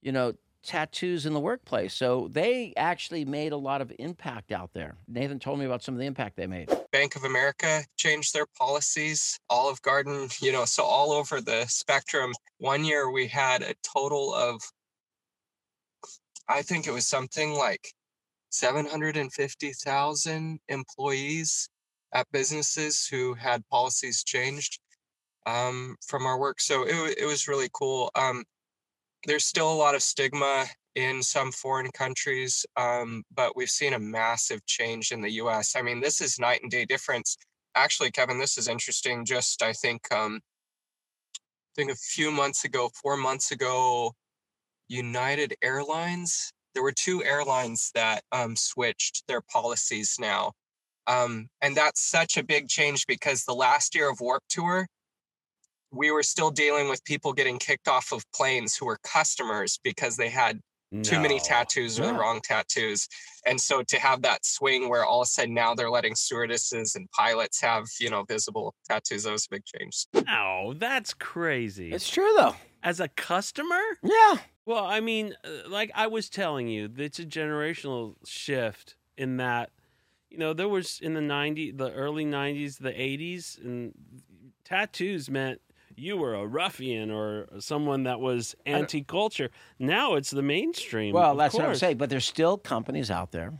you 0.00 0.10
know, 0.10 0.32
tattoos 0.62 1.26
in 1.26 1.34
the 1.34 1.40
workplace. 1.40 1.92
So 1.94 2.28
they 2.30 2.72
actually 2.76 3.26
made 3.26 3.52
a 3.52 3.56
lot 3.56 3.80
of 3.80 3.92
impact 3.98 4.52
out 4.52 4.72
there. 4.72 4.94
Nathan 5.06 5.38
told 5.38 5.58
me 5.58 5.66
about 5.66 5.82
some 5.82 5.94
of 5.94 5.98
the 5.98 6.06
impact 6.06 6.36
they 6.36 6.46
made. 6.46 6.70
Bank 6.92 7.16
of 7.16 7.24
America 7.24 7.82
changed 7.96 8.32
their 8.34 8.46
policies. 8.58 9.38
Olive 9.50 9.82
Garden, 9.82 10.30
you 10.40 10.52
know, 10.52 10.64
so 10.64 10.82
all 10.82 11.12
over 11.12 11.42
the 11.42 11.66
spectrum. 11.66 12.32
One 12.58 12.84
year 12.84 13.10
we 13.10 13.26
had 13.26 13.62
a 13.62 13.74
total 13.82 14.32
of, 14.34 14.62
I 16.48 16.62
think 16.62 16.86
it 16.86 16.92
was 16.92 17.06
something 17.06 17.52
like 17.52 17.92
750,000 18.50 20.60
employees 20.68 21.68
at 22.12 22.26
businesses 22.32 23.06
who 23.06 23.34
had 23.34 23.66
policies 23.68 24.24
changed 24.24 24.80
um, 25.46 25.96
from 26.06 26.26
our 26.26 26.38
work. 26.38 26.60
So 26.60 26.84
it, 26.84 27.18
it 27.18 27.26
was 27.26 27.48
really 27.48 27.68
cool. 27.72 28.10
Um, 28.14 28.44
there's 29.26 29.44
still 29.44 29.70
a 29.70 29.74
lot 29.74 29.94
of 29.94 30.02
stigma 30.02 30.66
in 30.94 31.22
some 31.22 31.52
foreign 31.52 31.90
countries, 31.92 32.64
um, 32.76 33.22
but 33.34 33.56
we've 33.56 33.70
seen 33.70 33.94
a 33.94 33.98
massive 33.98 34.64
change 34.66 35.12
in 35.12 35.20
the 35.20 35.30
U.S. 35.32 35.76
I 35.76 35.82
mean, 35.82 36.00
this 36.00 36.20
is 36.20 36.38
night 36.38 36.60
and 36.62 36.70
day 36.70 36.84
difference. 36.84 37.36
Actually, 37.74 38.10
Kevin, 38.10 38.38
this 38.38 38.58
is 38.58 38.68
interesting. 38.68 39.24
Just 39.24 39.62
I 39.62 39.72
think, 39.72 40.00
um, 40.12 40.40
I 41.36 41.72
think 41.76 41.92
a 41.92 41.96
few 41.96 42.30
months 42.30 42.64
ago, 42.64 42.90
four 43.00 43.16
months 43.16 43.52
ago, 43.52 44.12
United 44.88 45.54
Airlines. 45.62 46.52
There 46.74 46.82
were 46.82 46.92
two 46.92 47.22
airlines 47.24 47.90
that 47.94 48.22
um, 48.32 48.56
switched 48.56 49.24
their 49.26 49.40
policies 49.40 50.16
now, 50.18 50.52
um, 51.06 51.48
and 51.62 51.76
that's 51.76 52.00
such 52.00 52.36
a 52.36 52.44
big 52.44 52.68
change 52.68 53.06
because 53.06 53.44
the 53.44 53.54
last 53.54 53.94
year 53.94 54.10
of 54.10 54.20
Warp 54.20 54.42
Tour, 54.48 54.86
we 55.92 56.10
were 56.10 56.22
still 56.22 56.50
dealing 56.50 56.88
with 56.88 57.04
people 57.04 57.32
getting 57.32 57.58
kicked 57.58 57.88
off 57.88 58.12
of 58.12 58.24
planes 58.32 58.76
who 58.76 58.86
were 58.86 58.98
customers 59.02 59.78
because 59.82 60.16
they 60.16 60.28
had 60.28 60.60
too 61.02 61.20
many 61.20 61.38
tattoos 61.38 62.00
or 62.00 62.06
the 62.06 62.12
wrong 62.12 62.40
tattoos. 62.42 63.06
And 63.46 63.60
so 63.60 63.82
to 63.82 63.96
have 63.98 64.22
that 64.22 64.44
swing 64.44 64.88
where 64.88 65.04
all 65.04 65.22
of 65.22 65.26
a 65.26 65.28
sudden 65.28 65.54
now 65.54 65.74
they're 65.74 65.90
letting 65.90 66.16
stewardesses 66.16 66.96
and 66.96 67.08
pilots 67.12 67.60
have, 67.60 67.86
you 68.00 68.10
know, 68.10 68.24
visible 68.24 68.74
tattoos, 68.88 69.22
that 69.22 69.30
was 69.30 69.46
a 69.46 69.54
big 69.54 69.64
change. 69.64 70.06
No, 70.26 70.74
that's 70.76 71.14
crazy. 71.14 71.92
It's 71.92 72.10
true, 72.10 72.32
though. 72.36 72.56
As 72.82 72.98
a 72.98 73.06
customer? 73.08 73.80
Yeah. 74.02 74.38
Well, 74.66 74.84
I 74.84 75.00
mean, 75.00 75.36
uh, 75.44 75.68
like 75.68 75.92
I 75.94 76.08
was 76.08 76.28
telling 76.28 76.66
you, 76.66 76.90
it's 76.96 77.18
a 77.18 77.24
generational 77.24 78.16
shift 78.24 78.96
in 79.16 79.36
that, 79.36 79.70
you 80.28 80.38
know, 80.38 80.52
there 80.52 80.68
was 80.68 80.98
in 81.00 81.14
the 81.14 81.20
90s, 81.20 81.78
the 81.78 81.92
early 81.92 82.24
90s, 82.24 82.78
the 82.78 82.90
80s, 82.92 83.62
and 83.62 83.94
tattoos 84.64 85.30
meant 85.30 85.60
you 86.00 86.16
were 86.16 86.34
a 86.34 86.46
ruffian 86.46 87.10
or 87.10 87.46
someone 87.58 88.04
that 88.04 88.20
was 88.20 88.56
anti 88.64 89.02
culture. 89.02 89.50
Now 89.78 90.14
it's 90.14 90.30
the 90.30 90.42
mainstream. 90.42 91.14
Well, 91.14 91.36
that's 91.36 91.54
what 91.54 91.66
I'm 91.66 91.74
saying. 91.74 91.98
But 91.98 92.10
there's 92.10 92.24
still 92.24 92.56
companies 92.56 93.10
out 93.10 93.32
there, 93.32 93.52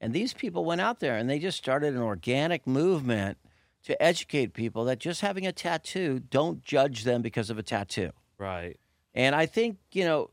and 0.00 0.12
these 0.12 0.32
people 0.32 0.64
went 0.64 0.80
out 0.80 1.00
there 1.00 1.16
and 1.16 1.28
they 1.28 1.38
just 1.38 1.58
started 1.58 1.94
an 1.94 2.00
organic 2.00 2.66
movement 2.66 3.38
to 3.84 4.00
educate 4.00 4.54
people 4.54 4.84
that 4.84 5.00
just 5.00 5.20
having 5.22 5.46
a 5.46 5.52
tattoo, 5.52 6.20
don't 6.30 6.62
judge 6.62 7.02
them 7.02 7.20
because 7.20 7.50
of 7.50 7.58
a 7.58 7.62
tattoo. 7.62 8.10
Right. 8.38 8.78
And 9.12 9.34
I 9.34 9.46
think 9.46 9.78
you 9.92 10.04
know, 10.04 10.30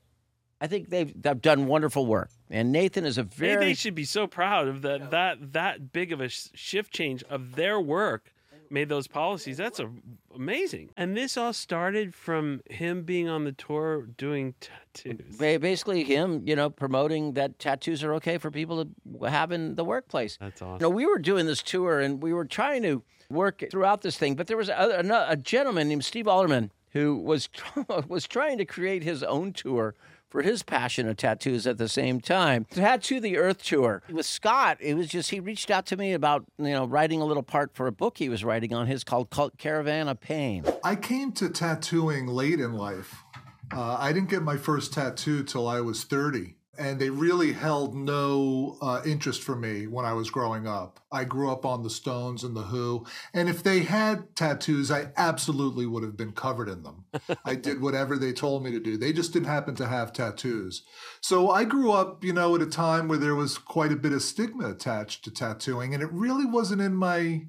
I 0.62 0.68
think 0.68 0.90
they've, 0.90 1.12
they've 1.20 1.42
done 1.42 1.68
wonderful 1.68 2.06
work. 2.06 2.30
And 2.50 2.72
Nathan 2.72 3.06
is 3.06 3.18
a 3.18 3.24
very 3.24 3.66
they 3.66 3.74
should 3.74 3.96
be 3.96 4.06
so 4.06 4.28
proud 4.28 4.68
of 4.68 4.82
that 4.84 5.12
that 5.12 5.54
that 5.54 5.92
big 5.92 6.12
of 6.12 6.22
a 6.22 6.30
sh- 6.30 6.50
shift 6.54 6.94
change 6.94 7.24
of 7.24 7.56
their 7.56 7.80
work 7.80 8.32
made 8.72 8.90
those 8.90 9.08
policies. 9.08 9.58
That's 9.58 9.80
a, 9.80 9.90
amazing. 10.36 10.90
And 10.98 11.16
this 11.16 11.38
all 11.38 11.54
started 11.54 12.14
from 12.14 12.62
him 12.70 13.04
being 13.04 13.28
on 13.28 13.44
the 13.44 13.52
tour 13.52 14.04
doing 14.18 14.56
tattoos. 14.60 15.38
basically 15.38 16.04
him, 16.04 16.44
you 16.46 16.56
know, 16.56 16.70
promoting 16.70 17.34
that 17.34 17.60
tattoos 17.60 18.04
are 18.04 18.14
okay 18.16 18.38
for 18.38 18.52
people 18.52 18.86
to 18.86 19.30
have 19.30 19.52
in 19.52 19.76
the 19.76 19.84
workplace. 19.84 20.38
That's 20.40 20.62
You 20.62 20.68
awesome. 20.68 20.82
know, 20.82 20.90
we 20.90 21.06
were 21.06 21.20
doing 21.20 21.46
this 21.46 21.64
tour 21.64 22.00
and 22.00 22.22
we 22.22 22.34
were 22.34 22.46
trying 22.46 22.84
to 22.84 23.04
work 23.30 23.64
throughout 23.70 24.02
this 24.02 24.18
thing, 24.18 24.36
but 24.36 24.48
there 24.48 24.58
was 24.58 24.70
a, 24.70 25.04
a, 25.04 25.32
a 25.32 25.36
gentleman 25.36 25.88
named 25.88 26.06
Steve 26.06 26.28
Alderman 26.28 26.72
who 26.92 27.18
was 27.18 27.50
was 28.08 28.28
trying 28.28 28.58
to 28.58 28.66
create 28.66 29.04
his 29.04 29.24
own 29.24 29.54
tour 29.54 29.96
for 30.30 30.42
his 30.42 30.64
passion 30.64 31.08
of 31.08 31.18
tattoos 31.18 31.66
at 31.68 31.78
the 31.78 31.90
same 31.90 32.22
time. 32.22 32.66
Tattoo 32.72 33.20
the 33.20 33.38
Earth 33.38 33.64
tour 33.64 34.02
with 34.10 34.26
Scott. 34.26 34.78
It 34.80 34.96
was 34.96 35.08
just 35.08 35.32
he 35.32 35.40
reached 35.40 35.72
out 35.72 35.86
to 35.88 35.98
me 35.98 36.14
about 36.14 36.46
you 36.58 36.70
know 36.70 36.86
writing 36.86 37.22
a 37.22 37.26
little 37.26 37.44
part 37.44 37.74
for 37.74 37.88
a 37.88 37.92
book 37.92 38.18
he 38.18 38.30
was 38.30 38.44
writing 38.44 38.74
on 38.74 38.88
his 38.88 39.04
called 39.04 39.30
Caravan 39.58 40.08
of 40.08 40.20
Pain. 40.20 40.66
I 40.84 40.96
came 40.96 41.32
to 41.34 41.50
tattooing 41.50 42.28
late 42.28 42.60
in 42.60 42.74
life. 42.74 43.24
Uh, 43.72 43.98
I 44.00 44.14
didn't 44.14 44.30
get 44.30 44.42
my 44.42 44.58
first 44.58 44.94
tattoo 44.94 45.44
till 45.44 45.68
I 45.68 45.82
was 45.82 46.04
30. 46.04 46.56
And 46.80 46.98
they 46.98 47.10
really 47.10 47.52
held 47.52 47.94
no 47.94 48.78
uh, 48.82 49.02
interest 49.06 49.44
for 49.44 49.56
me 49.56 49.86
when 49.86 50.06
I 50.06 50.14
was 50.14 50.30
growing 50.30 50.66
up. 50.66 51.02
I 51.12 51.26
grew 51.26 51.52
up 51.52 51.66
on 51.66 51.84
the 51.84 51.90
Stones 51.90 52.44
and 52.44 52.56
the 52.56 52.64
Who. 52.64 53.06
And 53.34 53.50
if 53.50 53.62
they 53.62 53.82
had 53.82 54.36
tattoos, 54.36 54.90
I 54.90 55.12
absolutely 55.18 55.86
would 55.86 56.04
have 56.04 56.16
been 56.16 56.32
covered 56.32 56.70
in 56.70 56.84
them. 56.84 57.06
I 57.44 57.56
did 57.56 57.82
whatever 57.82 58.18
they 58.18 58.32
told 58.32 58.64
me 58.64 58.72
to 58.72 58.80
do. 58.80 58.98
They 58.98 59.12
just 59.12 59.34
didn't 59.34 59.48
happen 59.48 59.76
to 59.76 59.88
have 59.88 60.14
tattoos. 60.14 60.84
So 61.20 61.52
I 61.52 61.66
grew 61.66 61.92
up, 61.92 62.24
you 62.24 62.32
know, 62.32 62.56
at 62.56 62.62
a 62.62 62.66
time 62.66 63.10
where 63.10 63.18
there 63.18 63.36
was 63.36 63.58
quite 63.58 63.92
a 63.92 63.98
bit 63.98 64.14
of 64.14 64.22
stigma 64.22 64.70
attached 64.70 65.26
to 65.26 65.32
tattooing. 65.32 65.94
And 65.94 66.02
it 66.02 66.12
really 66.14 66.46
wasn't 66.46 66.82
in 66.82 66.96
my 66.96 67.48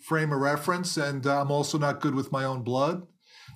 frame 0.00 0.32
of 0.32 0.38
reference. 0.38 0.96
And 0.96 1.26
uh, 1.26 1.40
I'm 1.40 1.50
also 1.50 1.76
not 1.76 2.00
good 2.00 2.14
with 2.14 2.30
my 2.30 2.44
own 2.44 2.62
blood 2.62 3.06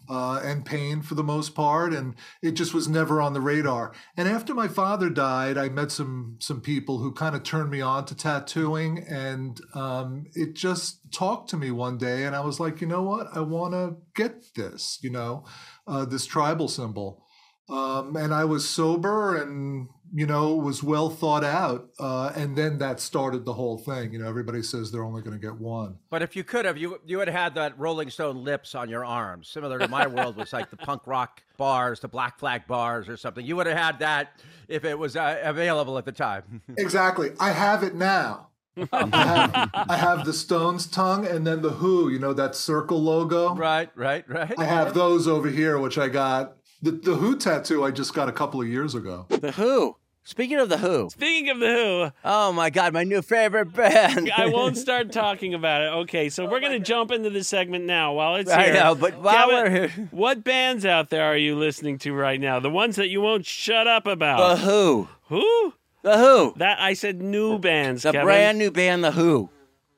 uh, 0.09 0.41
and 0.45 0.65
pain 0.65 1.03
for 1.03 1.15
the 1.15 1.25
most 1.25 1.55
part, 1.55 1.93
and 1.93 2.15
it 2.43 2.53
just 2.53 2.75
was 2.75 2.89
never 2.89 3.21
on 3.21 3.33
the 3.33 3.41
radar. 3.41 3.93
And 4.17 4.29
after 4.29 4.55
my 4.55 4.69
father 4.69 5.11
died, 5.11 5.57
I 5.57 5.69
met 5.69 5.91
some 5.91 6.37
some 6.41 6.61
people 6.61 6.99
who 6.99 7.13
kind 7.13 7.35
of 7.35 7.43
turned 7.43 7.71
me 7.71 7.81
on 7.81 8.05
to 8.07 8.15
tattooing, 8.15 8.99
and 9.09 9.61
um, 9.75 10.27
it 10.35 10.55
just 10.55 11.13
talked 11.13 11.51
to 11.51 11.57
me 11.57 11.71
one 11.71 11.99
day, 11.99 12.25
and 12.25 12.35
I 12.37 12.41
was 12.41 12.61
like, 12.61 12.81
you 12.81 12.87
know 12.87 13.03
what, 13.03 13.29
I 13.35 13.41
want 13.41 13.75
to 13.75 13.97
get 14.15 14.55
this, 14.55 14.99
you 15.03 15.11
know, 15.11 15.45
uh, 15.87 16.05
this 16.05 16.27
tribal 16.27 16.69
symbol. 16.69 17.23
Um, 17.69 18.15
and 18.17 18.35
I 18.35 18.45
was 18.45 18.69
sober 18.69 19.41
and 19.41 19.89
you 20.17 20.27
know 20.27 20.55
was 20.55 20.83
well 20.83 21.11
thought 21.11 21.43
out, 21.43 21.89
uh, 21.99 22.33
and 22.37 22.57
then 22.57 22.79
that 22.79 23.01
started 23.01 23.45
the 23.45 23.53
whole 23.53 23.77
thing. 23.79 24.13
You 24.13 24.21
know, 24.21 24.29
everybody 24.29 24.63
says 24.63 24.93
they're 24.93 25.05
only 25.05 25.23
going 25.23 25.39
to 25.39 25.45
get 25.45 25.59
one. 25.61 25.99
But 26.09 26.23
if 26.23 26.37
you 26.37 26.45
could 26.45 26.65
have, 26.65 26.79
you 26.79 27.01
you 27.05 27.19
would 27.19 27.27
have 27.29 27.37
had 27.37 27.55
that 27.57 27.79
Rolling 27.79 28.11
Stone 28.11 28.45
lips 28.45 28.75
on 28.77 28.89
your 28.89 29.05
arms, 29.05 29.49
similar 29.49 29.79
to 29.81 29.89
my 29.89 30.07
world 30.07 30.37
was 30.37 30.53
like 30.53 30.71
the 30.71 30.77
punk 30.77 31.03
rock 31.07 31.43
bars, 31.57 31.99
the 32.01 32.09
Black 32.09 32.39
Flag 32.39 32.67
bars, 32.69 33.09
or 33.09 33.17
something. 33.17 33.45
You 33.45 33.57
would 33.57 33.67
have 33.67 33.77
had 33.77 33.99
that 33.99 34.41
if 34.69 34.85
it 34.85 34.99
was 34.99 35.17
uh, 35.17 35.41
available 35.43 35.99
at 35.99 36.05
the 36.05 36.13
time. 36.13 36.63
Exactly. 36.79 37.31
I 37.41 37.51
have 37.51 37.83
it 37.83 37.95
now. 37.95 38.49
I, 38.93 39.07
have, 39.17 39.71
I 39.89 39.97
have 39.97 40.25
the 40.25 40.33
Stones 40.33 40.87
tongue 40.87 41.27
and 41.27 41.47
then 41.47 41.63
the 41.63 41.71
Who, 41.71 42.09
you 42.09 42.19
know, 42.19 42.33
that 42.33 42.55
circle 42.55 43.01
logo. 43.01 43.55
right, 43.55 43.91
right, 43.95 44.29
right. 44.29 44.55
I 44.59 44.65
have 44.65 44.95
those 44.95 45.27
over 45.29 45.49
here, 45.49 45.79
which 45.79 45.99
I 45.99 46.09
got. 46.09 46.57
The, 46.83 46.91
the 46.91 47.15
Who 47.15 47.37
tattoo 47.37 47.85
I 47.85 47.91
just 47.91 48.15
got 48.15 48.29
a 48.29 48.33
couple 48.33 48.61
of 48.61 48.69
years 48.69 48.95
ago. 48.95 49.27
the 49.29 49.53
Who. 49.53 49.97
Speaking 50.27 50.59
of 50.59 50.71
the 50.71 50.79
Who, 50.79 51.11
Speaking 51.11 51.51
of 51.51 51.59
the 51.61 51.67
Who, 51.67 52.11
oh 52.25 52.51
my 52.53 52.71
God, 52.71 52.95
my 52.95 53.05
new 53.05 53.21
favorite 53.21 53.75
band. 53.75 54.33
I 54.35 54.47
won't 54.47 54.77
start 54.87 55.13
talking 55.13 55.53
about 55.53 55.83
it. 55.83 55.87
Okay, 56.05 56.31
so 56.31 56.49
we're 56.49 56.61
gonna 56.61 56.79
jump 56.79 57.11
into 57.11 57.29
this 57.29 57.47
segment 57.47 57.85
now 57.85 58.15
while 58.15 58.37
it's 58.37 58.51
I 58.51 58.65
here. 58.65 58.75
know, 58.75 58.95
but 58.95 59.19
while 59.19 59.51
Kevin, 59.51 59.55
we're 59.73 59.87
here, 59.89 60.09
what 60.13 60.43
bands 60.43 60.87
out 60.87 61.11
there 61.11 61.25
are 61.25 61.37
you 61.37 61.57
listening 61.57 61.99
to 61.99 62.15
right 62.15 62.41
now? 62.41 62.59
The 62.59 62.71
ones 62.71 62.97
that 62.97 63.09
you 63.11 63.21
won't 63.21 63.45
shut 63.45 63.87
up 63.87 64.07
about. 64.07 64.39
the 64.39 64.45
about. 64.55 64.59
Who, 64.61 65.09
Who? 65.29 65.75
the 66.03 66.17
Who, 66.17 66.55
That 66.57 66.81
I 66.81 66.95
said 66.95 67.21
new 67.21 67.59
bands. 67.59 68.03
the 68.05 68.13
Kevin. 68.13 68.25
brand 68.27 68.59
new 68.59 68.71
band, 68.71 69.05
the 69.05 69.13
Who, 69.13 69.51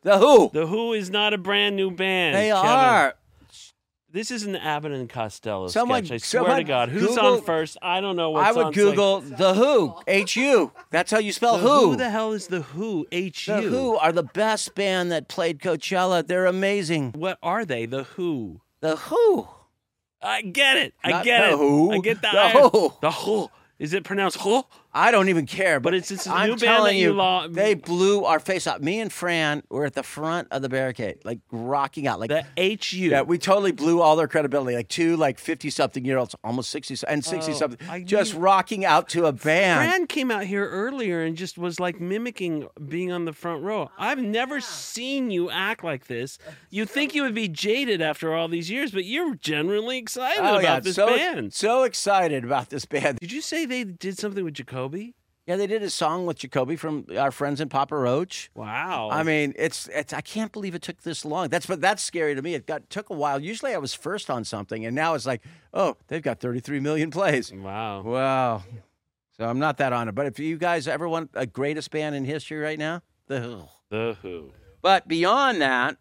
the 0.03 0.19
Who. 0.19 0.51
The 0.53 0.67
Who 0.67 0.93
is 0.93 1.09
not 1.09 1.35
a 1.35 1.39
brand 1.39 1.77
new 1.77 1.93
band. 1.93 2.35
They 2.35 2.49
Kevin. 2.51 2.67
are. 2.69 3.15
This 4.13 4.31
is 4.31 4.45
an 4.45 4.55
Abbott 4.57 4.93
and 4.93 5.09
Costello 5.11 5.69
Someone- 5.69 6.05
sketch. 6.05 6.15
I 6.15 6.19
swear 6.19 6.43
someone 6.43 6.57
to 6.59 6.65
God. 6.65 6.89
Who's 6.91 7.09
Google- 7.09 7.27
on 7.35 7.43
first? 7.43 7.77
I 7.83 8.01
don't 8.01 8.17
know 8.17 8.31
what's 8.31 8.49
I 8.49 8.53
would 8.53 8.67
on 8.67 8.73
Google 8.73 9.21
the 9.21 9.55
Who, 9.55 9.95
H 10.07 10.37
U. 10.37 10.73
That's 10.91 11.11
how 11.11 11.19
you 11.19 11.33
spell 11.33 11.55
second. 11.57 11.69
Who. 11.69 11.91
Who 11.91 11.97
the 11.97 12.11
hell 12.11 12.33
is 12.33 12.47
the 12.47 12.61
Who? 12.63 13.07
H 13.11 13.49
U. 13.49 13.55
The 13.55 13.63
Who 13.63 13.97
are 13.97 14.13
the 14.13 14.23
best 14.23 14.75
band 14.75 15.11
that 15.13 15.29
played 15.29 15.59
Coachella. 15.59 16.27
They're 16.27 16.47
amazing. 16.47 17.13
What 17.13 17.39
are 17.43 17.65
they? 17.65 17.85
The 17.85 18.05
Who. 18.05 18.61
The 18.81 18.97
Who. 18.97 19.49
I 20.23 20.41
get 20.43 20.77
it. 20.79 20.95
I 21.05 21.11
Not 21.11 21.25
get 21.25 21.41
the 21.41 21.53
it. 21.55 21.59
Who, 21.59 21.93
I 21.93 21.99
get 21.99 22.23
the, 22.23 22.29
the 22.33 22.71
Who. 22.71 22.93
The 23.03 23.11
Who. 23.11 23.51
Is 23.79 23.93
it 23.93 24.05
pronounced 24.05 24.41
Who? 24.41 24.63
I 24.97 25.11
don't 25.11 25.29
even 25.29 25.45
care. 25.47 25.79
But 25.79 25.93
it's- 25.95 26.11
it's 26.11 26.27
a 26.27 26.31
I'm 26.33 26.47
new 26.49 26.57
band 26.57 26.61
telling 26.61 26.95
that 26.97 27.01
you 27.01 27.09
you, 27.11 27.13
lo- 27.15 27.49
they 27.49 27.75
blew 27.75 28.25
our 28.25 28.41
face 28.41 28.67
out. 28.67 28.83
Me 28.83 28.99
and 29.01 29.13
Fran 29.13 29.63
were 29.69 29.85
at 29.85 29.93
the 29.95 30.03
front 30.03 30.49
of 30.51 30.63
the 30.63 30.69
barricade, 30.69 31.19
like 31.25 31.39
rocking 31.53 32.07
out, 32.07 32.19
like 32.19 32.31
The 32.31 32.47
H 32.57 32.93
U. 32.95 33.11
yeah. 33.11 33.23
We 33.23 33.37
totally 33.39 33.73
blew 33.73 34.01
all 34.01 34.17
their 34.17 34.27
credibility. 34.29 34.75
Like 34.75 34.89
two, 34.89 35.17
like 35.17 35.39
fifty 35.39 35.69
something 35.71 36.05
year 36.05 36.17
olds, 36.19 36.35
almost 36.43 36.71
sixty 36.71 36.97
and 37.07 37.25
sixty 37.25 37.53
something, 37.53 37.79
oh, 37.89 37.93
I 37.93 38.03
just 38.03 38.33
mean- 38.33 38.43
rocking 38.43 38.85
out 38.85 39.09
to 39.11 39.27
a 39.27 39.33
band. 39.33 39.91
Fran 39.91 40.07
came 40.07 40.31
out 40.31 40.45
here 40.45 40.67
earlier 40.69 41.23
and 41.23 41.37
just 41.37 41.59
was 41.59 41.79
like 41.79 42.01
mimicking 42.01 42.67
being 42.89 43.13
on 43.13 43.27
the 43.27 43.33
front 43.35 43.63
row. 43.63 43.91
I've 43.99 44.23
never 44.23 44.61
seen 44.61 45.31
you 45.31 45.51
act 45.51 45.85
like 45.85 46.07
this. 46.07 46.39
You'd 46.71 46.89
think 46.89 47.15
you 47.15 47.23
would 47.23 47.35
be 47.35 47.49
jaded 47.49 48.01
after 48.01 48.35
all 48.35 48.49
these 48.49 48.71
years, 48.71 48.93
but 48.93 49.05
you're 49.05 49.35
genuinely 49.35 49.99
excited 49.99 50.41
oh 50.41 50.53
about 50.59 50.63
yeah, 50.63 50.81
this 50.81 50.95
so 50.97 51.07
band. 51.09 51.53
so 51.53 51.83
excited 51.83 52.45
about 52.45 52.71
this 52.71 52.85
band. 52.87 53.19
Did 53.21 53.33
you 53.33 53.41
say 53.43 53.67
they 53.67 53.85
did 53.85 54.17
something 54.19 54.45
with 54.45 54.55
Jacoby? 54.87 55.15
Yeah, 55.47 55.55
they 55.55 55.69
did 55.69 55.83
a 55.85 55.91
song 55.91 56.27
with 56.27 56.39
Jacoby 56.39 56.75
from 56.75 57.07
our 57.17 57.31
friends 57.31 57.61
in 57.61 57.69
Papa 57.69 57.97
Roach. 57.97 58.51
Wow. 58.55 59.11
I 59.13 59.23
mean, 59.23 59.55
it's 59.57 59.89
it's. 59.95 60.13
I 60.13 60.21
can't 60.21 60.51
believe 60.51 60.75
it 60.75 60.83
took 60.83 61.03
this 61.03 61.25
long. 61.25 61.49
That's 61.49 61.67
but 61.67 61.81
that's 61.81 62.03
scary 62.03 62.35
to 62.35 62.43
me. 62.43 62.55
It 62.55 62.67
got 62.67 62.91
took 62.91 63.11
a 63.11 63.15
while. 63.15 63.39
Usually, 63.39 63.73
I 63.73 63.79
was 63.79 63.95
first 63.95 64.29
on 64.29 64.45
something, 64.45 64.85
and 64.85 64.95
now 64.97 65.15
it's 65.15 65.25
like, 65.27 65.43
oh, 65.73 65.97
they've 66.09 66.23
got 66.23 66.41
33 66.41 66.81
million 66.81 67.13
plays. 67.13 67.53
wow. 67.53 68.03
Wow. 68.03 68.65
So 69.37 69.45
I'm 69.45 69.61
not 69.61 69.77
that 69.77 69.93
on 69.93 70.09
it. 70.09 70.15
But 70.17 70.27
if 70.27 70.39
you 70.41 70.57
guys 70.57 70.89
ever 70.89 71.09
want 71.09 71.31
a 71.35 71.47
greatest 71.47 71.91
band 71.93 72.17
in 72.17 72.25
history 72.25 72.59
right 72.59 72.79
now, 72.79 73.03
the 73.29 73.41
Who. 73.41 73.63
The 73.91 74.17
Who. 74.23 74.53
But 74.83 75.07
beyond 75.07 75.61
that, 75.61 75.97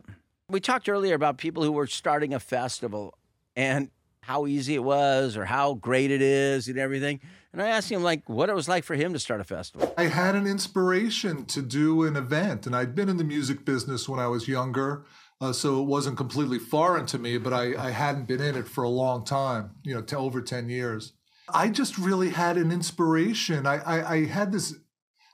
we 0.49 0.59
talked 0.59 0.89
earlier 0.89 1.13
about 1.13 1.37
people 1.37 1.63
who 1.63 1.71
were 1.71 1.87
starting 1.87 2.33
a 2.33 2.39
festival 2.39 3.15
and 3.55 3.91
how 4.21 4.47
easy 4.47 4.73
it 4.73 4.83
was 4.83 5.37
or 5.37 5.45
how 5.45 5.75
great 5.75 6.09
it 6.09 6.21
is 6.21 6.67
and 6.67 6.79
everything. 6.79 7.19
And 7.55 7.61
I 7.61 7.69
asked 7.69 7.89
him 7.89 8.03
like 8.03 8.27
what 8.27 8.49
it 8.49 8.53
was 8.53 8.67
like 8.67 8.83
for 8.83 8.95
him 8.95 9.13
to 9.13 9.19
start 9.19 9.39
a 9.39 9.45
festival. 9.45 9.93
I 9.97 10.07
had 10.07 10.35
an 10.35 10.45
inspiration 10.45 11.45
to 11.45 11.61
do 11.61 12.03
an 12.03 12.17
event, 12.17 12.65
and 12.65 12.75
I'd 12.75 12.93
been 12.93 13.07
in 13.07 13.15
the 13.15 13.23
music 13.23 13.63
business 13.63 14.09
when 14.09 14.19
I 14.19 14.27
was 14.27 14.49
younger. 14.49 15.05
Uh, 15.39 15.53
so 15.53 15.81
it 15.81 15.85
wasn't 15.85 16.17
completely 16.17 16.59
foreign 16.59 17.05
to 17.05 17.17
me, 17.17 17.37
but 17.37 17.53
I, 17.53 17.73
I 17.87 17.91
hadn't 17.91 18.27
been 18.27 18.41
in 18.41 18.57
it 18.57 18.67
for 18.67 18.83
a 18.83 18.89
long 18.89 19.23
time, 19.23 19.71
you 19.83 19.93
know, 19.93 20.01
to 20.01 20.17
over 20.17 20.41
10 20.41 20.67
years. 20.67 21.13
I 21.47 21.69
just 21.69 21.97
really 21.97 22.31
had 22.31 22.57
an 22.57 22.73
inspiration. 22.73 23.65
I, 23.65 23.77
I, 23.77 24.13
I 24.13 24.25
had 24.25 24.51
this, 24.51 24.75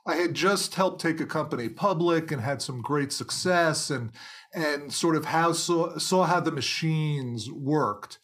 I 0.06 0.18
had 0.18 0.36
just 0.36 0.76
helped 0.76 1.02
take 1.02 1.20
a 1.22 1.26
company 1.26 1.70
public 1.70 2.32
and 2.32 2.42
had 2.42 2.62
some 2.62 2.84
great 2.84 3.12
success 3.12 3.90
and, 3.90 4.12
and 4.54 4.94
sort 4.94 5.16
of 5.16 5.26
how 5.26 5.54
saw, 5.54 5.98
saw 5.98 6.26
how 6.26 6.40
the 6.40 6.52
machines 6.52 7.52
worked 7.52 8.20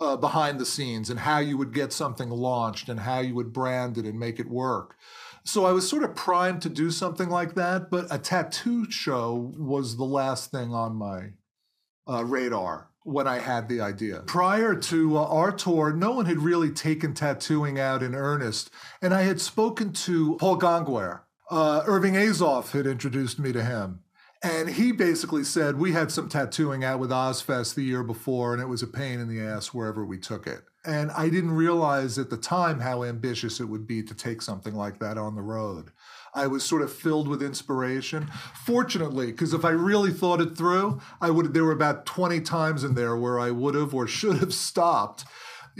uh, 0.00 0.16
behind 0.16 0.58
the 0.58 0.66
scenes 0.66 1.10
and 1.10 1.20
how 1.20 1.38
you 1.38 1.56
would 1.58 1.74
get 1.74 1.92
something 1.92 2.30
launched 2.30 2.88
and 2.88 3.00
how 3.00 3.20
you 3.20 3.34
would 3.34 3.52
brand 3.52 3.98
it 3.98 4.06
and 4.06 4.18
make 4.18 4.40
it 4.40 4.48
work. 4.48 4.96
So 5.44 5.64
I 5.64 5.72
was 5.72 5.88
sort 5.88 6.02
of 6.02 6.14
primed 6.14 6.62
to 6.62 6.68
do 6.68 6.90
something 6.90 7.28
like 7.28 7.54
that, 7.54 7.90
but 7.90 8.06
a 8.10 8.18
tattoo 8.18 8.90
show 8.90 9.52
was 9.56 9.96
the 9.96 10.04
last 10.04 10.50
thing 10.50 10.72
on 10.74 10.94
my 10.96 11.30
uh, 12.08 12.24
radar. 12.24 12.88
when 13.04 13.26
I 13.26 13.38
had 13.38 13.68
the 13.68 13.80
idea. 13.80 14.20
Prior 14.26 14.74
to 14.74 15.16
uh, 15.16 15.24
our 15.24 15.52
tour, 15.52 15.92
no 15.92 16.12
one 16.12 16.26
had 16.26 16.38
really 16.38 16.70
taken 16.70 17.14
tattooing 17.14 17.78
out 17.78 18.02
in 18.02 18.14
earnest, 18.14 18.70
and 19.00 19.14
I 19.14 19.22
had 19.22 19.40
spoken 19.40 19.92
to 19.92 20.36
Paul 20.36 20.58
Gongaware. 20.58 21.20
Uh, 21.50 21.82
Irving 21.86 22.14
Azoff 22.14 22.72
had 22.72 22.86
introduced 22.86 23.38
me 23.38 23.52
to 23.52 23.64
him. 23.64 24.00
And 24.42 24.70
he 24.70 24.92
basically 24.92 25.44
said 25.44 25.76
we 25.76 25.92
had 25.92 26.10
some 26.10 26.28
tattooing 26.28 26.82
out 26.82 26.98
with 26.98 27.10
Ozzfest 27.10 27.74
the 27.74 27.82
year 27.82 28.02
before, 28.02 28.54
and 28.54 28.62
it 28.62 28.68
was 28.68 28.82
a 28.82 28.86
pain 28.86 29.20
in 29.20 29.28
the 29.28 29.40
ass 29.40 29.74
wherever 29.74 30.04
we 30.04 30.16
took 30.16 30.46
it. 30.46 30.62
And 30.82 31.10
I 31.10 31.28
didn't 31.28 31.50
realize 31.50 32.18
at 32.18 32.30
the 32.30 32.38
time 32.38 32.80
how 32.80 33.04
ambitious 33.04 33.60
it 33.60 33.66
would 33.66 33.86
be 33.86 34.02
to 34.02 34.14
take 34.14 34.40
something 34.40 34.74
like 34.74 34.98
that 35.00 35.18
on 35.18 35.34
the 35.34 35.42
road. 35.42 35.90
I 36.34 36.46
was 36.46 36.64
sort 36.64 36.80
of 36.80 36.90
filled 36.90 37.28
with 37.28 37.42
inspiration. 37.42 38.30
Fortunately, 38.64 39.26
because 39.26 39.52
if 39.52 39.62
I 39.62 39.70
really 39.70 40.12
thought 40.12 40.40
it 40.40 40.56
through, 40.56 41.02
I 41.20 41.28
would. 41.28 41.52
There 41.52 41.64
were 41.64 41.72
about 41.72 42.06
twenty 42.06 42.40
times 42.40 42.82
in 42.82 42.94
there 42.94 43.16
where 43.16 43.38
I 43.38 43.50
would 43.50 43.74
have 43.74 43.92
or 43.92 44.06
should 44.06 44.38
have 44.38 44.54
stopped 44.54 45.24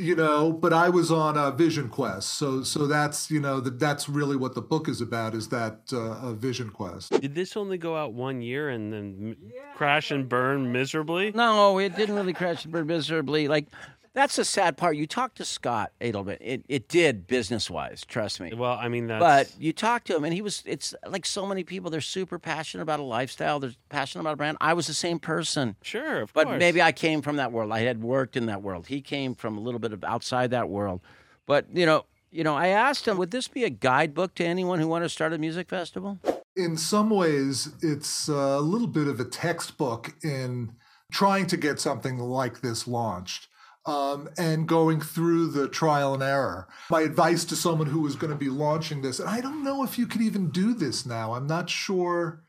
you 0.00 0.16
know 0.16 0.52
but 0.52 0.72
i 0.72 0.88
was 0.88 1.10
on 1.10 1.36
a 1.36 1.50
vision 1.50 1.88
quest 1.88 2.30
so 2.34 2.62
so 2.62 2.86
that's 2.86 3.30
you 3.30 3.40
know 3.40 3.60
that 3.60 3.78
that's 3.78 4.08
really 4.08 4.36
what 4.36 4.54
the 4.54 4.62
book 4.62 4.88
is 4.88 5.00
about 5.00 5.34
is 5.34 5.48
that 5.48 5.80
uh, 5.92 6.28
a 6.28 6.32
vision 6.34 6.70
quest 6.70 7.10
Did 7.20 7.34
this 7.34 7.56
only 7.56 7.78
go 7.78 7.96
out 7.96 8.12
one 8.14 8.40
year 8.42 8.68
and 8.70 8.92
then 8.92 9.36
m- 9.40 9.52
crash 9.76 10.10
and 10.10 10.28
burn 10.28 10.72
miserably? 10.72 11.32
No, 11.34 11.78
it 11.78 11.96
didn't 11.96 12.14
really 12.16 12.32
crash 12.32 12.64
and 12.64 12.72
burn 12.72 12.86
miserably. 12.86 13.48
Like 13.48 13.66
that's 14.12 14.36
the 14.36 14.44
sad 14.44 14.76
part. 14.76 14.96
You 14.96 15.06
talked 15.06 15.36
to 15.36 15.44
Scott 15.44 15.92
Adelman. 16.00 16.38
It 16.40 16.64
it 16.68 16.88
did 16.88 17.26
business 17.26 17.70
wise. 17.70 18.04
Trust 18.04 18.40
me. 18.40 18.52
Well, 18.54 18.76
I 18.80 18.88
mean 18.88 19.06
that's 19.06 19.20
But 19.20 19.60
you 19.60 19.72
talked 19.72 20.06
to 20.08 20.16
him, 20.16 20.24
and 20.24 20.34
he 20.34 20.42
was. 20.42 20.62
It's 20.66 20.94
like 21.06 21.24
so 21.24 21.46
many 21.46 21.62
people. 21.64 21.90
They're 21.90 22.00
super 22.00 22.38
passionate 22.38 22.82
about 22.82 23.00
a 23.00 23.04
lifestyle. 23.04 23.60
They're 23.60 23.74
passionate 23.88 24.22
about 24.22 24.34
a 24.34 24.36
brand. 24.36 24.56
I 24.60 24.74
was 24.74 24.86
the 24.86 24.94
same 24.94 25.18
person, 25.18 25.76
sure, 25.82 26.22
of 26.22 26.32
but 26.32 26.46
course. 26.46 26.58
maybe 26.58 26.82
I 26.82 26.92
came 26.92 27.22
from 27.22 27.36
that 27.36 27.52
world. 27.52 27.72
I 27.72 27.80
had 27.80 28.02
worked 28.02 28.36
in 28.36 28.46
that 28.46 28.62
world. 28.62 28.88
He 28.88 29.00
came 29.00 29.34
from 29.34 29.56
a 29.56 29.60
little 29.60 29.80
bit 29.80 29.92
of 29.92 30.02
outside 30.04 30.50
that 30.50 30.68
world. 30.68 31.00
But 31.46 31.66
you 31.72 31.86
know, 31.86 32.06
you 32.30 32.44
know, 32.44 32.56
I 32.56 32.68
asked 32.68 33.06
him, 33.06 33.16
would 33.18 33.30
this 33.30 33.48
be 33.48 33.64
a 33.64 33.70
guidebook 33.70 34.34
to 34.36 34.44
anyone 34.44 34.80
who 34.80 34.88
wanted 34.88 35.06
to 35.06 35.10
start 35.10 35.32
a 35.32 35.38
music 35.38 35.68
festival? 35.68 36.18
in 36.56 36.76
some 36.76 37.10
ways 37.10 37.70
it's 37.80 38.28
a 38.28 38.58
little 38.60 38.88
bit 38.88 39.06
of 39.06 39.20
a 39.20 39.24
textbook 39.24 40.12
in 40.22 40.72
trying 41.12 41.46
to 41.46 41.56
get 41.56 41.78
something 41.80 42.18
like 42.18 42.60
this 42.60 42.86
launched 42.86 43.48
um, 43.86 44.28
and 44.38 44.68
going 44.68 45.00
through 45.00 45.48
the 45.48 45.68
trial 45.68 46.14
and 46.14 46.22
error. 46.22 46.68
My 46.90 47.00
advice 47.02 47.44
to 47.46 47.56
someone 47.56 47.88
who 47.88 48.00
was 48.00 48.16
going 48.16 48.32
to 48.32 48.38
be 48.38 48.50
launching 48.50 49.02
this, 49.02 49.20
and 49.20 49.28
I 49.28 49.40
don't 49.40 49.64
know 49.64 49.82
if 49.82 49.98
you 49.98 50.06
could 50.06 50.20
even 50.20 50.50
do 50.50 50.74
this 50.74 51.06
now. 51.06 51.34
I'm 51.34 51.46
not 51.46 51.70
sure. 51.70 52.42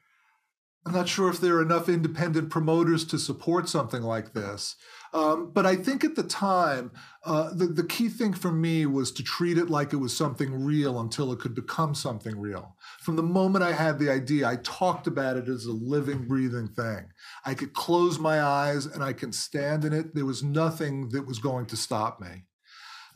I'm 0.84 0.94
not 0.94 1.08
sure 1.08 1.30
if 1.30 1.40
there 1.40 1.58
are 1.58 1.62
enough 1.62 1.88
independent 1.88 2.50
promoters 2.50 3.06
to 3.06 3.20
support 3.20 3.70
something 3.70 4.02
like 4.02 4.34
this. 4.34 4.76
Um, 5.14 5.52
but 5.54 5.64
I 5.64 5.76
think 5.76 6.04
at 6.04 6.16
the 6.16 6.24
time, 6.24 6.92
uh, 7.24 7.54
the, 7.54 7.68
the 7.68 7.84
key 7.84 8.10
thing 8.10 8.34
for 8.34 8.52
me 8.52 8.88
was 8.88 9.12
to 9.12 9.24
treat 9.24 9.60
it 9.60 9.70
like 9.70 9.94
it 9.94 9.98
was 9.98 10.18
something 10.18 10.64
real 10.64 11.00
until 11.00 11.32
it 11.32 11.40
could 11.40 11.54
become 11.54 11.94
something 11.94 12.40
real. 12.40 12.78
From 13.02 13.16
the 13.16 13.24
moment 13.24 13.64
I 13.64 13.72
had 13.72 13.98
the 13.98 14.12
idea, 14.12 14.48
I 14.48 14.58
talked 14.58 15.08
about 15.08 15.36
it 15.36 15.48
as 15.48 15.66
a 15.66 15.72
living, 15.72 16.28
breathing 16.28 16.68
thing. 16.68 17.08
I 17.44 17.56
could 17.56 17.74
close 17.74 18.20
my 18.20 18.44
eyes 18.44 18.86
and 18.86 19.04
I 19.04 19.12
can 19.12 19.32
stand 19.32 19.86
in 19.86 19.92
it. 19.92 20.14
There 20.14 20.26
was 20.26 20.44
nothing 20.44 21.10
that 21.10 21.26
was 21.26 21.40
going 21.40 21.66
to 21.68 21.76
stop 21.76 22.22
me. 22.22 22.46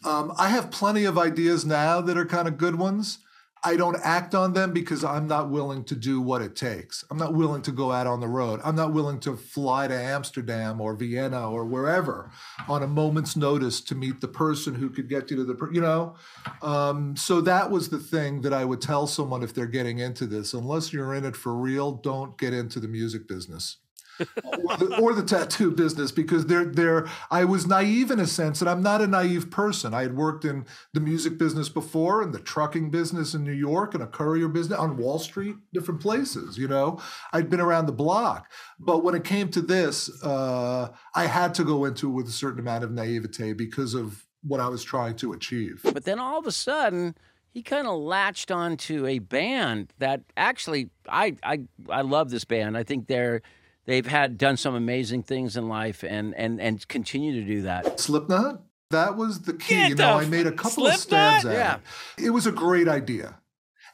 Um, 0.04 0.34
I 0.40 0.50
have 0.50 0.72
plenty 0.72 1.06
of 1.06 1.20
ideas 1.20 1.66
now 1.66 2.02
that 2.02 2.18
are 2.18 2.26
kind 2.26 2.48
of 2.48 2.58
good 2.58 2.76
ones. 2.76 3.20
I 3.66 3.76
don't 3.76 3.98
act 4.04 4.36
on 4.36 4.54
them 4.54 4.74
because 4.74 5.04
I'm 5.04 5.28
not 5.28 5.50
willing 5.50 5.84
to 5.86 5.96
do 5.96 6.22
what 6.22 6.44
it 6.44 6.56
takes. 6.56 7.04
I'm 7.10 7.18
not 7.18 7.34
willing 7.34 7.64
to 7.64 7.72
go 7.72 7.92
out 7.92 8.06
on 8.06 8.20
the 8.20 8.28
road. 8.28 8.62
I'm 8.64 8.76
not 8.76 8.94
willing 8.94 9.20
to 9.22 9.36
fly 9.36 9.88
to 9.88 9.94
Amsterdam 9.94 10.80
or 10.80 10.96
Vienna 10.96 11.50
or 11.50 11.66
wherever 11.66 12.30
on 12.68 12.84
a 12.84 12.88
moment's 12.88 13.36
notice 13.36 13.82
to 13.82 13.96
meet 13.96 14.22
the 14.22 14.28
person 14.28 14.76
who 14.76 14.90
could 14.90 15.10
get 15.10 15.32
you 15.32 15.38
to 15.38 15.44
the, 15.44 15.70
you 15.74 15.82
know. 15.82 16.16
Um, 16.62 17.16
so 17.16 17.42
that 17.42 17.72
was 17.72 17.90
the 17.90 17.98
thing 17.98 18.42
that 18.42 18.54
I 18.54 18.66
would 18.66 18.82
tell 18.82 19.08
someone 19.08 19.42
if 19.42 19.54
they're 19.54 19.66
getting 19.66 19.98
into 19.98 20.28
this. 20.28 20.54
Unless 20.54 20.94
you're 20.94 21.16
in 21.16 21.26
it 21.26 21.36
for 21.36 21.56
real, 21.56 21.94
don't 21.94 22.38
get 22.38 22.54
into 22.54 22.80
the 22.80 22.88
music 22.88 23.28
business 23.28 23.78
or, 24.44 24.78
the, 24.78 25.00
or 25.02 25.14
the 25.14 25.24
tattoo 25.24 25.72
business 25.72 26.12
because 26.12 26.46
they're 26.46 26.66
they're 26.66 27.08
I 27.32 27.46
was 27.46 27.68
naive 27.68 28.12
in 28.12 28.20
a 28.20 28.28
sense 28.28 28.62
and 28.62 28.70
I'm 28.70 28.82
not 28.82 29.02
a 29.02 29.08
naive 29.08 29.50
person. 29.52 29.94
I 29.94 30.04
had 30.04 30.16
worked 30.16 30.46
in 30.46 30.66
the 30.94 31.00
music 31.00 31.38
business 31.38 31.70
before 31.70 32.22
and 32.22 32.34
the 32.34 32.40
trucking 32.40 32.92
business 32.92 33.34
in 33.34 33.44
New 33.44 33.52
York 33.52 33.94
and 33.94 34.04
a 34.04 34.08
courier 34.08 34.48
business 34.48 34.80
on 34.80 34.98
Wall 34.98 35.20
Street, 35.20 35.56
different 35.74 36.02
places, 36.02 36.58
you 36.58 36.68
know. 36.68 37.00
I'd 37.34 37.50
been 37.50 37.62
around 37.62 37.86
the 37.86 37.92
block. 37.92 38.52
But 38.80 39.04
when 39.04 39.16
it 39.16 39.24
came 39.24 39.50
to 39.50 39.62
this, 39.62 40.10
uh, 40.24 40.90
I 41.14 41.26
had 41.26 41.54
to 41.56 41.64
go 41.64 41.86
into 41.86 42.10
it 42.10 42.14
with 42.14 42.28
a 42.28 42.32
certain 42.32 42.60
amount 42.60 42.84
of 42.84 42.92
naivete 42.92 43.54
because 43.54 43.94
of 43.94 44.26
what 44.44 44.60
I 44.60 44.68
was 44.68 44.84
trying 44.84 45.16
to 45.18 45.34
achieve. 45.34 45.82
But 45.84 46.06
then 46.06 46.20
all 46.20 46.40
of 46.40 46.46
a 46.46 46.52
sudden, 46.52 47.16
he 47.56 47.64
kind 47.64 47.88
of 47.88 47.98
latched 48.00 48.52
onto 48.52 49.08
a 49.08 49.20
band 49.20 49.94
that 50.00 50.22
actually 50.36 50.90
I 51.08 51.36
I 51.42 51.62
I 51.90 52.02
love 52.02 52.30
this 52.30 52.44
band. 52.44 52.78
I 52.78 52.84
think 52.84 53.08
they're 53.08 53.42
they've 53.86 54.06
had 54.08 54.38
done 54.38 54.58
some 54.58 54.76
amazing 54.76 55.24
things 55.24 55.56
in 55.58 55.68
life 55.68 56.04
and 56.04 56.34
and 56.36 56.60
and 56.62 56.88
continue 56.88 57.40
to 57.42 57.46
do 57.48 57.62
that. 57.64 58.00
Slipknot? 58.00 58.62
That 58.92 59.16
was 59.18 59.42
the 59.42 59.54
key. 59.54 59.76
Get 59.76 59.90
you 59.90 59.96
know, 59.96 60.20
I 60.20 60.26
made 60.26 60.48
a 60.48 60.52
couple 60.52 60.86
of 60.88 60.94
Slipknot? 60.96 61.42
stabs 61.42 61.46
at 61.46 61.54
Yeah. 61.54 61.76
it. 62.18 62.26
It 62.26 62.30
was 62.32 62.46
a 62.46 62.52
great 62.52 62.88
idea. 62.88 63.40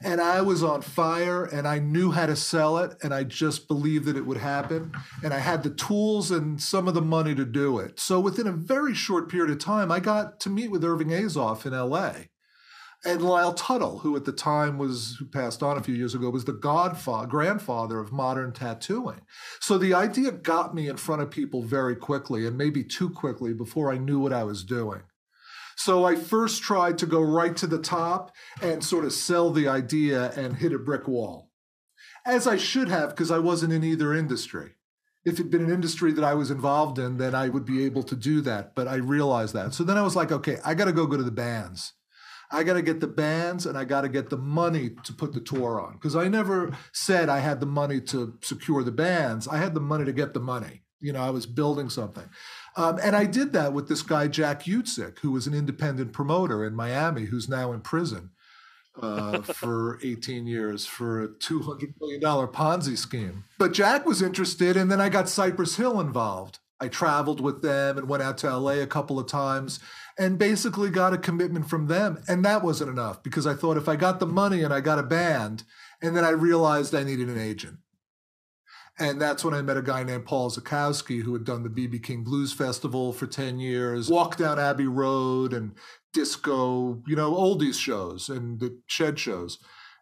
And 0.03 0.19
I 0.19 0.41
was 0.41 0.63
on 0.63 0.81
fire 0.81 1.45
and 1.45 1.67
I 1.67 1.77
knew 1.77 2.11
how 2.11 2.25
to 2.25 2.35
sell 2.35 2.79
it 2.79 2.95
and 3.03 3.13
I 3.13 3.23
just 3.23 3.67
believed 3.67 4.05
that 4.05 4.17
it 4.17 4.25
would 4.25 4.37
happen. 4.37 4.93
And 5.23 5.31
I 5.31 5.37
had 5.37 5.61
the 5.61 5.69
tools 5.69 6.31
and 6.31 6.59
some 6.59 6.87
of 6.87 6.95
the 6.95 7.03
money 7.03 7.35
to 7.35 7.45
do 7.45 7.77
it. 7.77 7.99
So 7.99 8.19
within 8.19 8.47
a 8.47 8.51
very 8.51 8.95
short 8.95 9.29
period 9.29 9.51
of 9.51 9.59
time, 9.59 9.91
I 9.91 9.99
got 9.99 10.39
to 10.39 10.49
meet 10.49 10.71
with 10.71 10.83
Irving 10.83 11.09
Azoff 11.09 11.67
in 11.67 11.73
LA. 11.73 12.13
And 13.03 13.23
Lyle 13.23 13.53
Tuttle, 13.53 13.99
who 13.99 14.15
at 14.15 14.25
the 14.25 14.31
time 14.31 14.77
was, 14.77 15.15
who 15.17 15.25
passed 15.25 15.63
on 15.63 15.75
a 15.75 15.81
few 15.81 15.95
years 15.95 16.13
ago, 16.13 16.29
was 16.29 16.45
the 16.45 16.53
godfather, 16.53 17.25
grandfather 17.25 17.99
of 17.99 18.11
modern 18.11 18.51
tattooing. 18.51 19.21
So 19.59 19.79
the 19.79 19.95
idea 19.95 20.31
got 20.31 20.75
me 20.75 20.87
in 20.87 20.97
front 20.97 21.23
of 21.23 21.31
people 21.31 21.63
very 21.63 21.95
quickly 21.95 22.45
and 22.45 22.55
maybe 22.55 22.83
too 22.83 23.09
quickly 23.09 23.53
before 23.53 23.91
I 23.91 23.97
knew 23.97 24.19
what 24.19 24.33
I 24.33 24.43
was 24.43 24.63
doing. 24.63 25.01
So 25.75 26.05
I 26.05 26.15
first 26.15 26.61
tried 26.61 26.99
to 26.99 27.07
go 27.07 27.21
right 27.21 27.57
to 27.57 27.65
the 27.65 27.79
top 27.79 28.35
and 28.61 28.83
sort 28.83 29.03
of 29.03 29.13
sell 29.13 29.49
the 29.49 29.67
idea 29.67 30.31
and 30.35 30.57
hit 30.57 30.73
a 30.73 30.77
brick 30.77 31.07
wall, 31.07 31.49
as 32.23 32.45
I 32.45 32.57
should 32.57 32.89
have 32.89 33.09
because 33.09 33.31
I 33.31 33.39
wasn't 33.39 33.73
in 33.73 33.83
either 33.83 34.13
industry. 34.13 34.73
If 35.25 35.35
it'd 35.35 35.49
been 35.49 35.65
an 35.65 35.73
industry 35.73 36.11
that 36.13 36.23
I 36.23 36.35
was 36.35 36.51
involved 36.51 36.99
in, 36.99 37.17
then 37.17 37.33
I 37.33 37.49
would 37.49 37.65
be 37.65 37.83
able 37.85 38.03
to 38.03 38.15
do 38.15 38.41
that. 38.41 38.75
But 38.75 38.87
I 38.87 38.95
realized 38.95 39.55
that. 39.55 39.73
So 39.73 39.83
then 39.83 39.97
I 39.97 40.03
was 40.03 40.15
like, 40.15 40.31
okay, 40.31 40.57
I 40.63 40.75
got 40.75 40.85
to 40.85 40.91
go 40.91 41.07
go 41.07 41.17
to 41.17 41.23
the 41.23 41.31
bands. 41.31 41.93
I 42.51 42.63
got 42.63 42.73
to 42.73 42.81
get 42.81 42.99
the 42.99 43.07
bands 43.07 43.65
and 43.65 43.77
I 43.77 43.85
got 43.85 44.01
to 44.01 44.09
get 44.09 44.29
the 44.29 44.37
money 44.37 44.91
to 45.03 45.13
put 45.13 45.33
the 45.33 45.39
tour 45.39 45.79
on 45.79 45.93
because 45.93 46.15
I 46.15 46.27
never 46.27 46.75
said 46.91 47.29
I 47.29 47.39
had 47.39 47.59
the 47.59 47.65
money 47.65 48.01
to 48.01 48.37
secure 48.41 48.83
the 48.83 48.91
bands. 48.91 49.47
I 49.47 49.57
had 49.57 49.73
the 49.73 49.79
money 49.79 50.05
to 50.05 50.13
get 50.13 50.33
the 50.33 50.39
money. 50.39 50.81
You 50.99 51.13
know, 51.13 51.21
I 51.21 51.31
was 51.31 51.45
building 51.45 51.89
something. 51.89 52.29
Um, 52.75 52.99
and 53.01 53.15
I 53.15 53.25
did 53.25 53.53
that 53.53 53.73
with 53.73 53.87
this 53.87 54.01
guy, 54.01 54.27
Jack 54.27 54.63
Utsick, 54.63 55.19
who 55.19 55.31
was 55.31 55.47
an 55.47 55.53
independent 55.53 56.13
promoter 56.13 56.63
in 56.65 56.75
Miami, 56.75 57.25
who's 57.25 57.49
now 57.49 57.71
in 57.71 57.81
prison 57.81 58.31
uh, 59.01 59.41
for 59.41 59.99
18 60.03 60.45
years 60.45 60.85
for 60.85 61.23
a 61.23 61.27
$200 61.27 61.93
million 61.99 62.21
Ponzi 62.21 62.97
scheme. 62.97 63.45
But 63.57 63.73
Jack 63.73 64.05
was 64.05 64.21
interested, 64.21 64.77
and 64.77 64.91
then 64.91 65.01
I 65.01 65.09
got 65.09 65.27
Cypress 65.27 65.77
Hill 65.77 65.99
involved. 65.99 66.59
I 66.79 66.87
traveled 66.87 67.41
with 67.41 67.61
them 67.61 67.97
and 67.97 68.09
went 68.09 68.23
out 68.23 68.39
to 68.39 68.57
LA 68.57 68.73
a 68.73 68.87
couple 68.87 69.19
of 69.19 69.27
times 69.27 69.79
and 70.21 70.37
basically 70.37 70.91
got 70.91 71.13
a 71.13 71.17
commitment 71.17 71.67
from 71.67 71.87
them. 71.87 72.21
And 72.27 72.45
that 72.45 72.63
wasn't 72.63 72.91
enough 72.91 73.23
because 73.23 73.47
I 73.47 73.55
thought 73.55 73.75
if 73.75 73.89
I 73.89 73.95
got 73.95 74.19
the 74.19 74.27
money 74.27 74.61
and 74.61 74.71
I 74.71 74.79
got 74.79 74.99
a 74.99 75.03
band, 75.03 75.63
and 75.99 76.15
then 76.15 76.23
I 76.23 76.29
realized 76.29 76.93
I 76.93 77.03
needed 77.03 77.27
an 77.27 77.39
agent. 77.39 77.77
And 78.99 79.19
that's 79.19 79.43
when 79.43 79.55
I 79.55 79.63
met 79.63 79.77
a 79.77 79.81
guy 79.81 80.03
named 80.03 80.25
Paul 80.25 80.51
Zakowski 80.51 81.23
who 81.23 81.33
had 81.33 81.43
done 81.43 81.63
the 81.63 81.69
BB 81.69 82.03
King 82.03 82.23
Blues 82.23 82.53
Festival 82.53 83.13
for 83.13 83.25
10 83.25 83.59
years, 83.59 84.09
walked 84.09 84.37
down 84.37 84.59
Abbey 84.59 84.85
Road 84.85 85.53
and 85.53 85.71
disco, 86.13 87.01
you 87.07 87.15
know, 87.15 87.31
oldies 87.33 87.79
shows 87.79 88.29
and 88.29 88.59
the 88.59 88.77
shed 88.85 89.17
shows. 89.17 89.57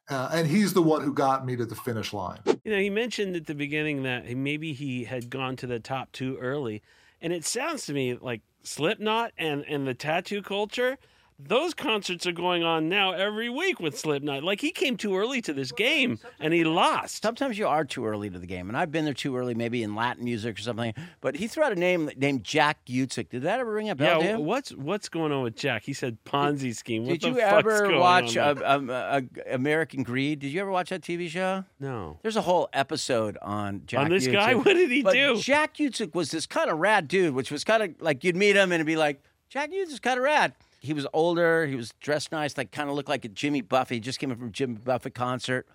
Uh, 0.10 0.30
and 0.34 0.48
he's 0.48 0.74
the 0.74 0.82
one 0.82 1.02
who 1.02 1.14
got 1.14 1.46
me 1.46 1.56
to 1.56 1.66
the 1.66 1.76
finish 1.76 2.12
line. 2.12 2.42
You 2.66 2.72
know, 2.74 2.80
he 2.80 2.90
mentioned 2.90 3.38
at 3.38 3.46
the 3.46 3.56
beginning 3.56 4.04
that 4.04 4.28
maybe 4.36 4.74
he 4.74 5.06
had 5.06 5.30
gone 5.30 5.56
to 5.58 5.68
the 5.68 5.80
top 5.80 6.12
too 6.12 6.36
early, 6.42 6.82
and 7.22 7.32
it 7.32 7.46
sounds 7.46 7.86
to 7.86 7.94
me 7.94 8.16
like 8.16 8.42
Slipknot 8.64 9.32
and 9.38 9.64
and 9.68 9.88
the 9.88 9.94
tattoo 9.94 10.42
culture. 10.42 10.98
Those 11.42 11.74
concerts 11.74 12.28
are 12.28 12.34
going 12.34 12.64
on 12.64 12.90
now 12.90 13.12
every 13.14 13.50
week 13.50 13.80
with 13.80 13.98
Slipknot. 13.98 14.44
Like 14.44 14.60
he 14.60 14.72
came 14.72 14.98
too 14.98 15.16
early 15.18 15.42
to 15.44 15.54
this 15.54 15.72
game 15.72 16.20
and 16.38 16.54
he 16.54 16.66
lost. 16.66 17.24
Sometimes 17.24 17.58
you 17.58 17.66
are 17.66 17.86
too 17.86 18.06
early 18.06 18.30
to 18.30 18.38
the 18.38 18.46
game, 18.46 18.68
and 18.68 18.78
I've 18.78 18.92
been 18.92 19.06
there 19.06 19.14
too 19.14 19.38
early, 19.38 19.56
maybe 19.56 19.82
in 19.82 19.96
Latin 19.96 20.26
music 20.26 20.60
or 20.60 20.62
something. 20.62 20.94
But 21.22 21.38
he 21.38 21.48
threw 21.48 21.64
out 21.64 21.72
a 21.72 21.76
name 21.76 22.12
named 22.18 22.44
Jack 22.44 22.86
Utsick. 22.88 23.30
Did 23.30 23.44
that 23.44 23.62
ever 23.62 23.72
ring 23.72 23.90
a 23.90 23.96
bell 23.96 24.22
Yeah, 24.22 24.36
what's 24.36 24.72
what's 24.76 25.08
going 25.08 25.32
on 25.32 25.44
with 25.44 25.56
Jack? 25.56 25.84
He 25.84 25.94
said 25.94 26.18
Ponzi 26.26 26.76
scheme. 26.76 27.04
What 27.06 27.22
Did 27.22 27.22
the 27.22 27.28
you 27.30 27.36
fuck's 27.42 27.58
ever 27.60 27.88
going 27.88 28.00
watch 28.00 28.34
there? 28.34 28.68
um, 28.68 28.90
uh, 28.90 29.22
American 29.50 30.04
Greed? 30.04 30.40
Did 30.40 30.50
you 30.52 30.60
ever 30.60 30.72
watch 30.72 30.90
that 30.90 31.02
TV 31.02 31.30
show? 31.30 31.64
no. 31.80 32.20
There's 32.22 32.36
a 32.36 32.42
whole 32.42 32.68
episode 32.74 33.38
on 33.42 33.84
Jack 33.86 34.02
on 34.02 34.10
this 34.10 34.28
guy? 34.28 34.56
What 34.60 34.66
did 34.74 34.92
he 34.92 35.04
But 35.04 35.14
do? 35.14 35.40
Jack 35.40 35.78
Utsick 35.78 36.14
was 36.14 36.32
this 36.32 36.46
kind 36.46 36.70
of 36.70 36.80
rad 36.80 37.08
dude, 37.08 37.34
which 37.34 37.50
was 37.50 37.64
kind 37.64 37.82
of 37.82 38.02
like 38.02 38.26
you'd 38.26 38.36
meet 38.36 38.58
him 38.58 38.64
and 38.72 38.74
it'd 38.74 38.86
be 38.88 38.98
like, 38.98 39.24
Jack 39.48 39.72
Utsick's 39.72 40.00
kind 40.02 40.18
of 40.18 40.24
rad. 40.26 40.54
He 40.82 40.94
was 40.94 41.06
older. 41.14 41.66
He 41.66 41.76
was 41.76 41.94
dressed 42.00 42.32
nice, 42.32 42.58
like 42.58 42.72
kind 42.72 42.90
of 42.90 42.96
looked 42.96 43.10
like 43.10 43.26
a 43.26 43.30
Jimmy 43.30 43.62
Buffett. 43.62 43.96
He 43.96 44.00
just 44.00 44.20
came 44.20 44.36
from 44.36 44.52
Jimmy 44.52 44.76
Buffett 44.76 45.14
concert. 45.14 45.68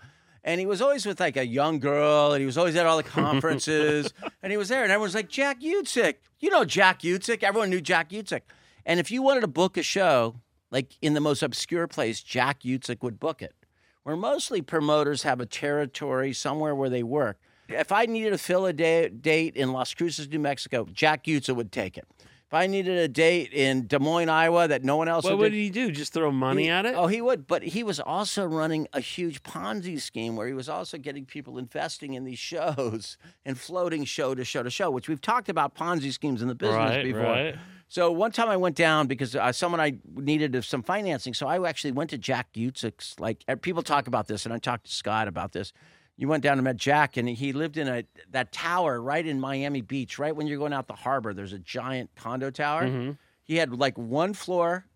And 0.43 0.61
he 0.61 0.67
was 0.67 0.83
always 0.83 1.07
with 1.07 1.21
like 1.21 1.37
a 1.37 1.47
young 1.47 1.79
girl, 1.79 2.33
and 2.33 2.41
he 2.41 2.47
was 2.47 2.59
always 2.59 2.77
at 2.77 2.85
all 2.85 2.99
the 2.99 3.03
conferences. 3.03 4.13
and 4.43 4.53
he 4.53 4.59
was 4.59 4.69
there, 4.69 4.83
and 4.83 4.93
everyone's 4.93 5.15
like, 5.15 5.29
Jack 5.29 5.61
Utsick. 5.61 6.17
You 6.39 6.51
know 6.51 6.65
Jack 6.65 7.01
Utsick. 7.01 7.43
Everyone 7.43 7.71
knew 7.71 7.81
Jack 7.81 8.11
Utsick. 8.11 8.43
And 8.85 9.01
if 9.01 9.11
you 9.11 9.23
wanted 9.23 9.41
to 9.41 9.47
book 9.47 9.77
a 9.79 9.83
show, 9.83 10.37
like 10.71 10.99
in 11.01 11.15
the 11.15 11.21
most 11.21 11.43
obscure 11.43 11.87
place, 11.87 12.23
Jack 12.23 12.61
Utsick 12.63 13.03
would 13.03 13.19
book 13.19 13.41
it. 13.41 13.55
Where 14.03 14.17
mostly 14.17 14.61
promoters 14.61 15.23
have 15.23 15.41
a 15.41 15.47
territory 15.47 16.35
somewhere 16.35 16.75
where 16.75 16.91
they 16.91 17.03
work. 17.03 17.39
If 17.69 17.91
I 17.91 18.05
needed 18.05 18.31
to 18.31 18.39
fill 18.39 18.67
a 18.67 18.75
day, 18.75 19.09
date 19.09 19.57
in 19.57 19.73
Las 19.73 19.95
Cruces, 19.95 20.29
New 20.29 20.39
Mexico, 20.39 20.87
Jack 20.93 21.25
Utsick 21.25 21.57
would 21.57 21.73
take 21.73 21.97
it. 21.97 22.07
If 22.49 22.53
I 22.55 22.67
needed 22.67 22.99
a 22.99 23.09
date 23.09 23.53
in 23.53 23.87
Des 23.87 23.99
Moines, 23.99 24.29
Iowa, 24.29 24.69
that 24.69 24.85
no 24.85 24.97
one 24.97 25.09
else 25.09 25.25
What 25.25 25.39
would 25.39 25.53
do- 25.53 25.57
he 25.59 25.71
do? 25.71 25.91
Just 25.91 26.13
throw 26.13 26.31
money 26.31 26.65
he- 26.65 26.69
at 26.69 26.85
it? 26.85 26.95
Oh, 26.95 27.07
he 27.07 27.21
would. 27.23 27.47
But 27.47 27.63
he 27.63 27.83
was 27.83 27.99
also 27.99 28.45
running 28.45 28.87
a 28.93 29.01
huge 29.01 29.43
Ponzi 29.43 29.99
scheme 30.01 30.37
where 30.37 30.47
he 30.47 30.53
was 30.53 30.69
also 30.69 30.99
getting 30.99 31.25
people 31.25 31.57
investing 31.59 32.13
in 32.15 32.25
these 32.25 32.39
shows 32.39 33.17
and 33.47 33.59
floating 33.59 34.05
show 34.05 34.35
to 34.35 34.45
show 34.45 34.63
to 34.63 34.71
show, 34.71 34.91
which 34.91 35.09
we've 35.09 35.21
talked 35.23 35.49
about 35.49 35.75
Ponzi 35.75 36.13
schemes 36.13 36.43
in 36.43 36.49
the 36.49 36.55
business 36.55 36.77
right, 36.79 37.03
before. 37.05 37.23
right. 37.23 37.57
So 37.89 38.11
one 38.13 38.33
time 38.33 38.49
I 38.49 38.57
went 38.57 38.77
down 38.77 39.07
because 39.07 39.35
uh, 39.37 39.53
someone 39.53 39.81
I 39.81 39.95
needed 40.15 40.63
some 40.65 40.83
financing. 40.83 41.33
So 41.33 41.47
I 41.47 41.67
actually 41.69 41.93
went 41.93 42.11
to 42.11 42.19
Jack 42.19 42.53
Utsick's. 42.55 43.19
Like 43.21 43.43
uh, 43.49 43.57
people 43.57 43.83
talk 43.83 44.07
about 44.07 44.27
this, 44.27 44.45
and 44.45 44.53
I 44.55 44.59
talked 44.59 44.87
to 44.87 44.93
Scott 44.93 45.29
about 45.29 45.53
this. 45.53 45.73
You 46.17 46.29
went 46.29 46.43
down 46.43 46.59
and 46.59 46.65
met 46.65 46.77
Jack, 46.77 47.17
and 47.17 47.29
he 47.29 47.53
lived 47.53 47.77
in 47.77 47.89
a 47.89 48.05
that 48.31 48.53
tower 48.53 49.01
right 49.01 49.27
in 49.27 49.41
Miami 49.41 49.81
Beach, 49.81 50.19
right 50.19 50.35
when 50.35 50.47
you're 50.47 50.59
going 50.59 50.73
out 50.73 50.87
the 50.87 50.95
harbor. 50.95 51.35
There's 51.35 51.53
a 51.53 51.59
giant 51.59 52.11
condo 52.15 52.51
tower. 52.51 52.85
Mm-hmm. 52.85 53.13
He 53.43 53.57
had 53.57 53.73
like 53.73 53.99
one 53.99 54.33
floor 54.33 54.87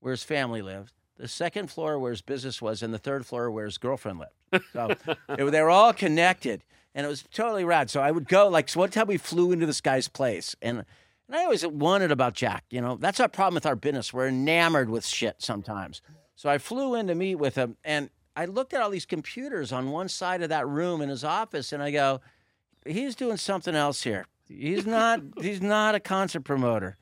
where 0.00 0.12
his 0.12 0.22
family 0.22 0.62
lived, 0.62 0.92
the 1.16 1.26
second 1.28 1.70
floor 1.70 1.98
where 1.98 2.10
his 2.12 2.22
business 2.22 2.62
was, 2.62 2.82
and 2.82 2.94
the 2.94 2.98
third 2.98 3.26
floor 3.26 3.50
where 3.50 3.64
his 3.64 3.76
girlfriend 3.78 4.20
lived. 4.20 4.64
So 4.72 4.90
it- 5.28 5.50
they 5.50 5.62
were 5.62 5.70
all 5.70 5.92
connected, 5.92 6.62
and 6.94 7.04
it 7.04 7.08
was 7.08 7.24
totally 7.32 7.64
rad. 7.64 7.90
So 7.90 8.00
I 8.00 8.12
would 8.12 8.28
go 8.28 8.48
like 8.48 8.68
so 8.68 8.80
one 8.80 8.90
time 8.90 9.08
we 9.08 9.16
flew 9.16 9.50
into 9.50 9.66
this 9.66 9.80
guy's 9.80 10.06
place, 10.08 10.54
and 10.62 10.84
and 11.28 11.36
I 11.36 11.44
always 11.44 11.66
wanted 11.66 12.12
about 12.12 12.34
Jack. 12.34 12.64
You 12.70 12.80
know, 12.80 12.96
that's 12.96 13.18
our 13.18 13.28
problem 13.28 13.54
with 13.54 13.66
our 13.66 13.76
business. 13.76 14.12
We're 14.12 14.28
enamored 14.28 14.90
with 14.90 15.04
shit 15.06 15.36
sometimes. 15.38 16.02
So 16.36 16.48
I 16.50 16.58
flew 16.58 16.94
in 16.94 17.06
to 17.08 17.14
meet 17.14 17.36
with 17.36 17.56
him, 17.56 17.76
and 17.84 18.10
I 18.34 18.46
looked 18.46 18.72
at 18.72 18.80
all 18.80 18.90
these 18.90 19.06
computers 19.06 19.72
on 19.72 19.90
one 19.90 20.08
side 20.08 20.42
of 20.42 20.48
that 20.48 20.66
room 20.66 21.00
in 21.02 21.08
his 21.08 21.22
office, 21.24 21.72
and 21.72 21.82
I 21.82 21.90
go, 21.90 22.20
he's 22.86 23.14
doing 23.14 23.36
something 23.36 23.74
else 23.74 24.02
here. 24.02 24.26
He's 24.48 24.86
not. 24.86 25.20
he's 25.40 25.60
not 25.60 25.94
a 25.94 26.00
concert 26.00 26.40
promoter. 26.40 26.96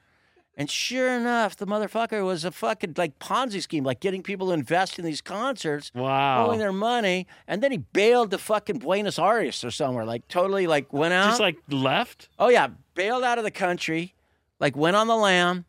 And 0.57 0.69
sure 0.69 1.09
enough, 1.17 1.57
the 1.57 1.67
motherfucker 1.67 2.23
was 2.25 2.45
a 2.45 2.51
fucking 2.51 2.95
like 2.99 3.19
Ponzi 3.19 3.63
scheme, 3.63 3.83
like 3.85 4.01
getting 4.01 4.23
people 4.23 4.49
to 4.49 4.53
invest 4.53 4.99
in 4.99 5.05
these 5.07 5.23
concerts, 5.23 5.91
Wow. 5.95 6.49
owing 6.49 6.59
their 6.59 6.73
money, 6.73 7.27
and 7.47 7.63
then 7.63 7.71
he 7.73 7.79
bailed 7.79 8.31
to 8.33 8.39
fucking 8.39 8.79
Buenos 8.81 9.19
Aires 9.19 9.65
or 9.65 9.71
somewhere, 9.71 10.05
like 10.05 10.29
totally 10.29 10.67
like 10.67 10.93
went 10.93 11.15
out. 11.15 11.29
Just 11.29 11.41
like 11.41 11.57
left? 11.71 12.29
oh 12.39 12.49
yeah, 12.51 12.69
bailed 12.95 13.23
out 13.25 13.39
of 13.39 13.45
the 13.45 13.51
country, 13.51 14.15
like 14.59 14.77
went 14.77 14.97
on 14.97 15.07
the 15.07 15.17
lam. 15.17 15.65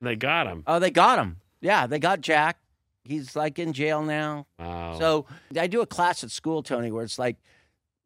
They 0.00 0.16
got 0.16 0.46
him. 0.48 0.64
Oh, 0.66 0.78
they 0.80 0.90
got 0.90 1.18
him. 1.18 1.36
Yeah, 1.60 1.86
they 1.86 1.98
got 2.00 2.20
Jack. 2.20 2.58
He's 3.04 3.36
like 3.36 3.58
in 3.58 3.72
jail 3.72 4.02
now. 4.02 4.46
Wow. 4.58 4.98
So 4.98 5.26
I 5.58 5.66
do 5.66 5.80
a 5.82 5.86
class 5.86 6.24
at 6.24 6.30
school, 6.30 6.62
Tony, 6.62 6.90
where 6.90 7.04
it's 7.04 7.18
like 7.18 7.36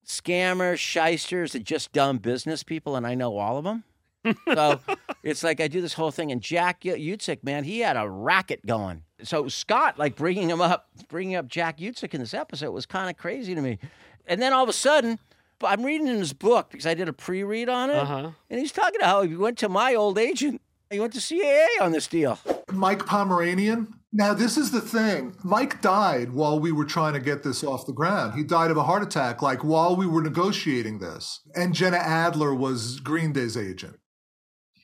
scammers, 0.06 0.78
shysters, 0.78 1.54
and 1.54 1.64
just 1.64 1.92
dumb 1.92 2.18
business 2.18 2.62
people, 2.62 2.96
and 2.96 3.06
I 3.06 3.14
know 3.14 3.36
all 3.38 3.58
of 3.58 3.64
them. 3.64 3.84
so 4.54 4.80
it's 5.22 5.42
like 5.44 5.60
I 5.60 5.68
do 5.68 5.80
this 5.80 5.94
whole 5.94 6.10
thing, 6.10 6.32
and 6.32 6.40
Jack 6.40 6.80
Utsick, 6.82 7.44
man, 7.44 7.64
he 7.64 7.80
had 7.80 7.96
a 7.96 8.08
racket 8.08 8.64
going. 8.66 9.02
So 9.22 9.48
Scott, 9.48 9.98
like 9.98 10.16
bringing 10.16 10.50
him 10.50 10.60
up, 10.60 10.88
bringing 11.08 11.36
up 11.36 11.46
Jack 11.48 11.78
Utsick 11.78 12.14
in 12.14 12.20
this 12.20 12.34
episode 12.34 12.72
was 12.72 12.86
kind 12.86 13.08
of 13.10 13.16
crazy 13.16 13.54
to 13.54 13.60
me. 13.60 13.78
And 14.26 14.42
then 14.42 14.52
all 14.52 14.62
of 14.64 14.68
a 14.68 14.72
sudden, 14.74 15.18
I'm 15.62 15.84
reading 15.84 16.08
in 16.08 16.16
his 16.18 16.32
book 16.32 16.70
because 16.70 16.86
I 16.86 16.94
did 16.94 17.08
a 17.08 17.12
pre-read 17.12 17.68
on 17.68 17.90
it, 17.90 17.96
Uh-huh. 17.96 18.30
and 18.50 18.60
he's 18.60 18.72
talking 18.72 18.96
about 19.00 19.08
how 19.08 19.22
he 19.22 19.36
went 19.36 19.58
to 19.58 19.68
my 19.68 19.94
old 19.94 20.18
agent. 20.18 20.60
He 20.90 20.98
went 21.00 21.12
to 21.14 21.20
CAA 21.20 21.66
on 21.80 21.92
this 21.92 22.06
deal. 22.06 22.38
Mike 22.72 23.04
Pomeranian. 23.06 23.94
Now, 24.10 24.32
this 24.32 24.56
is 24.56 24.70
the 24.70 24.80
thing. 24.80 25.36
Mike 25.44 25.82
died 25.82 26.32
while 26.32 26.58
we 26.58 26.72
were 26.72 26.86
trying 26.86 27.12
to 27.12 27.20
get 27.20 27.42
this 27.42 27.62
off 27.62 27.86
the 27.86 27.92
ground. 27.92 28.34
He 28.34 28.42
died 28.42 28.70
of 28.70 28.78
a 28.78 28.84
heart 28.84 29.02
attack, 29.02 29.42
like 29.42 29.62
while 29.62 29.96
we 29.96 30.06
were 30.06 30.22
negotiating 30.22 30.98
this. 30.98 31.40
And 31.54 31.74
Jenna 31.74 31.98
Adler 31.98 32.54
was 32.54 33.00
Green 33.00 33.32
Day's 33.32 33.56
agent. 33.56 33.96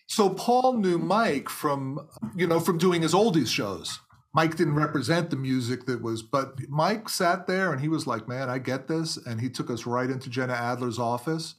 So 0.07 0.29
Paul 0.29 0.75
knew 0.75 0.99
Mike 0.99 1.49
from, 1.49 2.07
you 2.37 2.47
know, 2.47 2.61
from 2.61 2.77
doing 2.77 3.01
his 3.01 3.15
oldies 3.15 3.49
shows. 3.49 3.99
Mike 4.35 4.57
didn't 4.57 4.75
represent 4.75 5.31
the 5.31 5.37
music 5.37 5.87
that 5.87 6.03
was, 6.03 6.23
but 6.23 6.59
Mike 6.69 7.09
sat 7.09 7.47
there 7.47 7.73
and 7.73 7.81
he 7.81 7.89
was 7.89 8.07
like, 8.07 8.29
man, 8.29 8.51
I 8.51 8.59
get 8.59 8.89
this. 8.89 9.17
And 9.17 9.41
he 9.41 9.49
took 9.49 9.71
us 9.71 9.87
right 9.87 10.11
into 10.11 10.29
Jenna 10.29 10.53
Adler's 10.53 10.99
office. 10.99 11.55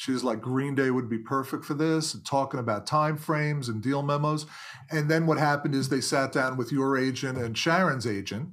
She 0.00 0.12
was 0.12 0.24
like, 0.24 0.40
Green 0.40 0.74
Day 0.74 0.90
would 0.90 1.10
be 1.10 1.18
perfect 1.18 1.62
for 1.62 1.74
this, 1.74 2.14
and 2.14 2.24
talking 2.24 2.58
about 2.58 2.86
time 2.86 3.18
frames 3.18 3.68
and 3.68 3.82
deal 3.82 4.02
memos. 4.02 4.46
And 4.90 5.10
then 5.10 5.26
what 5.26 5.36
happened 5.36 5.74
is 5.74 5.90
they 5.90 6.00
sat 6.00 6.32
down 6.32 6.56
with 6.56 6.72
your 6.72 6.96
agent 6.96 7.36
and 7.36 7.56
Sharon's 7.56 8.06
agent, 8.06 8.48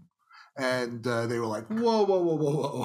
and 0.58 1.08
uh, 1.08 1.26
they 1.26 1.40
were 1.40 1.46
like, 1.46 1.66
whoa, 1.68 2.04
whoa, 2.04 2.22
whoa, 2.22 2.36
whoa, 2.36 2.52
whoa, 2.52 2.84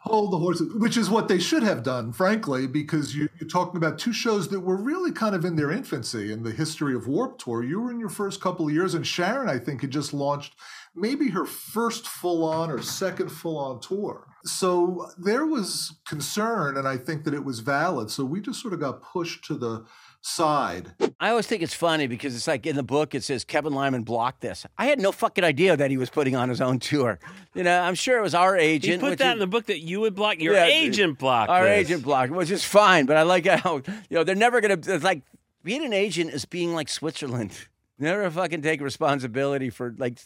hold 0.00 0.32
the 0.32 0.38
horses, 0.38 0.72
which 0.76 0.96
is 0.96 1.10
what 1.10 1.28
they 1.28 1.38
should 1.38 1.62
have 1.62 1.82
done, 1.82 2.10
frankly, 2.10 2.66
because 2.66 3.14
you, 3.14 3.28
you're 3.38 3.50
talking 3.50 3.76
about 3.76 3.98
two 3.98 4.14
shows 4.14 4.48
that 4.48 4.60
were 4.60 4.76
really 4.76 5.12
kind 5.12 5.34
of 5.34 5.44
in 5.44 5.56
their 5.56 5.70
infancy 5.70 6.32
in 6.32 6.42
the 6.42 6.52
history 6.52 6.94
of 6.94 7.06
Warped 7.06 7.42
Tour. 7.42 7.62
You 7.62 7.82
were 7.82 7.90
in 7.90 8.00
your 8.00 8.08
first 8.08 8.40
couple 8.40 8.66
of 8.66 8.72
years, 8.72 8.94
and 8.94 9.06
Sharon, 9.06 9.50
I 9.50 9.58
think, 9.58 9.82
had 9.82 9.90
just 9.90 10.14
launched 10.14 10.54
maybe 10.94 11.28
her 11.32 11.44
first 11.44 12.08
full 12.08 12.46
on 12.46 12.70
or 12.70 12.80
second 12.80 13.28
full 13.28 13.58
on 13.58 13.78
tour. 13.78 14.26
So 14.44 15.10
there 15.18 15.44
was 15.46 15.94
concern, 16.06 16.76
and 16.76 16.88
I 16.88 16.96
think 16.96 17.24
that 17.24 17.34
it 17.34 17.44
was 17.44 17.60
valid. 17.60 18.10
So 18.10 18.24
we 18.24 18.40
just 18.40 18.60
sort 18.60 18.72
of 18.74 18.80
got 18.80 19.02
pushed 19.02 19.44
to 19.46 19.54
the 19.54 19.84
side. 20.22 20.92
I 21.18 21.30
always 21.30 21.46
think 21.46 21.62
it's 21.62 21.74
funny 21.74 22.06
because 22.06 22.34
it's 22.36 22.46
like 22.46 22.66
in 22.66 22.76
the 22.76 22.82
book 22.82 23.14
it 23.14 23.22
says 23.24 23.44
Kevin 23.44 23.72
Lyman 23.72 24.02
blocked 24.02 24.40
this. 24.42 24.66
I 24.76 24.86
had 24.86 24.98
no 24.98 25.12
fucking 25.12 25.44
idea 25.44 25.76
that 25.76 25.90
he 25.90 25.96
was 25.96 26.10
putting 26.10 26.36
on 26.36 26.48
his 26.48 26.60
own 26.60 26.78
tour. 26.78 27.18
You 27.54 27.62
know, 27.62 27.80
I'm 27.80 27.94
sure 27.94 28.18
it 28.18 28.22
was 28.22 28.34
our 28.34 28.56
He 28.56 28.62
agent. 28.64 29.00
put 29.00 29.10
which 29.10 29.18
that 29.18 29.28
is- 29.28 29.32
in 29.34 29.38
the 29.38 29.46
book 29.46 29.66
that 29.66 29.80
you 29.80 30.00
would 30.00 30.14
block. 30.14 30.38
Your 30.40 30.54
Yeah, 30.54 30.64
agent 30.66 31.18
blocked 31.18 31.50
our 31.50 31.64
this. 31.64 31.86
agent 31.86 32.02
blocked, 32.02 32.32
which 32.32 32.50
is 32.50 32.64
fine. 32.64 33.06
But 33.06 33.16
I 33.16 33.22
like 33.22 33.46
how 33.46 33.76
you 33.76 33.82
know 34.10 34.24
they're 34.24 34.34
never 34.34 34.60
gonna. 34.60 34.74
It's 34.86 35.04
like 35.04 35.22
being 35.64 35.84
an 35.84 35.92
agent 35.92 36.30
is 36.32 36.44
being 36.44 36.74
like 36.74 36.88
Switzerland. 36.88 37.52
Never 38.02 38.30
fucking 38.30 38.62
take 38.62 38.80
responsibility 38.80 39.68
for 39.68 39.94
like 39.98 40.18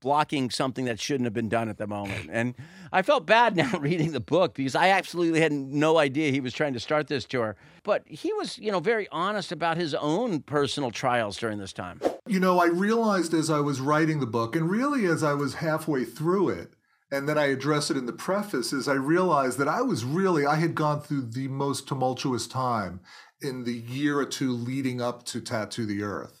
blocking 0.00 0.50
something 0.50 0.84
that 0.84 1.00
shouldn't 1.00 1.24
have 1.24 1.34
been 1.34 1.48
done 1.48 1.68
at 1.68 1.78
the 1.78 1.86
moment. 1.86 2.28
And 2.30 2.54
I 2.92 3.02
felt 3.02 3.26
bad 3.26 3.56
now 3.56 3.78
reading 3.78 4.12
the 4.12 4.20
book 4.20 4.54
because 4.54 4.74
I 4.74 4.88
absolutely 4.88 5.40
had 5.40 5.52
no 5.52 5.98
idea 5.98 6.30
he 6.30 6.40
was 6.40 6.54
trying 6.54 6.74
to 6.74 6.80
start 6.80 7.08
this 7.08 7.24
tour. 7.24 7.56
But 7.82 8.02
he 8.06 8.32
was, 8.34 8.58
you 8.58 8.70
know, 8.70 8.80
very 8.80 9.08
honest 9.10 9.52
about 9.52 9.76
his 9.76 9.94
own 9.94 10.42
personal 10.42 10.90
trials 10.90 11.36
during 11.36 11.58
this 11.58 11.72
time. 11.72 12.00
You 12.26 12.40
know, 12.40 12.60
I 12.60 12.66
realized 12.66 13.32
as 13.34 13.50
I 13.50 13.60
was 13.60 13.80
writing 13.80 14.20
the 14.20 14.26
book, 14.26 14.54
and 14.54 14.70
really 14.70 15.06
as 15.06 15.22
I 15.22 15.32
was 15.34 15.54
halfway 15.54 16.04
through 16.04 16.50
it, 16.50 16.74
and 17.10 17.26
then 17.26 17.38
I 17.38 17.46
address 17.46 17.90
it 17.90 17.96
in 17.96 18.04
the 18.04 18.12
preface, 18.12 18.72
is 18.72 18.86
I 18.86 18.94
realized 18.94 19.58
that 19.58 19.68
I 19.68 19.80
was 19.80 20.04
really, 20.04 20.44
I 20.44 20.56
had 20.56 20.74
gone 20.74 21.00
through 21.00 21.30
the 21.30 21.48
most 21.48 21.88
tumultuous 21.88 22.46
time 22.46 23.00
in 23.40 23.64
the 23.64 23.72
year 23.72 24.18
or 24.18 24.26
two 24.26 24.52
leading 24.52 25.00
up 25.00 25.24
to 25.24 25.40
Tattoo 25.40 25.86
the 25.86 26.02
Earth. 26.02 26.37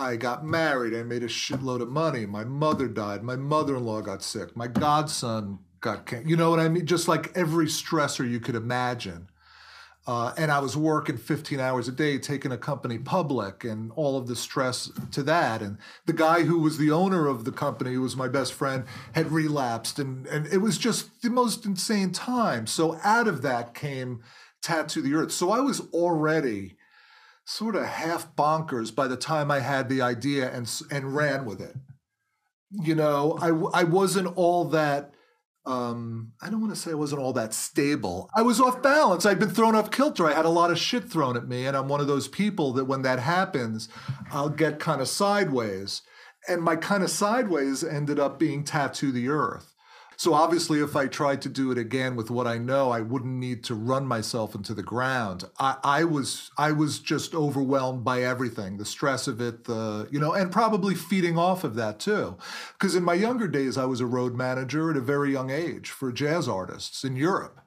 I 0.00 0.16
got 0.16 0.46
married, 0.46 0.94
I 0.94 1.02
made 1.02 1.22
a 1.22 1.28
shitload 1.28 1.82
of 1.82 1.90
money. 1.90 2.24
My 2.24 2.42
mother 2.42 2.88
died, 2.88 3.22
my 3.22 3.36
mother 3.36 3.76
in 3.76 3.84
law 3.84 4.00
got 4.00 4.22
sick, 4.22 4.56
my 4.56 4.66
godson 4.66 5.58
got 5.82 6.06
cancer. 6.06 6.26
You 6.26 6.36
know 6.36 6.48
what 6.48 6.58
I 6.58 6.70
mean? 6.70 6.86
Just 6.86 7.06
like 7.06 7.36
every 7.36 7.66
stressor 7.66 8.28
you 8.28 8.40
could 8.40 8.54
imagine. 8.54 9.28
Uh, 10.06 10.32
and 10.38 10.50
I 10.50 10.58
was 10.60 10.74
working 10.74 11.18
15 11.18 11.60
hours 11.60 11.86
a 11.86 11.92
day, 11.92 12.18
taking 12.18 12.50
a 12.50 12.56
company 12.56 12.96
public, 12.96 13.62
and 13.62 13.92
all 13.92 14.16
of 14.16 14.26
the 14.26 14.34
stress 14.34 14.90
to 15.12 15.22
that. 15.24 15.60
And 15.60 15.76
the 16.06 16.14
guy 16.14 16.44
who 16.44 16.58
was 16.60 16.78
the 16.78 16.90
owner 16.90 17.28
of 17.28 17.44
the 17.44 17.52
company, 17.52 17.92
who 17.92 18.00
was 18.00 18.16
my 18.16 18.26
best 18.26 18.54
friend, 18.54 18.84
had 19.12 19.30
relapsed, 19.30 19.98
and 19.98 20.26
and 20.26 20.46
it 20.46 20.58
was 20.58 20.78
just 20.78 21.20
the 21.20 21.28
most 21.28 21.66
insane 21.66 22.10
time. 22.10 22.66
So 22.66 22.98
out 23.04 23.28
of 23.28 23.42
that 23.42 23.74
came 23.74 24.22
Tattoo 24.62 25.02
the 25.02 25.14
Earth. 25.14 25.32
So 25.32 25.50
I 25.50 25.60
was 25.60 25.80
already 25.92 26.76
sort 27.44 27.76
of 27.76 27.84
half 27.84 28.34
bonkers 28.36 28.94
by 28.94 29.08
the 29.08 29.16
time 29.16 29.50
I 29.50 29.60
had 29.60 29.88
the 29.88 30.02
idea 30.02 30.50
and 30.50 30.70
and 30.90 31.14
ran 31.14 31.44
with 31.44 31.60
it. 31.60 31.76
You 32.70 32.94
know, 32.94 33.38
I 33.40 33.80
I 33.80 33.84
wasn't 33.84 34.36
all 34.36 34.66
that 34.66 35.12
um 35.66 36.32
I 36.40 36.48
don't 36.48 36.60
want 36.60 36.74
to 36.74 36.80
say 36.80 36.92
I 36.92 36.94
wasn't 36.94 37.20
all 37.20 37.32
that 37.34 37.52
stable. 37.52 38.30
I 38.34 38.42
was 38.42 38.60
off 38.60 38.82
balance. 38.82 39.26
I'd 39.26 39.38
been 39.38 39.50
thrown 39.50 39.74
off 39.74 39.90
kilter. 39.90 40.26
I 40.26 40.32
had 40.34 40.44
a 40.44 40.50
lot 40.50 40.70
of 40.70 40.78
shit 40.78 41.10
thrown 41.10 41.36
at 41.36 41.48
me 41.48 41.66
and 41.66 41.76
I'm 41.76 41.88
one 41.88 42.00
of 42.00 42.06
those 42.06 42.28
people 42.28 42.72
that 42.74 42.84
when 42.84 43.02
that 43.02 43.18
happens, 43.18 43.88
I'll 44.30 44.48
get 44.48 44.78
kind 44.78 45.00
of 45.00 45.08
sideways. 45.08 46.02
And 46.48 46.62
my 46.62 46.76
kind 46.76 47.02
of 47.02 47.10
sideways 47.10 47.84
ended 47.84 48.18
up 48.18 48.38
being 48.38 48.64
tattoo 48.64 49.12
the 49.12 49.28
earth. 49.28 49.69
So 50.20 50.34
obviously, 50.34 50.80
if 50.80 50.96
I 50.96 51.06
tried 51.06 51.40
to 51.40 51.48
do 51.48 51.70
it 51.70 51.78
again 51.78 52.14
with 52.14 52.30
what 52.30 52.46
I 52.46 52.58
know, 52.58 52.90
I 52.90 53.00
wouldn't 53.00 53.36
need 53.36 53.64
to 53.64 53.74
run 53.74 54.04
myself 54.04 54.54
into 54.54 54.74
the 54.74 54.82
ground. 54.82 55.44
I, 55.58 55.78
I 55.82 56.04
was 56.04 56.50
I 56.58 56.72
was 56.72 56.98
just 56.98 57.34
overwhelmed 57.34 58.04
by 58.04 58.22
everything, 58.22 58.76
the 58.76 58.84
stress 58.84 59.26
of 59.26 59.40
it, 59.40 59.64
the 59.64 60.08
you 60.10 60.20
know, 60.20 60.34
and 60.34 60.52
probably 60.52 60.94
feeding 60.94 61.38
off 61.38 61.64
of 61.64 61.74
that 61.76 62.00
too. 62.00 62.36
Because 62.74 62.94
in 62.94 63.02
my 63.02 63.14
younger 63.14 63.48
days, 63.48 63.78
I 63.78 63.86
was 63.86 64.02
a 64.02 64.06
road 64.06 64.34
manager 64.34 64.90
at 64.90 64.98
a 64.98 65.00
very 65.00 65.32
young 65.32 65.48
age 65.48 65.88
for 65.88 66.12
jazz 66.12 66.46
artists 66.46 67.02
in 67.02 67.16
Europe. 67.16 67.58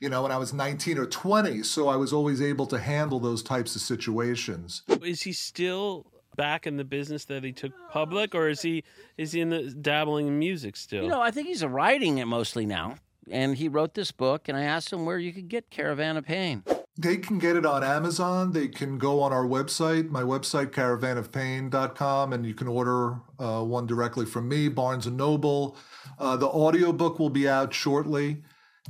You 0.00 0.10
know, 0.10 0.22
when 0.22 0.30
I 0.30 0.38
was 0.38 0.52
19 0.52 0.96
or 0.96 1.06
20, 1.06 1.64
so 1.64 1.88
I 1.88 1.96
was 1.96 2.12
always 2.12 2.40
able 2.40 2.66
to 2.66 2.78
handle 2.78 3.18
those 3.18 3.42
types 3.42 3.74
of 3.74 3.82
situations. 3.82 4.82
Is 5.02 5.22
he 5.22 5.32
still 5.32 6.06
back 6.36 6.66
in 6.66 6.76
the 6.76 6.84
business 6.84 7.24
that 7.26 7.44
he 7.44 7.52
took 7.52 7.72
public, 7.90 8.34
or 8.34 8.48
is 8.48 8.62
he 8.62 8.84
is 9.16 9.32
he 9.32 9.40
in 9.40 9.50
the 9.50 9.70
dabbling 9.70 10.28
in 10.28 10.38
music 10.38 10.76
still? 10.76 11.02
You 11.02 11.08
know, 11.08 11.20
I 11.20 11.30
think 11.30 11.48
he's 11.48 11.64
writing 11.64 12.18
it 12.18 12.26
mostly 12.26 12.66
now. 12.66 12.96
And 13.30 13.56
he 13.56 13.68
wrote 13.68 13.94
this 13.94 14.10
book, 14.10 14.48
and 14.48 14.56
I 14.58 14.62
asked 14.62 14.92
him 14.92 15.04
where 15.04 15.18
you 15.18 15.32
could 15.32 15.48
get 15.48 15.70
Caravan 15.70 16.16
of 16.16 16.24
Pain. 16.24 16.64
They 16.98 17.16
can 17.16 17.38
get 17.38 17.56
it 17.56 17.64
on 17.64 17.84
Amazon. 17.84 18.52
They 18.52 18.68
can 18.68 18.98
go 18.98 19.22
on 19.22 19.32
our 19.32 19.46
website, 19.46 20.10
my 20.10 20.22
website, 20.22 20.66
caravanofpain.com, 20.66 22.32
and 22.32 22.44
you 22.44 22.54
can 22.54 22.66
order 22.66 23.20
uh, 23.38 23.62
one 23.62 23.86
directly 23.86 24.26
from 24.26 24.48
me, 24.48 24.68
Barnes 24.68 25.06
& 25.06 25.10
Noble. 25.10 25.76
Uh, 26.18 26.36
the 26.36 26.48
audiobook 26.48 27.18
will 27.18 27.30
be 27.30 27.48
out 27.48 27.72
shortly. 27.72 28.42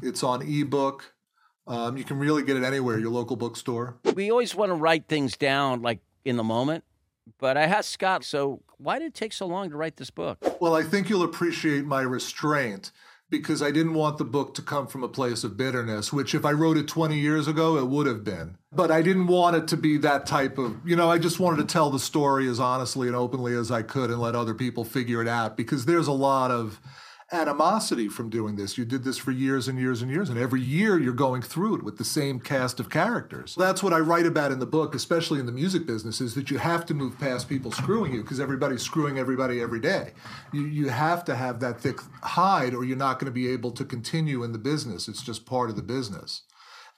It's 0.02 0.24
on 0.24 0.42
ebook. 0.42 1.12
Um, 1.66 1.96
you 1.96 2.04
can 2.04 2.18
really 2.18 2.42
get 2.42 2.56
it 2.56 2.64
anywhere, 2.64 2.98
your 2.98 3.10
local 3.10 3.36
bookstore. 3.36 3.98
We 4.14 4.30
always 4.30 4.54
want 4.54 4.70
to 4.70 4.74
write 4.74 5.06
things 5.06 5.36
down 5.36 5.82
like 5.82 6.00
in 6.24 6.36
the 6.36 6.42
moment. 6.42 6.82
But 7.38 7.56
I 7.56 7.62
asked 7.62 7.90
Scott, 7.90 8.24
so 8.24 8.62
why 8.78 8.98
did 8.98 9.06
it 9.06 9.14
take 9.14 9.32
so 9.32 9.46
long 9.46 9.70
to 9.70 9.76
write 9.76 9.96
this 9.96 10.10
book? 10.10 10.38
Well, 10.60 10.74
I 10.74 10.82
think 10.82 11.08
you'll 11.08 11.22
appreciate 11.22 11.84
my 11.84 12.02
restraint 12.02 12.92
because 13.30 13.62
I 13.62 13.70
didn't 13.70 13.94
want 13.94 14.18
the 14.18 14.24
book 14.24 14.54
to 14.54 14.62
come 14.62 14.86
from 14.86 15.04
a 15.04 15.08
place 15.08 15.44
of 15.44 15.56
bitterness, 15.56 16.12
which 16.12 16.34
if 16.34 16.44
I 16.44 16.50
wrote 16.50 16.76
it 16.76 16.88
20 16.88 17.16
years 17.16 17.46
ago, 17.46 17.78
it 17.78 17.86
would 17.86 18.06
have 18.06 18.24
been. 18.24 18.56
But 18.72 18.90
I 18.90 19.02
didn't 19.02 19.28
want 19.28 19.56
it 19.56 19.68
to 19.68 19.76
be 19.76 19.98
that 19.98 20.26
type 20.26 20.58
of, 20.58 20.76
you 20.84 20.96
know, 20.96 21.10
I 21.10 21.18
just 21.18 21.38
wanted 21.38 21.58
to 21.58 21.72
tell 21.72 21.90
the 21.90 21.98
story 21.98 22.48
as 22.48 22.58
honestly 22.58 23.06
and 23.06 23.16
openly 23.16 23.54
as 23.54 23.70
I 23.70 23.82
could 23.82 24.10
and 24.10 24.20
let 24.20 24.34
other 24.34 24.54
people 24.54 24.84
figure 24.84 25.22
it 25.22 25.28
out 25.28 25.56
because 25.56 25.86
there's 25.86 26.08
a 26.08 26.12
lot 26.12 26.50
of 26.50 26.80
animosity 27.32 28.08
from 28.08 28.28
doing 28.28 28.56
this. 28.56 28.76
You 28.76 28.84
did 28.84 29.04
this 29.04 29.18
for 29.18 29.30
years 29.30 29.68
and 29.68 29.78
years 29.78 30.02
and 30.02 30.10
years, 30.10 30.28
and 30.28 30.38
every 30.38 30.60
year 30.60 30.98
you're 30.98 31.12
going 31.12 31.42
through 31.42 31.76
it 31.76 31.82
with 31.82 31.98
the 31.98 32.04
same 32.04 32.40
cast 32.40 32.80
of 32.80 32.90
characters. 32.90 33.54
That's 33.56 33.82
what 33.82 33.92
I 33.92 33.98
write 33.98 34.26
about 34.26 34.52
in 34.52 34.58
the 34.58 34.66
book, 34.66 34.94
especially 34.94 35.40
in 35.40 35.46
the 35.46 35.52
music 35.52 35.86
business, 35.86 36.20
is 36.20 36.34
that 36.34 36.50
you 36.50 36.58
have 36.58 36.84
to 36.86 36.94
move 36.94 37.18
past 37.18 37.48
people 37.48 37.72
screwing 37.72 38.14
you 38.14 38.22
because 38.22 38.40
everybody's 38.40 38.82
screwing 38.82 39.18
everybody 39.18 39.60
every 39.60 39.80
day. 39.80 40.12
You, 40.52 40.66
you 40.66 40.88
have 40.88 41.24
to 41.26 41.36
have 41.36 41.60
that 41.60 41.80
thick 41.80 42.00
hide, 42.22 42.74
or 42.74 42.84
you're 42.84 42.96
not 42.96 43.18
going 43.18 43.26
to 43.26 43.32
be 43.32 43.48
able 43.48 43.70
to 43.72 43.84
continue 43.84 44.42
in 44.42 44.52
the 44.52 44.58
business. 44.58 45.08
It's 45.08 45.22
just 45.22 45.46
part 45.46 45.70
of 45.70 45.76
the 45.76 45.82
business. 45.82 46.42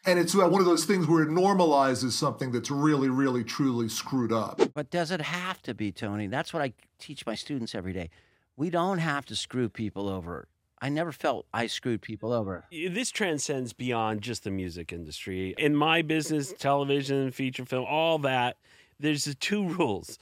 And 0.05 0.19
it's 0.19 0.35
uh, 0.35 0.49
one 0.49 0.61
of 0.61 0.67
those 0.67 0.85
things 0.85 1.07
where 1.07 1.23
it 1.23 1.29
normalizes 1.29 2.11
something 2.13 2.51
that's 2.51 2.71
really, 2.71 3.09
really, 3.09 3.45
truly 3.45 3.89
screwed 3.89 4.33
up. 4.33 4.61
But 4.75 4.91
does 4.91 5.13
it 5.13 5.21
have 5.21 5.63
to 5.63 5.75
be, 5.75 5.93
Tony? 5.93 6.27
That's 6.27 6.53
what 6.53 6.61
I 6.61 6.73
teach 6.99 7.25
my 7.25 7.37
students 7.37 7.75
every 7.75 7.93
day. 7.93 8.11
We 8.57 8.71
don't 8.71 8.99
have 8.99 9.27
to 9.27 9.37
screw 9.37 9.69
people 9.69 10.09
over. 10.09 10.49
I 10.81 10.89
never 10.89 11.13
felt 11.13 11.47
I 11.55 11.69
screwed 11.69 12.03
people 12.03 12.33
over. 12.33 12.65
this 12.71 13.11
transcends 13.11 13.73
beyond 13.73 14.21
just 14.21 14.45
the 14.45 14.51
music 14.51 14.93
industry. 14.93 15.55
In 15.57 15.77
my 15.77 16.03
business, 16.03 16.53
television, 16.59 17.31
feature 17.31 17.65
film, 17.65 17.87
all 17.89 18.19
that, 18.19 18.57
there's 18.99 19.25
the 19.25 19.35
two 19.35 19.67
rules 19.69 20.19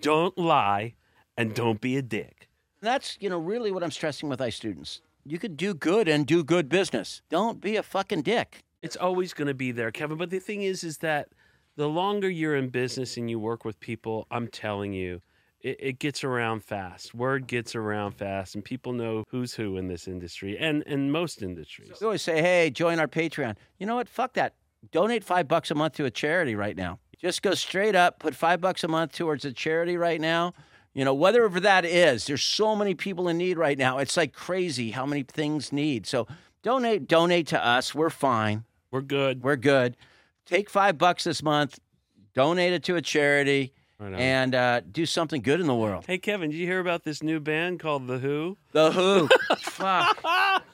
don't 0.00 0.36
lie 0.36 0.94
and 1.36 1.54
don't 1.54 1.80
be 1.80 1.96
a 1.96 2.02
dick. 2.02 2.48
That's, 2.80 3.16
you 3.20 3.30
know, 3.30 3.38
really 3.38 3.70
what 3.70 3.84
I'm 3.84 3.92
stressing 3.92 4.28
with 4.28 4.40
my 4.40 4.50
students. 4.50 5.00
You 5.24 5.38
could 5.38 5.56
do 5.56 5.72
good 5.72 6.08
and 6.08 6.26
do 6.26 6.42
good 6.42 6.68
business. 6.68 7.22
Don't 7.30 7.60
be 7.60 7.76
a 7.76 7.82
fucking 7.82 8.22
dick. 8.22 8.64
It's 8.82 8.96
always 8.96 9.32
going 9.32 9.46
to 9.46 9.54
be 9.54 9.70
there, 9.70 9.92
Kevin. 9.92 10.18
But 10.18 10.30
the 10.30 10.40
thing 10.40 10.62
is, 10.62 10.82
is 10.82 10.98
that 10.98 11.28
the 11.76 11.88
longer 11.88 12.28
you're 12.28 12.56
in 12.56 12.70
business 12.70 13.16
and 13.16 13.30
you 13.30 13.38
work 13.38 13.64
with 13.64 13.78
people, 13.78 14.26
I'm 14.32 14.48
telling 14.48 14.92
you, 14.92 15.22
it, 15.62 15.76
it 15.80 15.98
gets 15.98 16.24
around 16.24 16.64
fast. 16.64 17.14
Word 17.14 17.46
gets 17.46 17.74
around 17.74 18.12
fast, 18.12 18.54
and 18.54 18.64
people 18.64 18.92
know 18.92 19.24
who's 19.28 19.54
who 19.54 19.76
in 19.76 19.88
this 19.88 20.08
industry 20.08 20.58
and 20.58 20.82
in 20.82 21.10
most 21.10 21.42
industries. 21.42 21.92
We 22.00 22.04
always 22.04 22.22
say, 22.22 22.42
hey, 22.42 22.70
join 22.70 22.98
our 22.98 23.08
Patreon. 23.08 23.56
You 23.78 23.86
know 23.86 23.96
what? 23.96 24.08
Fuck 24.08 24.34
that. 24.34 24.54
Donate 24.90 25.22
five 25.22 25.46
bucks 25.46 25.70
a 25.70 25.74
month 25.74 25.94
to 25.94 26.04
a 26.04 26.10
charity 26.10 26.54
right 26.54 26.76
now. 26.76 26.98
Just 27.20 27.42
go 27.42 27.54
straight 27.54 27.94
up, 27.94 28.18
put 28.18 28.34
five 28.34 28.60
bucks 28.60 28.82
a 28.82 28.88
month 28.88 29.12
towards 29.12 29.44
a 29.44 29.52
charity 29.52 29.96
right 29.96 30.20
now. 30.20 30.54
You 30.92 31.04
know, 31.04 31.14
whatever 31.14 31.60
that 31.60 31.84
is, 31.84 32.26
there's 32.26 32.42
so 32.42 32.74
many 32.74 32.94
people 32.94 33.28
in 33.28 33.38
need 33.38 33.56
right 33.56 33.78
now. 33.78 33.98
It's 33.98 34.16
like 34.16 34.32
crazy 34.32 34.90
how 34.90 35.06
many 35.06 35.22
things 35.22 35.72
need. 35.72 36.06
So 36.06 36.26
donate, 36.62 37.06
donate 37.06 37.46
to 37.48 37.64
us. 37.64 37.94
We're 37.94 38.10
fine. 38.10 38.64
We're 38.90 39.02
good. 39.02 39.42
We're 39.42 39.56
good. 39.56 39.96
Take 40.44 40.68
five 40.68 40.98
bucks 40.98 41.24
this 41.24 41.42
month, 41.42 41.78
donate 42.34 42.72
it 42.72 42.82
to 42.84 42.96
a 42.96 43.00
charity, 43.00 43.72
Right 44.02 44.20
and 44.20 44.54
uh, 44.54 44.80
do 44.80 45.06
something 45.06 45.42
good 45.42 45.60
in 45.60 45.66
the 45.66 45.74
world. 45.74 46.04
Hey, 46.06 46.18
Kevin, 46.18 46.50
did 46.50 46.56
you 46.56 46.66
hear 46.66 46.80
about 46.80 47.04
this 47.04 47.22
new 47.22 47.38
band 47.38 47.78
called 47.78 48.06
The 48.08 48.18
Who? 48.18 48.56
The 48.72 48.90
Who. 48.90 49.28
Fuck. 49.58 50.24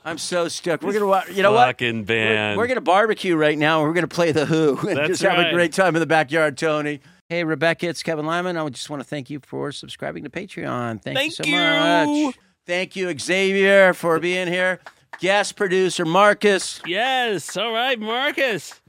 I'm 0.05 0.17
so 0.19 0.49
stoked. 0.49 0.83
We're 0.83 0.99
gonna, 0.99 1.33
you 1.33 1.43
know 1.43 1.53
what? 1.53 1.67
Fucking 1.67 1.99
We're, 2.01 2.05
band. 2.05 2.59
we're 2.59 2.67
gonna 2.67 2.81
barbecue 2.81 3.37
right 3.37 3.59
now. 3.59 3.81
and 3.81 3.89
We're 3.89 3.95
gonna 3.95 4.09
play 4.09 4.33
the 4.33 4.47
Who 4.47 4.79
and 4.89 4.97
That's 4.97 5.09
just 5.09 5.23
have 5.23 5.39
a 5.39 5.53
great 5.53 5.73
time 5.73 5.95
in 5.95 6.01
the 6.01 6.07
backyard, 6.07 6.57
Tony. 6.57 7.01
Hey, 7.29 7.45
Rebecca, 7.45 7.89
it's 7.89 8.03
Kevin 8.03 8.25
Lyman. 8.25 8.57
I 8.57 8.67
just 8.71 8.89
want 8.89 9.03
to 9.03 9.09
thank 9.09 9.29
you 9.29 9.41
for 9.45 9.71
subscribing 9.71 10.25
to 10.25 10.31
Patreon. 10.31 11.03
Thank, 11.03 11.19
you 11.21 11.31
so 11.31 11.45
you. 11.45 12.27
much. 12.27 12.39
Thank 12.67 12.97
you, 12.97 13.19
Xavier, 13.19 13.93
for 13.93 14.19
being 14.19 14.49
here. 14.49 14.81
Guest 15.21 15.57
producer 15.57 16.07
Marcus. 16.07 16.81
Yes. 16.87 17.55
All 17.57 17.73
right, 17.73 17.99
Marcus. 17.99 18.81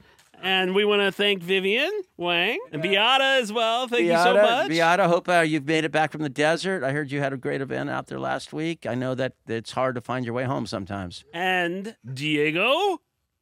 And 0.42 0.74
we 0.74 0.84
want 0.84 1.02
to 1.02 1.12
thank 1.12 1.42
Vivian 1.42 1.90
Wang 2.16 2.58
and 2.72 2.80
Beata 2.82 3.38
as 3.40 3.52
well. 3.52 3.86
Thank 3.88 4.04
you 4.04 4.16
so 4.16 4.34
Beata, 4.34 4.42
much. 4.42 4.68
Beata, 4.68 5.08
hope 5.08 5.28
uh, 5.28 5.40
you've 5.40 5.66
made 5.66 5.84
it 5.84 5.92
back 5.92 6.12
from 6.12 6.22
the 6.22 6.28
desert. 6.28 6.82
I 6.82 6.92
heard 6.92 7.10
you 7.12 7.20
had 7.20 7.32
a 7.32 7.36
great 7.36 7.60
event 7.60 7.90
out 7.90 8.06
there 8.06 8.18
last 8.18 8.52
week. 8.52 8.86
I 8.86 8.94
know 8.94 9.14
that 9.14 9.34
it's 9.46 9.72
hard 9.72 9.94
to 9.96 10.00
find 10.00 10.24
your 10.24 10.34
way 10.34 10.44
home 10.44 10.66
sometimes. 10.66 11.24
And 11.34 11.96
Diego, 12.12 13.00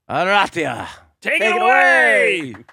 Aratia. 0.09 0.88
take, 1.20 1.34
Take 1.34 1.42
it 1.42 1.57
it 1.57 1.62
away. 1.62 2.51
away. 2.53 2.64